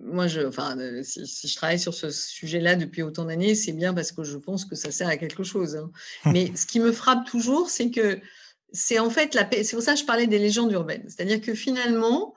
moi, 0.08 0.28
je, 0.28 0.42
enfin, 0.42 0.78
euh, 0.78 1.02
si, 1.04 1.48
je 1.48 1.56
travaille 1.56 1.80
sur 1.80 1.94
ce 1.94 2.10
sujet-là 2.10 2.76
depuis 2.76 3.02
autant 3.02 3.26
d'années, 3.26 3.56
c'est 3.56 3.74
bien 3.74 3.94
parce 3.94 4.12
que 4.12 4.24
je 4.24 4.38
pense 4.38 4.66
que 4.66 4.76
ça 4.76 4.92
sert 4.92 5.08
à 5.08 5.18
quelque 5.18 5.44
chose. 5.44 5.76
Hein. 5.76 5.92
Mais 6.26 6.52
ce 6.56 6.66
qui 6.66 6.80
me 6.80 6.92
frappe 6.92 7.26
toujours, 7.26 7.70
c'est 7.70 7.92
que 7.92 8.20
c'est 8.72 9.00
en 9.00 9.10
fait 9.10 9.34
la 9.34 9.48
C'est 9.64 9.76
pour 9.76 9.84
ça 9.84 9.94
que 9.94 10.00
je 10.00 10.06
parlais 10.06 10.28
des 10.28 10.40
légendes 10.40 10.72
urbaines. 10.72 11.04
C'est-à-dire 11.08 11.42
que 11.42 11.54
finalement, 11.54 12.36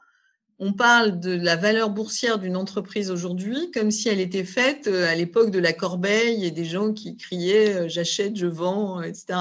on 0.58 0.72
parle 0.72 1.20
de 1.20 1.32
la 1.32 1.56
valeur 1.56 1.90
boursière 1.90 2.38
d'une 2.38 2.56
entreprise 2.56 3.10
aujourd'hui 3.10 3.70
comme 3.72 3.90
si 3.90 4.08
elle 4.08 4.20
était 4.20 4.44
faite 4.44 4.86
euh, 4.86 5.08
à 5.08 5.14
l'époque 5.14 5.50
de 5.50 5.58
la 5.58 5.72
corbeille 5.72 6.44
et 6.44 6.50
des 6.50 6.64
gens 6.64 6.92
qui 6.92 7.16
criaient 7.16 7.74
euh, 7.74 7.88
j'achète, 7.88 8.36
je 8.36 8.46
vends, 8.46 9.02
etc. 9.02 9.38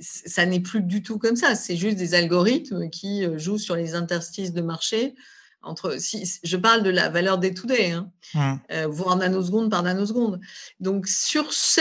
ça 0.00 0.46
n'est 0.46 0.60
plus 0.60 0.82
du 0.82 1.02
tout 1.02 1.18
comme 1.18 1.36
ça. 1.36 1.54
C'est 1.54 1.76
juste 1.76 1.96
des 1.96 2.14
algorithmes 2.14 2.90
qui 2.90 3.24
jouent 3.38 3.58
sur 3.58 3.76
les 3.76 3.94
interstices 3.94 4.52
de 4.52 4.62
marché 4.62 5.14
entre, 5.62 5.98
si, 5.98 6.38
je 6.42 6.56
parle 6.56 6.82
de 6.82 6.90
la 6.90 7.08
valeur 7.08 7.38
des 7.38 7.54
today, 7.54 7.90
hein, 7.90 8.10
mmh. 8.34 8.54
euh, 8.72 8.86
voire 8.86 9.16
nanoseconde 9.16 9.70
par 9.70 9.82
nanoseconde. 9.82 10.40
Donc, 10.80 11.08
sur 11.08 11.52
ce 11.52 11.80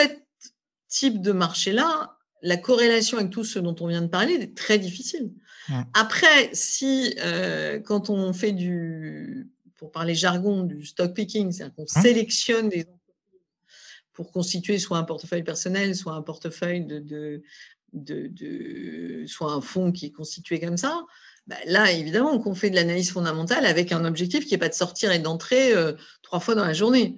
type 0.87 1.21
de 1.21 1.31
marché-là, 1.31 2.17
la 2.41 2.57
corrélation 2.57 3.17
avec 3.17 3.31
tout 3.31 3.43
ce 3.43 3.59
dont 3.59 3.75
on 3.79 3.87
vient 3.87 4.01
de 4.01 4.07
parler 4.07 4.33
est 4.33 4.55
très 4.55 4.79
difficile. 4.79 5.31
Mmh. 5.69 5.81
Après, 5.93 6.49
si, 6.53 7.15
euh, 7.19 7.79
quand 7.79 8.09
on 8.09 8.33
fait 8.33 8.51
du, 8.51 9.49
pour 9.75 9.91
parler 9.91 10.15
jargon, 10.15 10.63
du 10.63 10.85
stock 10.85 11.13
picking, 11.13 11.51
c'est-à-dire 11.51 11.75
qu'on 11.75 11.83
mmh. 11.83 12.01
sélectionne 12.01 12.69
des 12.69 12.81
entreprises 12.81 12.97
pour 14.13 14.31
constituer 14.31 14.79
soit 14.79 14.97
un 14.97 15.03
portefeuille 15.03 15.43
personnel, 15.43 15.95
soit 15.95 16.13
un 16.13 16.23
portefeuille 16.23 16.83
de, 16.83 16.99
de, 16.99 17.43
de 17.93 19.25
soit 19.27 19.51
un 19.53 19.61
fonds 19.61 19.91
qui 19.91 20.07
est 20.07 20.11
constitué 20.11 20.59
comme 20.59 20.77
ça, 20.77 21.05
bah, 21.47 21.55
là, 21.65 21.91
évidemment, 21.91 22.37
qu'on 22.39 22.53
fait 22.53 22.69
de 22.69 22.75
l'analyse 22.75 23.11
fondamentale 23.11 23.65
avec 23.65 23.93
un 23.93 24.03
objectif 24.03 24.45
qui 24.45 24.53
n'est 24.53 24.57
pas 24.57 24.67
de 24.67 24.73
sortir 24.73 25.11
et 25.13 25.19
d'entrer 25.19 25.73
euh, 25.73 25.93
trois 26.21 26.41
fois 26.41 26.55
dans 26.55 26.65
la 26.65 26.73
journée. 26.73 27.17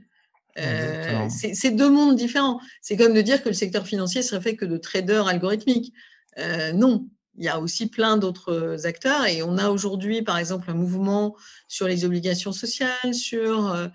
Euh, 0.60 1.28
c'est 1.30 1.72
deux 1.72 1.90
mondes 1.90 2.16
différents. 2.16 2.60
C'est 2.82 2.96
comme 2.96 3.14
de 3.14 3.22
dire 3.22 3.42
que 3.42 3.50
le 3.50 3.56
secteur 3.56 3.88
financier 3.88 4.22
serait 4.22 4.42
fait 4.42 4.56
que 4.56 4.66
de 4.66 4.78
traders 4.78 5.28
algorithmiques. 5.28 5.94
Euh, 6.38 6.74
non, 6.74 7.08
il 7.38 7.46
y 7.46 7.48
a 7.48 7.60
aussi 7.60 7.88
plein 7.88 8.18
d'autres 8.18 8.86
acteurs 8.86 9.26
et 9.26 9.42
on 9.42 9.58
a 9.58 9.70
aujourd'hui, 9.70 10.22
par 10.22 10.38
exemple, 10.38 10.70
un 10.70 10.74
mouvement 10.74 11.36
sur 11.68 11.88
les 11.88 12.06
obligations 12.06 12.52
sociales, 12.52 13.14
sur 13.14 13.90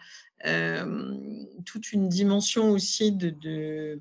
toute 1.65 1.93
une 1.93 2.09
dimension 2.09 2.71
aussi 2.71 3.13
de 3.13 4.01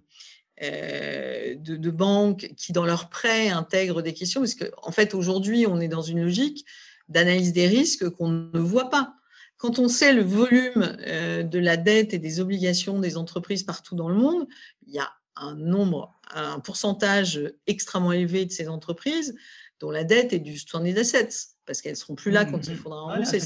euh, 0.64 1.56
de, 1.56 1.92
banques 1.92 2.52
qui, 2.58 2.74
dans 2.74 2.86
leurs 2.86 3.10
prêts, 3.10 3.50
intègrent 3.50 4.02
des 4.02 4.14
questions, 4.14 4.42
parce 4.42 4.56
qu'en 4.56 4.68
en 4.82 4.92
fait, 4.92 5.14
aujourd'hui, 5.14 5.66
on 5.68 5.80
est 5.80 5.88
dans 5.88 6.02
une 6.02 6.22
logique 6.24 6.66
d'analyse 7.10 7.54
des 7.54 7.68
risques 7.68 8.10
qu'on 8.10 8.30
ne 8.30 8.60
voit 8.60 8.90
pas. 8.90 9.16
Quand 9.58 9.80
on 9.80 9.88
sait 9.88 10.14
le 10.14 10.24
volume 10.24 10.96
euh, 11.08 11.44
de 11.44 11.60
la 11.60 11.78
dette 11.78 12.14
et 12.14 12.20
des 12.20 12.40
obligations 12.40 13.00
des 13.00 13.18
entreprises 13.18 13.64
partout 13.64 13.96
dans 13.96 14.10
le 14.10 14.16
monde, 14.16 14.48
il 14.88 14.94
y 14.94 15.00
a 15.00 15.12
un 15.36 15.56
nombre, 15.56 16.14
un 16.34 16.60
pourcentage 16.60 17.42
extrêmement 17.68 18.12
élevé 18.12 18.46
de 18.46 18.52
ces 18.52 18.68
entreprises 18.68 19.36
dont 19.80 19.92
la 19.92 20.04
dette 20.04 20.34
est 20.34 20.40
du 20.40 20.58
stranded 20.58 20.98
assets, 20.98 21.30
parce 21.66 21.82
qu'elles 21.82 21.94
ne 21.94 21.98
seront 21.98 22.16
plus 22.16 22.32
là 22.32 22.46
mmh, 22.46 22.52
quand 22.52 22.68
il 22.68 22.74
mmh. 22.74 22.78
faudra 22.78 23.02
rembourser. 23.02 23.40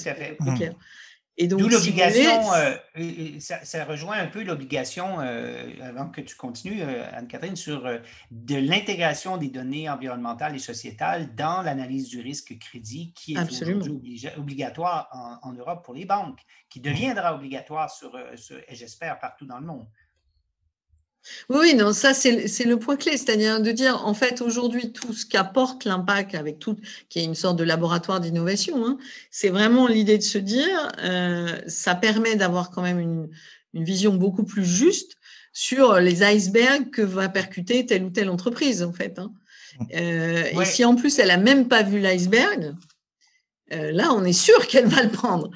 C'est 1.38 1.48
clair. 1.48 1.60
D'où 1.60 1.70
l'obligation, 1.70 2.54
euh, 2.54 3.40
ça, 3.40 3.86
rejoint 3.86 4.18
un 4.18 4.28
peu 4.28 4.44
l'obligation, 4.44 5.20
euh, 5.20 5.72
avant 5.82 6.10
que 6.10 6.22
tu 6.22 6.36
continues, 6.36 6.82
euh, 6.82 7.06
Anne-Catherine, 7.14 7.56
sur 7.56 7.84
de 8.32 8.56
l'intégration 8.56 9.38
des 9.38 9.50
données 9.50 9.90
environnementales 9.90 10.56
et 10.56 10.60
sociétales 10.60 11.36
dans 11.36 11.62
l'analyse 11.62 12.10
du 12.10 12.22
risque 12.22 12.58
crédit 12.60 13.14
qui 13.14 13.36
est 13.36 13.74
aujourd'hui 13.76 14.28
obligatoire 14.38 15.10
en, 15.44 15.54
Europe 15.54 15.84
pour 15.84 15.94
les 15.94 16.06
banques, 16.06 16.40
qui 16.70 16.80
deviendra 16.80 17.36
obligatoire 17.36 17.90
sur, 17.90 18.18
sur 18.36 18.58
j'espère, 18.70 19.20
partout 19.20 19.46
dans 19.46 19.60
le 19.60 19.66
monde. 19.66 19.88
Oui, 21.50 21.76
non, 21.76 21.94
ça 21.94 22.14
c'est 22.14 22.66
le 22.66 22.78
point 22.78 22.98
clé, 22.98 23.18
c'est-à-dire 23.18 23.62
de 23.62 23.72
dire 23.72 24.06
en 24.06 24.14
fait 24.14 24.42
aujourd'hui 24.42 24.92
tout 24.92 25.14
ce 25.14 25.26
qu'apporte 25.26 25.86
l'impact 25.86 26.36
avec 26.36 26.60
tout, 26.60 26.76
qui 27.10 27.20
est 27.20 27.24
une 27.24 27.36
sorte 27.36 27.58
de 27.58 27.64
laboratoire 27.64 28.20
d'innovation, 28.20 28.86
hein, 28.86 28.98
c'est 29.32 29.50
vraiment 29.50 29.88
l'idée 29.88 30.18
de 30.18 30.24
se 30.24 30.38
dire, 30.38 30.92
euh, 31.04 31.58
ça 31.68 31.96
permet 31.96 32.36
d'avoir 32.36 32.70
quand 32.70 32.82
même 32.82 33.00
une, 33.00 33.30
vision 33.74 34.16
beaucoup 34.16 34.44
plus 34.44 34.66
juste 34.66 35.18
sur 35.54 36.00
les 36.00 36.24
icebergs 36.24 36.90
que 36.90 37.04
va 37.04 37.30
percuter 37.30 37.86
telle 37.86 38.04
ou 38.06 38.10
telle 38.10 38.28
entreprise 38.28 38.82
en 38.82 38.92
fait. 38.92 39.20
Hein. 39.20 39.32
Euh, 39.94 40.46
et 40.46 40.66
si 40.66 40.84
en 40.84 40.96
plus 40.96 41.20
elle 41.20 41.30
a 41.30 41.38
même 41.38 41.68
pas 41.68 41.84
vu 41.84 42.00
l'iceberg, 42.00 42.74
euh, 43.72 43.92
là 43.92 44.12
on 44.14 44.24
est 44.24 44.34
sûr 44.34 44.66
qu'elle 44.68 44.88
va 44.88 45.04
le 45.04 45.12
prendre. 45.12 45.52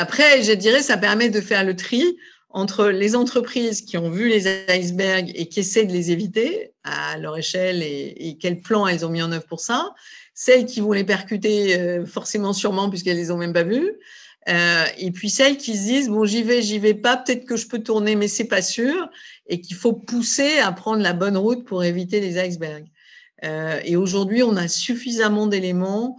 après, 0.00 0.42
je 0.42 0.52
dirais, 0.52 0.82
ça 0.82 0.96
permet 0.96 1.28
de 1.28 1.40
faire 1.40 1.62
le 1.62 1.76
tri 1.76 2.16
entre 2.50 2.86
les 2.86 3.14
entreprises 3.14 3.82
qui 3.82 3.98
ont 3.98 4.10
vu 4.10 4.28
les 4.28 4.46
icebergs 4.70 5.30
et 5.34 5.46
qui 5.46 5.60
essaient 5.60 5.84
de 5.84 5.92
les 5.92 6.10
éviter 6.10 6.72
à 6.82 7.18
leur 7.18 7.36
échelle 7.36 7.82
et, 7.82 8.38
quel 8.40 8.60
plan 8.60 8.86
elles 8.86 9.04
ont 9.04 9.10
mis 9.10 9.22
en 9.22 9.32
œuvre 9.32 9.46
pour 9.46 9.60
ça, 9.60 9.94
celles 10.34 10.64
qui 10.64 10.80
vont 10.80 10.92
les 10.92 11.04
percuter 11.04 12.02
forcément, 12.06 12.52
sûrement, 12.52 12.88
puisqu'elles 12.88 13.18
les 13.18 13.30
ont 13.30 13.36
même 13.36 13.52
pas 13.52 13.64
vues. 13.64 13.92
et 14.46 15.10
puis 15.12 15.28
celles 15.28 15.58
qui 15.58 15.76
se 15.76 15.82
disent 15.82 16.08
bon 16.08 16.24
j'y 16.24 16.42
vais 16.42 16.62
j'y 16.62 16.78
vais 16.78 16.94
pas 16.94 17.18
peut-être 17.18 17.44
que 17.44 17.56
je 17.56 17.66
peux 17.66 17.80
tourner 17.80 18.16
mais 18.16 18.28
c'est 18.28 18.46
pas 18.46 18.62
sûr 18.62 19.10
et 19.46 19.60
qu'il 19.60 19.76
faut 19.76 19.92
pousser 19.92 20.58
à 20.58 20.72
prendre 20.72 21.02
la 21.02 21.12
bonne 21.12 21.36
route 21.36 21.66
pour 21.66 21.84
éviter 21.84 22.20
les 22.20 22.38
icebergs 22.38 22.86
et 23.42 23.96
aujourd'hui 23.96 24.42
on 24.42 24.56
a 24.56 24.68
suffisamment 24.68 25.48
d'éléments 25.48 26.18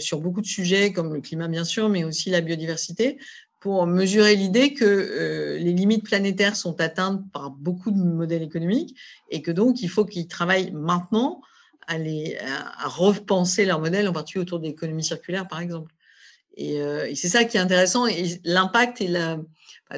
sur 0.00 0.20
beaucoup 0.20 0.40
de 0.40 0.46
sujets 0.46 0.92
comme 0.92 1.14
le 1.14 1.20
climat 1.20 1.46
bien 1.46 1.64
sûr 1.64 1.88
mais 1.88 2.02
aussi 2.02 2.28
la 2.30 2.40
biodiversité 2.40 3.18
pour 3.64 3.86
mesurer 3.86 4.36
l'idée 4.36 4.74
que 4.74 4.84
euh, 4.84 5.56
les 5.56 5.72
limites 5.72 6.04
planétaires 6.04 6.54
sont 6.54 6.82
atteintes 6.82 7.22
par 7.32 7.50
beaucoup 7.50 7.90
de 7.90 7.96
modèles 7.96 8.42
économiques 8.42 8.94
et 9.30 9.40
que 9.40 9.50
donc 9.50 9.80
il 9.80 9.88
faut 9.88 10.04
qu'ils 10.04 10.28
travaillent 10.28 10.70
maintenant 10.72 11.40
à, 11.86 11.96
repenser 12.84 13.64
leur 13.64 13.80
modèle, 13.80 14.06
en 14.06 14.12
particulier 14.12 14.42
autour 14.42 14.60
de 14.60 14.66
l'économie 14.66 15.02
circulaire, 15.02 15.48
par 15.48 15.60
exemple. 15.60 15.94
Et, 16.58 16.78
euh, 16.82 17.08
et 17.08 17.14
c'est 17.14 17.30
ça 17.30 17.44
qui 17.44 17.56
est 17.56 17.60
intéressant. 17.60 18.06
Et 18.06 18.38
l'impact 18.44 19.00
et 19.00 19.08
la, 19.08 19.38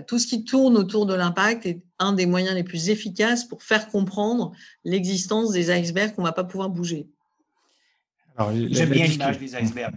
tout 0.06 0.20
ce 0.20 0.28
qui 0.28 0.44
tourne 0.44 0.76
autour 0.76 1.04
de 1.04 1.14
l'impact 1.14 1.66
est 1.66 1.82
un 1.98 2.12
des 2.12 2.26
moyens 2.26 2.54
les 2.54 2.62
plus 2.62 2.88
efficaces 2.88 3.44
pour 3.44 3.64
faire 3.64 3.88
comprendre 3.88 4.52
l'existence 4.84 5.50
des 5.50 5.76
icebergs 5.76 6.14
qu'on 6.14 6.22
ne 6.22 6.28
va 6.28 6.32
pas 6.32 6.44
pouvoir 6.44 6.68
bouger. 6.68 7.08
J'aime 8.38 8.90
bien 8.90 9.06
l'image 9.06 9.38
des 9.38 9.56
icebergs. 9.56 9.94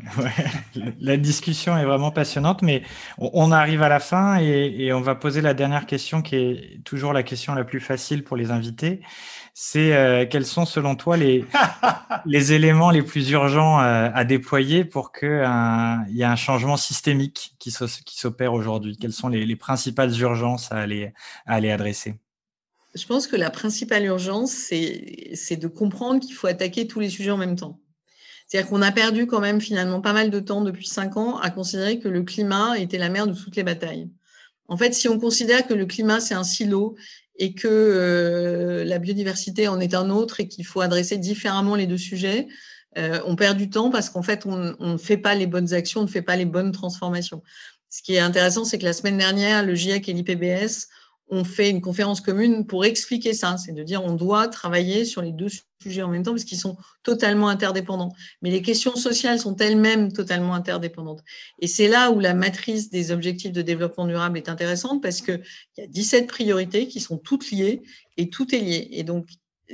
la 1.00 1.18
discussion 1.18 1.78
est 1.78 1.84
vraiment 1.84 2.12
passionnante, 2.12 2.62
mais 2.62 2.84
on, 3.18 3.52
arrive 3.52 3.82
à 3.82 3.90
la 3.90 4.00
fin 4.00 4.38
et, 4.38 4.94
on 4.94 5.02
va 5.02 5.16
poser 5.16 5.42
la 5.42 5.54
dernière 5.54 5.86
question 5.86 6.22
qui 6.22 6.36
est 6.36 6.84
toujours 6.86 7.12
la 7.12 7.24
question 7.24 7.54
la 7.54 7.66
plus 7.66 7.82
facile 7.82 8.24
pour 8.24 8.38
les 8.38 8.52
invités. 8.52 9.02
C'est 9.54 9.94
euh, 9.94 10.26
quels 10.26 10.46
sont 10.46 10.66
selon 10.66 10.96
toi 10.96 11.18
les, 11.18 11.44
les 12.26 12.54
éléments 12.54 12.92
les 12.92 13.02
plus 13.02 13.30
urgents 13.32 13.82
euh, 13.82 14.10
à 14.14 14.24
déployer 14.24 14.86
pour 14.86 15.12
qu'il 15.12 15.28
y 15.28 16.22
ait 16.22 16.26
un 16.26 16.36
changement 16.38 16.78
systémique 16.78 17.56
qui 17.60 17.72
s'opère 17.72 18.54
aujourd'hui? 18.54 18.98
Quelles 18.98 19.12
sont 19.12 19.28
les, 19.28 19.56
principales 19.58 20.18
urgences 20.18 20.72
à 20.72 20.78
aller, 20.78 21.14
à 21.46 21.56
aller 21.56 21.72
adresser? 21.72 22.16
Je 22.96 23.06
pense 23.06 23.28
que 23.28 23.36
la 23.36 23.50
principale 23.50 24.06
urgence, 24.06 24.52
c'est 24.52 25.58
de 25.58 25.68
comprendre 25.68 26.22
qu'il 26.22 26.36
faut 26.36 26.48
attaquer 26.48 26.88
tous 26.88 27.02
les 27.02 27.10
sujets 27.10 27.32
en 27.32 27.38
même 27.38 27.58
temps. 27.58 27.80
C'est-à-dire 28.50 28.70
qu'on 28.70 28.82
a 28.82 28.92
perdu 28.92 29.28
quand 29.28 29.42
même 29.42 29.62
finalement 29.62 30.02
pas 30.02 30.12
mal 30.12 30.32
de 30.32 30.40
temps 30.40 30.62
depuis 30.62 30.88
cinq 30.88 31.18
ans 31.18 31.38
à 31.38 31.52
considérer 31.52 32.00
que 32.00 32.08
le 32.08 32.24
climat 32.24 32.80
était 32.80 32.98
la 32.98 33.10
mère 33.10 33.28
de 33.28 33.34
toutes 33.34 33.56
les 33.56 33.64
batailles. 33.64 34.10
En 34.68 34.76
fait, 34.76 34.94
si 34.94 35.08
on 35.08 35.20
considère 35.20 35.68
que 35.68 35.76
le 35.76 35.86
climat, 35.86 36.20
c'est 36.20 36.34
un 36.34 36.44
silo 36.44 36.96
et 37.38 37.54
que 37.54 37.68
euh, 37.68 38.84
la 38.86 38.98
biodiversité 38.98 39.68
en 39.68 39.80
est 39.80 39.94
un 39.94 40.10
autre 40.10 40.40
et 40.40 40.48
qu'il 40.48 40.66
faut 40.66 40.82
adresser 40.82 41.18
différemment 41.18 41.76
les 41.76 41.86
deux 41.86 41.98
sujets, 41.98 42.48
euh, 42.98 43.20
on 43.26 43.36
perd 43.36 43.56
du 43.56 43.70
temps 43.70 43.92
parce 43.92 44.10
qu'en 44.10 44.24
fait, 44.24 44.48
on 44.48 44.76
ne 44.80 44.98
fait 44.98 45.18
pas 45.18 45.36
les 45.36 45.46
bonnes 45.46 45.74
actions, 45.74 46.02
on 46.02 46.06
ne 46.06 46.10
fait 46.10 46.24
pas 46.24 46.36
les 46.36 46.46
bonnes 46.46 46.72
transformations. 46.72 47.44
Ce 47.92 48.02
qui 48.02 48.16
est 48.16 48.20
intéressant, 48.20 48.66
c'est 48.66 48.80
que 48.80 48.86
la 48.86 48.94
semaine 48.94 49.18
dernière, 49.18 49.64
le 49.64 49.76
GIEC 49.76 50.10
et 50.10 50.14
l'IPBS 50.14 50.88
on 51.30 51.44
fait 51.44 51.70
une 51.70 51.82
conférence 51.82 52.22
commune 52.22 52.66
pour 52.66 52.86
expliquer 52.86 53.34
ça. 53.34 53.58
C'est 53.58 53.72
de 53.72 53.84
dire 53.84 54.04
on 54.04 54.14
doit 54.14 54.48
travailler 54.48 55.06
sur 55.06 55.22
les 55.22 55.32
deux 55.32 55.48
sujets 55.82 56.02
en 56.02 56.10
même 56.10 56.24
temps 56.24 56.32
parce 56.32 56.44
qu'ils 56.44 56.58
sont 56.58 56.78
totalement 57.04 57.48
interdépendants. 57.48 58.14
Mais 58.42 58.50
les 58.50 58.62
questions 58.62 58.96
sociales 58.96 59.40
sont 59.40 59.56
elles-mêmes 59.58 60.12
totalement 60.12 60.56
interdépendantes. 60.56 61.24
Et 61.60 61.68
c'est 61.68 61.88
là 61.88 62.12
où 62.12 62.20
la 62.20 62.34
matrice 62.34 62.90
des 62.90 63.12
objectifs 63.12 63.52
de 63.52 63.62
développement 63.62 64.08
durable 64.08 64.38
est 64.38 64.50
intéressante 64.50 65.02
parce 65.02 65.22
qu'il 65.22 65.42
y 65.78 65.82
a 65.82 65.88
17 65.88 66.28
priorités 66.28 66.88
qui 66.88 67.00
sont 67.00 67.18
toutes 67.18 67.52
liées 67.52 67.82
et 68.18 68.30
tout 68.30 68.54
est 68.54 68.60
lié. 68.60 68.88
Et 68.92 69.04
donc, 69.04 69.28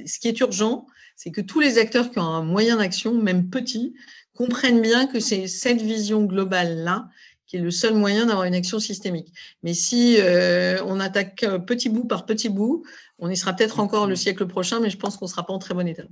ce 0.06 0.20
qui 0.20 0.28
est 0.28 0.40
urgent, 0.42 0.86
c'est 1.16 1.32
que 1.32 1.42
tous 1.42 1.62
les 1.62 1.78
acteurs 1.78 2.12
qui 2.12 2.20
ont 2.20 2.24
un 2.24 2.44
moyen 2.44 2.78
d'action, 2.78 3.14
même 3.14 3.50
petit, 3.50 3.94
comprennent 4.34 4.82
bien 4.82 5.08
que 5.08 5.22
c'est 5.22 5.48
cette 5.48 5.82
vision 5.82 6.26
globale-là 6.26 7.08
qui 7.48 7.58
est 7.58 7.62
le 7.62 7.72
seul 7.72 7.96
moyen 7.96 8.26
d'avoir 8.26 8.46
une 8.46 8.56
action 8.56 8.80
systémique. 8.80 9.34
Mais 9.64 9.74
si 9.74 10.18
euh, 10.20 10.82
on 10.86 11.00
attaque 11.00 11.44
euh, 11.44 11.60
petit 11.60 11.90
bout 11.90 12.06
par 12.06 12.26
petit 12.26 12.50
bout, 12.50 12.84
on 13.20 13.30
y 13.30 13.38
sera 13.38 13.54
peut-être 13.54 13.80
encore 13.80 14.08
le 14.08 14.16
siècle 14.16 14.46
prochain, 14.46 14.80
mais 14.80 14.90
je 14.90 14.98
pense 14.98 15.18
qu'on 15.18 15.26
ne 15.26 15.30
sera 15.30 15.46
pas 15.46 15.54
en 15.54 15.60
très 15.60 15.74
bon 15.74 15.88
état. 15.88 16.04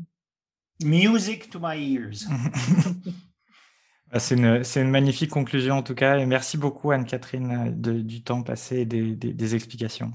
Music 0.83 1.49
to 1.49 1.59
my 1.61 1.77
ears. 1.77 2.27
Bah, 4.11 4.19
c'est 4.19 4.35
une, 4.35 4.91
magnifique 4.91 5.31
conclusion 5.31 5.73
en 5.73 5.81
tout 5.81 5.95
cas. 5.95 6.19
Et 6.19 6.27
merci 6.27 6.55
beaucoup 6.55 6.91
Anne-Catherine 6.91 7.73
du 7.75 8.21
temps 8.21 8.43
passé 8.43 8.81
et 8.81 8.85
des, 8.85 9.55
explications. 9.55 10.11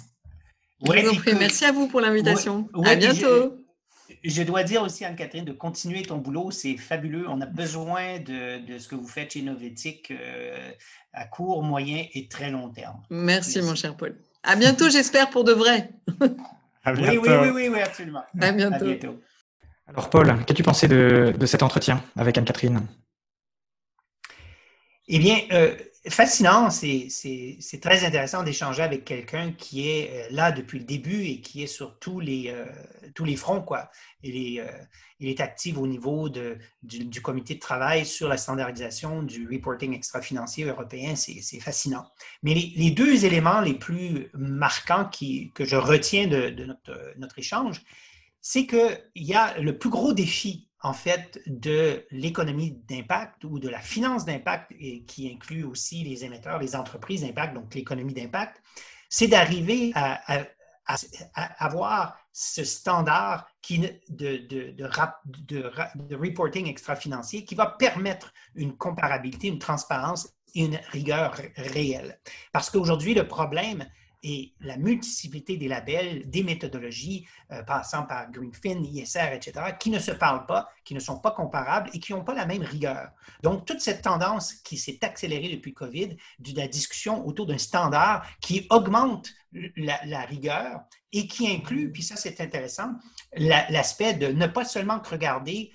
merci 0.87 1.64
à 1.64 1.73
vous 1.73 1.89
pour 1.89 2.01
l'invitation. 2.01 2.69
à 2.85 2.95
bientôt 2.95 3.57
je 4.25 4.43
dois 4.43 4.63
dire 4.63 4.83
aussi, 4.83 5.05
Anne-Catherine, 5.05 5.45
de 5.45 5.53
continuer 5.53 6.03
ton 6.03 6.19
boulot. 6.19 6.51
C'est 6.51 6.77
fabuleux. 6.77 7.27
On 7.29 7.41
a 7.41 7.47
besoin 7.47 8.19
de, 8.19 8.79
ce 8.79 8.89
que 8.89 8.95
vous 8.95 9.07
faites 9.07 9.33
chez 9.33 9.43
Novetic 9.43 10.11
euh, 10.11 10.71
à 11.13 11.25
court, 11.27 11.63
moyen 11.63 12.05
et 12.15 12.29
très 12.29 12.51
long 12.51 12.69
terme. 12.71 13.03
Merci, 13.11 13.61
mon 13.63 13.75
cher 13.75 13.97
Paul. 13.97 14.17
À 14.43 14.57
bientôt, 14.57 14.89
j'espère, 14.89 15.31
pour 15.31 15.45
de 15.45 15.53
vrai. 15.53 15.91
oui, 16.21 17.19
oui, 17.19 17.29
oui, 17.53 17.69
oui, 17.69 17.81
absolument. 17.81 18.23
À 18.41 18.53
bientôt. 18.53 19.19
Alors, 19.87 20.11
Paul, 20.11 20.45
qu'as-tu 20.45 20.63
pensé 20.63 20.89
de, 20.89 21.35
cet 21.47 21.63
entretien 21.63 22.03
avec 22.17 22.37
Anne-Catherine? 22.39 22.87
Eh 25.09 25.19
bien, 25.19 25.39
euh, 25.53 25.75
fascinant, 26.07 26.70
c'est 26.70 27.80
très 27.82 28.05
intéressant 28.05 28.42
d'échanger 28.42 28.82
avec 28.82 29.05
quelqu'un 29.05 29.53
qui 29.53 29.88
est 29.88 30.11
euh, 30.11 30.28
là 30.30 30.53
depuis 30.53 30.78
le 30.78 30.84
début 30.84 31.24
et 31.24 31.40
qui 31.40 31.62
est 31.62 31.66
sur 31.66 31.99
tous 31.99 32.20
les, 32.20 32.49
euh, 32.49 32.66
tous 33.14 33.24
les 33.24 33.36
fronts. 33.36 33.62
Quoi. 33.62 33.90
Il, 34.22 34.36
est, 34.36 34.61
euh, 34.61 34.70
il 35.18 35.28
est 35.28 35.40
actif 35.40 35.76
au 35.76 35.86
niveau 35.86 36.28
du, 36.28 37.22
comité 37.22 37.55
de 37.55 37.61
travail 37.61 38.07
sur 38.07 38.28
la 38.28 38.36
standardisation 38.36 39.22
du 39.22 39.49
reporting 39.51 39.94
extra-financier 39.94 40.64
européen. 40.64 41.16
C'est 41.16 41.61
fascinant. 41.61 42.07
Mais 42.42 42.55
les, 42.55 42.90
deux 42.90 43.24
éléments 43.24 43.61
les 43.61 43.74
plus 43.74 44.30
marquants 44.34 45.07
qui, 45.07 45.53
que 45.53 45.64
je 45.64 45.76
retiens 45.76 46.26
de, 46.26 46.51
de 46.51 46.64
notre, 46.64 47.14
notre 47.18 47.38
échange, 47.38 47.82
c'est 48.40 48.66
qu'il 48.66 49.01
y 49.16 49.34
a 49.34 49.59
le 49.59 49.76
plus 49.78 49.90
gros 49.90 50.12
défi 50.12 50.68
en 50.81 50.93
fait, 50.93 51.41
de 51.47 52.07
l'économie 52.11 52.81
d'impact 52.89 53.45
ou 53.45 53.59
de 53.59 53.68
la 53.68 53.81
finance 53.81 54.24
d'impact, 54.24 54.72
qui 55.07 55.31
inclut 55.33 55.64
aussi 55.64 56.05
les 56.05 56.24
émetteurs, 56.24 56.59
les 56.59 56.76
entreprises 56.76 57.22
d'impact, 57.22 57.55
donc 57.55 57.74
l'économie 57.74 58.14
d'impact, 58.14 58.62
c'est 59.09 59.26
d'arriver 59.26 59.93
à, 59.95 60.20
avoir 61.59 62.16
ce 62.33 62.64
standard 62.64 63.47
qui, 63.61 63.79
de, 63.79 63.97
de, 64.09 64.74
de, 64.74 66.14
reporting 66.14 66.66
extra-financier 66.66 67.45
qui 67.45 67.55
va 67.55 67.66
permettre 67.66 68.33
une 68.55 68.74
comparabilité, 68.76 69.49
une 69.49 69.59
transparence 69.59 70.33
et 70.55 70.64
une 70.64 70.79
rigueur 70.91 71.35
réelle. 71.57 72.18
Parce 72.53 72.70
qu'aujourd'hui, 72.70 73.12
le 73.12 73.29
problème, 73.29 73.87
et 74.23 74.53
la 74.61 74.77
multiplicité 74.77 75.57
des 75.57 75.69
labels, 75.69 76.29
des 76.29 76.43
méthodologies, 76.43 77.27
euh, 77.53 77.62
passant 77.62 78.03
par 78.03 78.31
Greenfin, 78.31 78.83
ISR, 78.83 79.33
etc., 79.33 79.53
qui 79.79 79.91
ne 79.91 79.99
se 79.99 80.11
parlent 80.11 80.47
pas, 80.47 80.69
qui 80.85 80.95
ne 80.95 81.01
sont 81.01 81.19
pas 81.19 81.31
comparables 81.31 81.91
et 81.95 82.01
qui 82.01 82.12
n'ont 82.12 82.25
pas 82.25 82.35
la 82.35 82.47
même 82.47 82.62
rigueur. 82.62 83.11
Donc, 83.43 83.64
toute 83.64 83.81
cette 83.81 84.03
tendance 84.03 84.55
qui 84.55 84.77
s'est 84.77 84.99
accélérée 85.03 85.51
depuis 85.51 85.73
COVID, 85.73 86.16
de 86.39 86.57
la 86.57 86.66
discussion 86.66 87.27
autour 87.27 87.47
d'un 87.47 87.59
standard 87.59 88.27
qui 88.41 88.66
augmente 88.71 89.31
la, 89.77 90.21
rigueur 90.23 90.81
et 91.12 91.27
qui 91.27 91.49
inclut, 91.51 91.91
puis 91.91 92.03
ça 92.03 92.16
c'est 92.16 92.41
intéressant, 92.41 92.93
l'aspect 93.37 94.14
de 94.14 94.27
ne 94.27 94.47
pas 94.47 94.64
seulement 94.64 95.01
regarder 95.03 95.73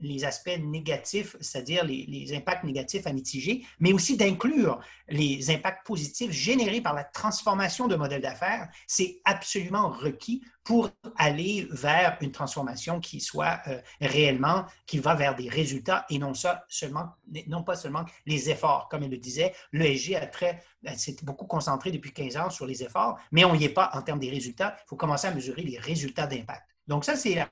les 0.00 0.24
aspects 0.24 0.58
négatifs, 0.60 1.36
c'est-à-dire 1.40 1.84
les, 1.84 2.34
impacts 2.34 2.64
négatifs 2.64 3.06
à 3.06 3.12
mitiger, 3.12 3.64
mais 3.80 3.92
aussi 3.92 4.16
d'inclure 4.16 4.80
les 5.08 5.50
impacts 5.50 5.86
positifs 5.86 6.30
générés 6.30 6.80
par 6.80 6.94
la 6.94 7.04
transformation 7.04 7.88
de 7.88 7.96
modèle 7.96 8.22
d'affaires. 8.22 8.68
C'est 8.86 9.20
absolument 9.24 9.88
requis 9.88 10.44
pour 10.62 10.90
aller 11.16 11.68
vers 11.70 12.16
une 12.20 12.30
transformation 12.32 13.00
qui 13.00 13.20
soit 13.20 13.60
euh, 13.66 13.80
réellement, 14.00 14.64
qui 14.86 14.98
va 14.98 15.14
vers 15.14 15.34
des 15.34 15.48
résultats 15.48 16.06
et 16.08 16.18
non, 16.18 16.32
pas 16.32 17.76
seulement 17.76 18.04
les 18.26 18.50
efforts. 18.50 18.88
Comme 18.88 19.02
il 19.02 19.10
le 19.10 19.18
disait, 19.18 19.54
l'ESG 19.72 20.30
très, 20.30 20.62
s'est 20.96 21.16
beaucoup 21.22 21.46
concentré 21.46 21.90
depuis 21.90 22.12
15 22.12 22.36
ans 22.36 22.50
sur 22.50 22.66
les 22.66 22.82
efforts, 22.82 23.18
mais 23.32 23.44
on 23.44 23.54
n'y 23.56 23.64
est 23.64 23.68
pas 23.68 23.90
en 23.92 24.02
termes 24.02 24.20
des 24.20 24.30
résultats. 24.30 24.76
Il 24.84 24.88
faut 24.88 24.96
commencer 24.96 25.26
à 25.26 25.34
mesurer 25.34 25.62
les 25.62 25.78
résultats 25.78 26.26
d'impact. 26.26 26.64
Donc 26.86 27.04
ça, 27.04 27.16
c'est 27.16 27.34
la 27.34 27.50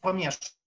première 0.00 0.32
chose 0.32 0.57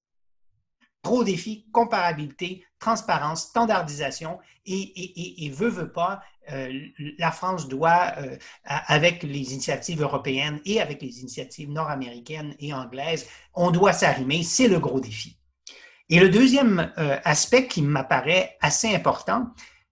gros 1.03 1.23
défi, 1.23 1.65
comparabilité, 1.71 2.63
transparence, 2.79 3.43
standardisation 3.43 4.39
et, 4.65 5.51
veut, 5.53 5.69
veut 5.69 5.91
pas, 5.91 6.21
euh, 6.51 6.71
la 7.17 7.31
France 7.31 7.67
doit, 7.67 8.13
euh, 8.17 8.37
avec 8.65 9.23
les 9.23 9.53
initiatives 9.53 10.01
européennes 10.01 10.59
et 10.65 10.81
avec 10.81 11.01
les 11.01 11.21
initiatives 11.21 11.71
nord-américaines 11.71 12.55
et 12.59 12.73
anglaises, 12.73 13.27
on 13.53 13.71
doit 13.71 13.93
s'arrimer, 13.93 14.43
c'est 14.43 14.67
le 14.67 14.79
gros 14.79 14.99
défi. 14.99 15.37
Et 16.09 16.19
le 16.19 16.29
deuxième 16.29 16.91
euh, 16.97 17.17
aspect 17.23 17.67
qui 17.67 17.81
m'apparaît 17.81 18.57
assez 18.61 18.93
important, 18.93 19.47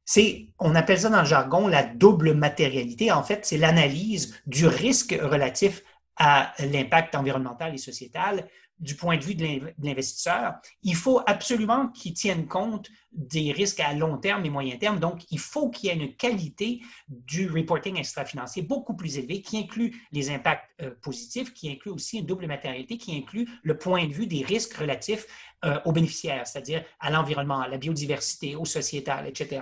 c'est, 0.05 0.49
on 0.59 0.75
appelle 0.75 0.99
ça 0.99 1.09
dans 1.09 1.21
le 1.21 1.27
jargon 1.27 1.67
la 1.67 1.83
double 1.83 2.33
matérialité. 2.33 3.11
En 3.11 3.23
fait, 3.23 3.45
c'est 3.45 3.57
l'analyse 3.57 4.35
du 4.47 4.67
risque 4.67 5.17
relatif 5.21 5.83
à 6.17 6.53
l'impact 6.59 7.15
environnemental 7.15 7.73
et 7.73 7.77
sociétal 7.77 8.47
du 8.79 8.95
point 8.95 9.17
de 9.17 9.23
vue 9.23 9.35
de 9.35 9.73
l'investisseur, 9.81 10.55
il 10.83 10.95
faut 10.95 11.21
absolument 11.25 11.89
qu'il 11.89 12.13
tienne 12.13 12.47
compte 12.47 12.89
des 13.11 13.51
risques 13.51 13.79
à 13.79 13.93
long 13.93 14.17
terme 14.17 14.45
et 14.45 14.49
moyen 14.49 14.77
terme. 14.77 14.99
Donc, 14.99 15.23
il 15.31 15.39
faut 15.39 15.69
qu'il 15.69 15.89
y 15.89 15.93
ait 15.93 15.95
une 15.95 16.15
qualité 16.15 16.81
du 17.07 17.49
reporting 17.49 17.97
extra-financier 17.97 18.61
beaucoup 18.61 18.95
plus 18.95 19.17
élevée 19.17 19.41
qui 19.41 19.57
inclut 19.57 20.07
les 20.11 20.29
impacts 20.29 20.69
euh, 20.81 20.91
positifs, 21.01 21.53
qui 21.53 21.69
inclut 21.69 21.91
aussi 21.91 22.19
une 22.19 22.25
double 22.25 22.47
matérialité, 22.47 22.97
qui 22.97 23.17
inclut 23.17 23.47
le 23.63 23.77
point 23.77 24.05
de 24.07 24.13
vue 24.13 24.27
des 24.27 24.43
risques 24.43 24.73
relatifs 24.75 25.25
euh, 25.65 25.79
aux 25.85 25.91
bénéficiaires, 25.91 26.47
c'est-à-dire 26.47 26.83
à 26.99 27.09
l'environnement, 27.09 27.59
à 27.59 27.67
la 27.67 27.77
biodiversité, 27.77 28.55
au 28.55 28.65
sociétal, 28.65 29.27
etc. 29.27 29.61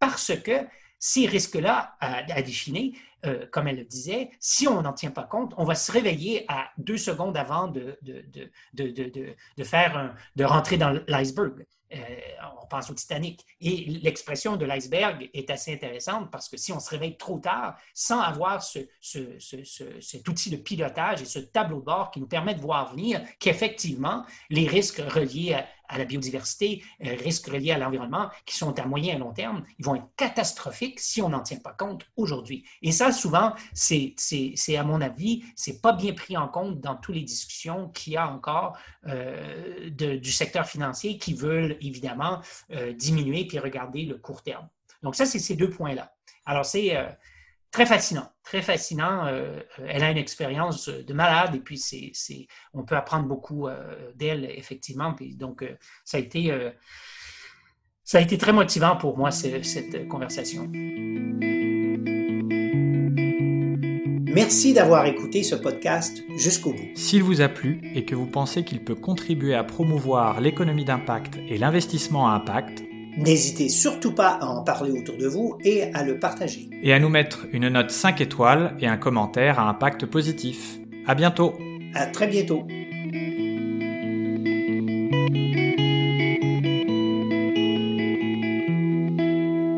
Parce 0.00 0.32
que 0.42 0.66
ces 0.98 1.26
risques-là 1.26 1.96
à, 2.00 2.16
à, 2.32 2.42
définir, 2.42 2.92
euh, 3.26 3.46
comme 3.50 3.68
elle 3.68 3.78
le 3.78 3.84
disait, 3.84 4.30
si 4.38 4.68
on 4.68 4.82
n'en 4.82 4.92
tient 4.92 5.10
pas 5.10 5.24
compte, 5.24 5.52
on 5.56 5.64
va 5.64 5.74
se 5.74 5.90
réveiller 5.90 6.44
à 6.48 6.70
deux 6.78 6.98
secondes 6.98 7.36
avant 7.36 7.68
de, 7.68 7.98
de, 8.02 8.24
de, 8.74 9.34
de 9.56 9.64
faire 9.64 10.14
de 10.36 10.44
rentrer 10.44 10.76
dans 10.76 11.00
l'iceberg. 11.08 11.66
Euh, 11.94 11.98
on 12.62 12.66
pense 12.66 12.90
au 12.90 12.94
Titanic. 12.94 13.44
Et 13.60 13.86
l'expression 14.02 14.56
de 14.56 14.66
l'iceberg 14.66 15.30
est 15.32 15.50
assez 15.50 15.72
intéressante 15.72 16.30
parce 16.30 16.48
que 16.48 16.56
si 16.58 16.72
on 16.72 16.80
se 16.80 16.90
réveille 16.90 17.16
trop 17.16 17.38
tard, 17.38 17.78
sans 17.94 18.20
avoir 18.20 18.62
ce, 18.62 18.80
cet 19.00 20.28
outil 20.28 20.50
de 20.50 20.56
pilotage 20.56 21.22
et 21.22 21.24
ce 21.24 21.38
tableau 21.38 21.80
de 21.80 21.84
bord 21.84 22.10
qui 22.10 22.20
nous 22.20 22.26
permet 22.26 22.54
de 22.54 22.60
voir 22.60 22.92
venir 22.92 23.22
qu'effectivement, 23.38 24.24
les 24.50 24.66
risques 24.66 24.98
reliés 24.98 25.54
à, 25.54 25.66
à 25.88 25.98
la 25.98 26.04
biodiversité, 26.04 26.82
euh, 27.04 27.14
risques 27.22 27.46
reliés 27.46 27.72
à 27.72 27.78
l'environnement, 27.78 28.30
qui 28.46 28.56
sont 28.56 28.78
à 28.78 28.86
moyen 28.86 29.16
et 29.16 29.18
long 29.18 29.32
terme, 29.32 29.64
ils 29.78 29.84
vont 29.84 29.94
être 29.94 30.08
catastrophiques 30.16 31.00
si 31.00 31.22
on 31.22 31.28
n'en 31.28 31.40
tient 31.40 31.58
pas 31.58 31.72
compte 31.72 32.06
aujourd'hui. 32.16 32.64
Et 32.82 32.92
ça, 32.92 33.12
souvent, 33.12 33.54
c'est, 33.72 34.14
à 34.76 34.84
mon 34.84 35.00
avis, 35.00 35.44
c'est 35.56 35.80
pas 35.80 35.92
bien 35.92 36.12
pris 36.12 36.36
en 36.36 36.48
compte 36.48 36.80
dans 36.80 36.96
toutes 36.96 37.14
les 37.14 37.22
discussions 37.22 37.88
qu'il 37.88 38.14
y 38.14 38.16
a 38.16 38.28
encore 38.28 38.76
euh, 39.06 39.90
du 39.90 40.32
secteur 40.32 40.66
financier 40.66 41.18
qui 41.18 41.34
veulent 41.34 41.76
évidemment 41.80 42.40
euh, 42.72 42.92
diminuer 42.92 43.46
puis 43.46 43.58
regarder 43.58 44.04
le 44.04 44.16
court 44.16 44.42
terme. 44.42 44.68
Donc 45.02 45.14
ça, 45.14 45.26
c'est 45.26 45.38
ces 45.38 45.54
deux 45.54 45.70
points-là. 45.70 46.12
Alors, 46.44 46.64
c'est 46.64 46.96
très 47.70 47.86
fascinant, 47.86 48.28
très 48.42 48.62
fascinant. 48.62 49.26
Euh, 49.26 49.60
elle 49.86 50.02
a 50.02 50.10
une 50.10 50.18
expérience 50.18 50.88
de 50.88 51.12
malade 51.12 51.54
et 51.54 51.60
puis 51.60 51.78
c'est, 51.78 52.46
on 52.72 52.84
peut 52.84 52.96
apprendre 52.96 53.26
beaucoup 53.26 53.68
euh, 53.68 54.12
d'elle, 54.14 54.44
effectivement. 54.44 55.14
Puis 55.14 55.34
donc, 55.34 55.62
euh, 55.62 55.76
ça, 56.04 56.16
a 56.16 56.20
été, 56.20 56.52
ça 58.04 58.18
a 58.18 58.20
été 58.20 58.38
très 58.38 58.52
motivant 58.52 58.96
pour 58.96 59.18
moi, 59.18 59.30
cette 59.30 60.08
conversation. 60.08 60.70
Merci 64.34 64.72
d'avoir 64.72 65.04
écouté 65.06 65.42
ce 65.42 65.56
podcast 65.56 66.22
jusqu'au 66.36 66.72
bout. 66.72 66.88
S'il 66.94 67.24
vous 67.24 67.40
a 67.40 67.48
plu 67.48 67.80
et 67.94 68.04
que 68.04 68.14
vous 68.14 68.26
pensez 68.26 68.64
qu'il 68.64 68.84
peut 68.84 68.94
contribuer 68.94 69.54
à 69.54 69.64
promouvoir 69.64 70.40
l'économie 70.40 70.84
d'impact 70.84 71.38
et 71.48 71.58
l'investissement 71.58 72.28
à 72.28 72.34
impact, 72.34 72.84
N'hésitez 73.18 73.68
surtout 73.68 74.12
pas 74.12 74.38
à 74.40 74.46
en 74.46 74.62
parler 74.62 74.92
autour 74.92 75.16
de 75.16 75.26
vous 75.26 75.58
et 75.64 75.92
à 75.92 76.04
le 76.04 76.20
partager. 76.20 76.70
Et 76.84 76.92
à 76.92 77.00
nous 77.00 77.08
mettre 77.08 77.46
une 77.52 77.68
note 77.68 77.90
5 77.90 78.20
étoiles 78.20 78.76
et 78.80 78.86
un 78.86 78.96
commentaire 78.96 79.58
à 79.58 79.68
impact 79.68 80.06
positif. 80.06 80.78
À 81.04 81.16
bientôt. 81.16 81.54
À 81.94 82.06
très 82.06 82.28
bientôt. 82.28 82.64